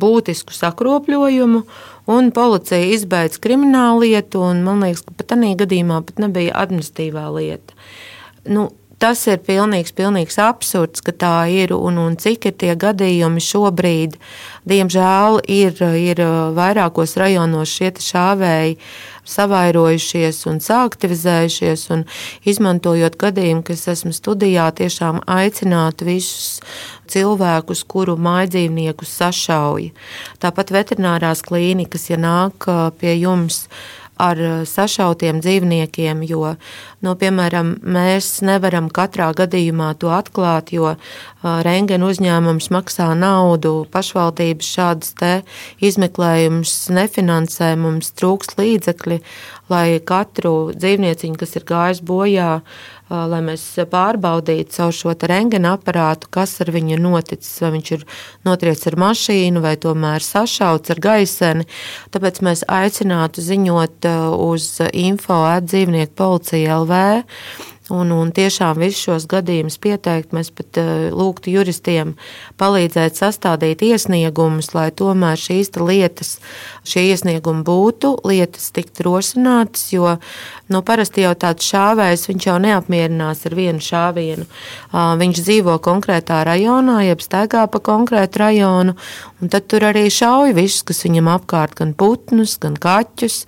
būtisku 0.00 0.56
sakropļojumu, 0.56 1.62
un 2.10 2.32
policija 2.34 2.96
izbeidz 2.96 3.38
kriminālu 3.38 4.06
lietu, 4.06 4.40
un 4.42 4.64
man 4.66 4.82
liekas, 4.82 5.04
ka 5.06 5.14
pat 5.20 5.34
tādā 5.36 5.52
gadījumā 5.60 6.00
pat 6.08 6.18
nebija 6.24 6.56
administratīvā 6.64 7.28
lieta. 7.36 7.76
Nu, 8.50 8.70
Tas 9.00 9.22
ir 9.32 9.38
pilnīgs, 9.40 9.94
pilnīgs 9.96 10.36
absurds, 10.44 11.00
ka 11.00 11.14
tā 11.16 11.36
ir 11.48 11.70
un, 11.72 11.96
un 11.96 12.18
cik 12.20 12.50
ir 12.50 12.56
tie 12.60 12.74
gadījumi 12.76 13.40
šobrīd. 13.40 14.18
Diemžēl 14.68 15.38
ir, 15.48 15.80
ir 15.96 16.20
vairākos 16.52 17.16
rajonos 17.16 17.72
šie 17.72 17.94
šāvēji 17.96 18.76
savairojušies 19.30 20.42
un 20.50 20.60
saaktivizējušies, 20.60 21.86
un 21.94 22.04
izmantojot 22.44 23.16
gadījumu, 23.20 23.64
kas 23.70 23.86
esmu 23.94 24.12
studijā, 24.12 24.68
tiešām 24.76 25.22
aicināt 25.24 26.04
visus 26.04 26.60
cilvēkus, 27.08 27.86
kuru 27.88 28.18
mājdzīvniekus 28.20 29.16
sašauja. 29.22 29.94
Tāpat 30.44 30.74
veterinārās 30.76 31.40
klīnikas, 31.46 32.10
ja 32.12 32.20
nāk 32.20 32.68
pie 33.00 33.16
jums, 33.16 33.64
ar 34.20 34.40
eh, 34.40 34.54
sašautiem 34.68 35.40
dzīvniekiem, 35.44 36.22
jo, 36.28 36.54
nu, 37.04 37.14
piemēram, 37.20 37.74
mēs 37.82 38.40
nevaram 38.46 38.90
katrā 38.92 39.30
gadījumā 39.36 39.92
to 40.00 40.12
atklāt, 40.14 40.72
jo 40.76 40.92
eh, 40.94 41.00
rengena 41.66 42.10
uzņēmums 42.10 42.70
maksā 42.74 43.10
naudu, 43.18 43.74
pašvaldības 43.92 44.72
šādas 44.76 45.16
te 45.20 45.32
izmeklējumus 45.84 46.74
nefinansē, 46.94 47.72
mums 47.80 48.12
trūks 48.18 48.56
līdzekļi, 48.60 49.20
lai 49.72 49.86
katru 50.04 50.72
dzīvnieciņu, 50.76 51.36
kas 51.40 51.56
ir 51.56 51.68
gājis 51.68 52.04
bojā, 52.06 52.52
lai 53.10 53.40
mēs 53.44 53.64
pārbaudītu 53.90 54.76
caur 54.76 54.94
šo 54.94 55.14
rengena 55.28 55.74
aparātu, 55.76 56.30
kas 56.30 56.56
ar 56.64 56.70
viņu 56.74 57.00
noticis. 57.02 57.58
Vai 57.64 57.72
viņš 57.76 57.92
ir 57.96 58.06
notriec 58.46 58.86
ar 58.86 58.98
mašīnu, 59.04 59.64
vai 59.64 59.74
tomēr 59.80 60.24
sašauts 60.24 60.94
ar 60.94 61.02
gaiseni. 61.02 61.66
Tāpēc 62.14 62.40
mēs 62.46 62.64
aicinātu 62.70 63.44
ziņot 63.44 64.08
uz 64.38 64.70
info 64.94 65.42
atdzīvnieku 65.50 66.16
policija 66.20 66.80
LV 66.80 67.02
Un, 67.90 68.12
un 68.14 68.28
tiešām 68.30 68.78
visus 68.78 69.02
šos 69.02 69.24
gadījumus 69.30 69.80
pieteikt, 69.82 70.30
mēs 70.36 70.52
pat 70.54 70.78
uh, 70.78 71.08
lūgtu 71.10 71.50
juristiem 71.56 72.12
palīdzēt 72.60 73.18
sastādīt 73.18 73.82
iesniegumus, 73.82 74.70
lai 74.76 74.92
tomēr 74.94 75.40
šīs 75.40 75.72
lietas, 75.80 76.36
šie 76.86 77.08
iesniegumi 77.10 77.66
būtu, 77.66 78.14
lietas 78.30 78.70
tiktu 78.76 79.08
rosinātas, 79.08 79.88
jo 79.90 80.14
nu, 80.70 80.82
parasti 80.86 81.24
jau 81.24 81.34
tāds 81.34 81.66
šāvējs, 81.70 82.28
jau 82.46 82.58
neapmierinās 82.62 83.44
ar 83.48 83.56
vienu 83.58 83.82
šāvienu. 83.84 84.46
Viņš 84.92 85.42
dzīvo 85.42 85.78
konkrētā 85.82 86.42
rajonā, 86.46 87.00
jeb 87.08 87.24
staigā 87.24 87.66
pa 87.70 87.82
konkrētu 87.90 88.44
rajonu, 88.44 88.96
un 89.40 89.52
tad 89.52 89.66
tur 89.70 89.88
arī 89.90 90.06
šauj 90.12 90.54
visus, 90.56 90.84
kas 90.86 91.04
viņam 91.06 91.32
apkārt, 91.34 91.74
gan 91.80 91.94
putnus, 91.98 92.56
gan 92.62 92.78
kaķus, 92.80 93.42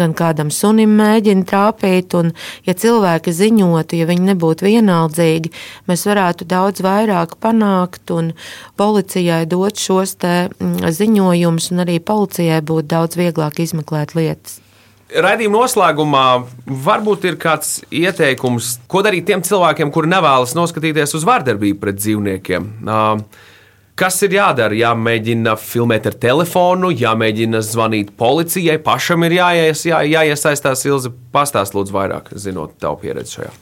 gan 0.00 0.16
kādam 0.18 0.50
sunim 0.50 0.96
mēģina 0.98 1.46
trāpīt, 1.46 2.16
un 2.18 2.34
ja 2.66 2.74
cilvēki 2.74 3.34
ziņot, 3.34 3.74
vienoti, 3.74 4.00
ja 4.00 4.06
viņi 4.06 4.32
nebūtu 4.32 4.66
vienaldzīgi, 4.66 5.52
mēs 5.88 6.06
varētu 6.06 6.44
daudz 6.44 6.82
vairāk 6.82 7.36
panākt 7.40 8.10
un 8.10 8.32
policijai 8.76 9.46
dot 9.46 9.76
šos 9.78 10.16
mm, 10.22 10.90
ziņojumus, 10.90 11.70
un 11.72 11.84
arī 11.84 12.00
policijai 12.00 12.60
būtu 12.60 12.88
daudz 12.88 13.16
vieglāk 13.16 13.60
izmeklēt 13.60 14.14
lietas. 14.14 14.60
Radījuma 15.12 15.60
noslēgumā 15.60 16.26
varbūt 16.84 17.26
ir 17.28 17.36
kāds 17.40 17.82
ieteikums, 17.92 18.78
ko 18.90 19.02
darīt 19.04 19.26
tiem 19.28 19.44
cilvēkiem, 19.44 19.92
kuri 19.94 20.10
nevēlas 20.10 20.56
noskatīties 20.56 21.12
uz 21.18 21.26
vardarbību 21.28 21.82
pret 21.82 22.00
dzīvniekiem. 22.00 22.70
Kas 23.94 24.16
ir 24.26 24.34
jādara? 24.34 24.74
Jāmēģina 24.74 25.54
filmēt 25.60 26.08
ar 26.10 26.16
telefonu, 26.18 26.90
jāmēģina 26.90 27.60
zvanīt 27.62 28.16
policijai, 28.18 28.80
pašam 28.82 29.28
ir 29.28 29.36
jāies, 29.36 29.84
jā, 29.86 30.00
jāiesaistās. 30.16 30.82
Ilzi, 30.88 31.12
pastāst 31.36 31.76
lūdzu 31.78 31.94
vairāk, 31.94 32.32
zinot 32.34 32.74
tavu 32.82 33.04
pieredzi 33.04 33.38
šajā 33.38 33.52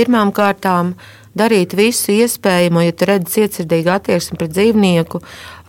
pirmām 0.00 0.32
kārtām 0.34 0.94
darīt 1.36 1.74
visu 1.78 2.14
iespējamo, 2.14 2.84
ja 2.84 2.96
tu 2.96 3.08
redzi 3.10 3.38
cietsirdīgu 3.38 3.92
attieksmi 3.94 4.38
pret 4.40 4.54
dzīvnieku, 4.54 5.20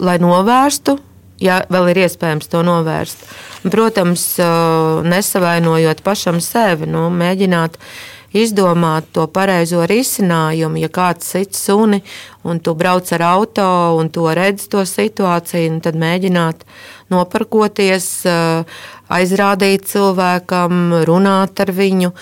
lai 0.05 0.17
novērstu, 0.21 0.97
ja 1.41 1.61
vēl 1.71 1.91
ir 1.91 2.03
iespējams 2.05 2.49
to 2.51 2.61
novērst. 2.65 3.25
Protams, 3.67 4.25
nesavainojot 5.05 6.01
pašam 6.05 6.41
sevi, 6.43 6.89
nu, 6.89 7.09
mēģināt 7.13 7.77
izdomāt 8.31 9.09
to 9.15 9.25
pareizo 9.27 9.83
risinājumu. 9.89 10.79
Ja 10.79 10.89
kāds 10.93 11.33
sit 11.33 11.57
suni 11.57 12.01
un 12.47 12.61
tu 12.63 12.73
brauc 12.79 13.09
ar 13.17 13.25
auto 13.33 13.67
un 13.99 14.09
to 14.13 14.29
redz 14.37 14.69
to 14.71 14.85
situāciju, 14.87 15.75
nu, 15.75 15.83
tad 15.83 15.99
mēģināt 15.99 16.63
noparkoties, 17.11 18.07
aizrādīt 19.11 19.89
cilvēkam, 19.91 21.03
runāt 21.07 21.59
ar 21.59 21.73
viņu. 21.75 22.13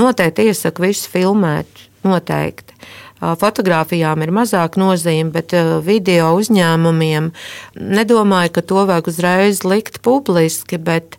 Noteikti 0.00 0.48
iesaku 0.48 0.88
visu 0.88 1.12
filmēt. 1.12 1.86
Noteikti. 2.00 2.72
Fotogrāfijām 3.20 4.22
ir 4.24 4.32
mazāk 4.32 4.78
nozīme, 4.80 5.28
bet 5.34 5.52
video 5.84 6.30
uzņēmumiem 6.40 7.30
nedomāju, 7.76 8.52
ka 8.56 8.62
to 8.64 8.84
vajag 8.88 9.10
uzreiz 9.12 9.60
likt 9.68 10.00
publiski, 10.04 10.78
bet 10.80 11.18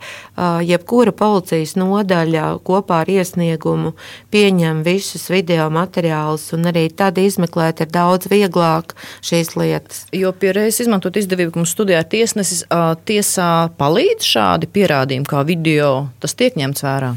jebkura 0.65 1.13
policijas 1.13 1.75
nodaļa 1.77 2.47
kopā 2.65 3.03
ar 3.03 3.11
iesniegumu 3.13 3.93
pieņem 4.33 4.81
visus 4.87 5.27
video 5.29 5.67
materiālus, 5.73 6.47
un 6.57 6.65
arī 6.71 6.87
tad 6.89 7.19
izmeklēt 7.21 7.83
ir 7.85 7.91
daudz 7.93 8.31
vieglāk 8.31 8.95
šīs 9.21 9.53
lietas. 9.59 10.05
Jo 10.15 10.33
pierreiz 10.33 10.81
izmantot 10.81 11.19
izdevību, 11.21 11.53
ka 11.53 11.61
mums 11.61 11.75
studijā 11.75 12.01
tiesnesis 12.09 12.63
tiesā 13.05 13.51
palīdz 13.77 14.31
šādi 14.31 14.71
pierādījumi 14.73 15.29
kā 15.29 15.45
video, 15.45 16.09
tas 16.23 16.33
tiek 16.33 16.57
ņemts 16.57 16.87
vērā. 16.87 17.13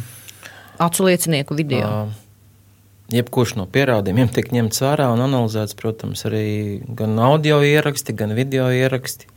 Acu 0.84 1.08
liecinieku 1.08 1.56
video. 1.56 1.88
Uh 1.88 2.23
jebkurš 3.12 3.54
no 3.58 3.66
pierādījumiem 3.68 4.30
tiek 4.32 4.50
ņemts 4.54 4.80
vērā 4.84 5.10
un 5.12 5.22
analizēts, 5.24 5.76
protams, 5.76 6.24
arī 6.28 6.80
gan 6.96 7.18
audio 7.20 7.60
ieraksti, 7.64 8.16
gan 8.16 8.34
video 8.36 8.70
ieraksti. 8.72 9.28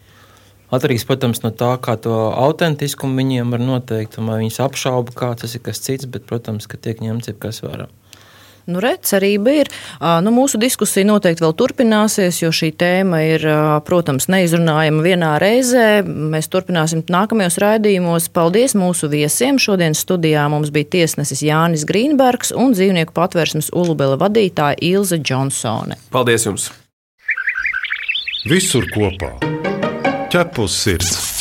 Atkarīgs, 0.71 1.05
protams, 1.07 1.43
no 1.45 1.53
tā, 1.55 1.73
kā 1.79 1.95
to 1.99 2.15
autentiskumu 2.35 3.15
viņiem 3.21 3.53
var 3.55 3.63
noteikt, 3.63 4.17
un 4.19 4.31
vai 4.31 4.41
viņas 4.41 4.59
apšauba, 4.65 5.15
kā 5.15 5.31
tas 5.39 5.55
ir 5.55 5.63
kas 5.63 5.79
cits, 5.83 6.07
bet, 6.11 6.25
protams, 6.27 6.67
ka 6.67 6.79
tiek 6.79 6.99
ņemts 7.03 7.31
jebkas 7.31 7.61
vērā. 7.63 7.87
Nu, 8.67 8.81
re, 8.83 8.97
cerība 8.99 9.53
ir. 9.61 9.69
Nu, 10.23 10.31
mūsu 10.35 10.59
diskusija 10.59 11.07
noteikti 11.07 11.43
vēl 11.45 11.53
turpināsies, 11.55 12.41
jo 12.41 12.49
šī 12.51 12.73
tēma 12.75 13.21
ir, 13.23 13.45
protams, 13.87 14.27
neizrunājama 14.31 15.05
vienā 15.05 15.29
reizē. 15.39 16.01
Mēs 16.03 16.51
turpināsim 16.51 17.05
nākamajos 17.07 17.59
raidījumos. 17.63 18.27
Paldies 18.35 18.75
mūsu 18.75 19.07
viesiem. 19.13 19.55
Šodien 19.61 19.95
studijā 19.95 20.43
mums 20.51 20.73
bija 20.75 20.91
tiesnesis 20.97 21.45
Jānis 21.47 21.87
Grīnbergs 21.87 22.51
un 22.51 22.75
dzīvnieku 22.75 23.15
patvērsmes 23.15 23.71
Ulubela 23.71 24.19
vadītāja 24.19 24.75
Ilze 24.91 25.21
Džonsone. 25.23 25.95
Paldies 26.11 26.49
jums! 26.49 26.67
Visur 28.47 28.83
kopā- 28.91 29.33
ķepus 30.31 30.83
sirds! 30.83 31.36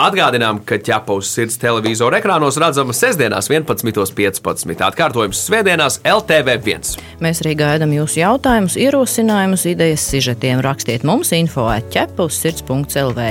Atgādinām, 0.00 0.62
ka 0.64 0.78
ķepa 0.80 1.18
uz 1.20 1.28
sirds 1.28 1.58
televizora 1.60 2.16
ekrānos 2.22 2.56
redzama 2.60 2.94
sestdienās, 2.96 3.50
11.15. 3.52 4.72
Atkārtojums 4.86 5.42
Svētdienās, 5.44 5.98
LTV1. 6.08 6.94
Mēs 7.20 7.42
arī 7.44 7.52
gaidām 7.60 7.92
jūsu 7.92 8.22
jautājumus, 8.22 8.78
ierosinājumus, 8.80 9.66
idejas, 9.68 10.06
sižetiem. 10.08 10.62
Rakstiet 10.64 11.04
mums 11.04 11.34
info 11.36 11.66
atķepa 11.68 12.24
uz 12.24 12.38
sirds.lv. 12.40 13.26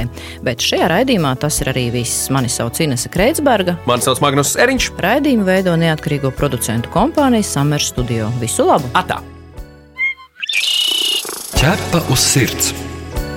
Bet 0.46 0.62
šajā 0.62 0.92
raidījumā 0.94 1.34
tas 1.42 1.58
ir 1.66 1.74
arī 1.74 1.88
viss. 1.98 2.30
Mani 2.30 2.52
sauc 2.52 2.78
Inese 2.86 3.10
Kreitsberga. 3.10 3.80
Mani 3.90 4.06
sauc 4.06 4.22
Magnus 4.22 4.54
Eriņš. 4.62 4.92
Raidījumu 5.02 5.50
veido 5.50 5.74
neatkarīgo 5.82 6.30
producentu 6.38 6.94
kompānija 6.94 7.48
Summer 7.56 7.82
Studio. 7.82 8.30
Visu 8.44 8.70
labu! 8.70 8.94
Atā! 8.94 9.18
Ķepa 11.58 12.06
uz 12.14 12.22
sirds! 12.22 12.91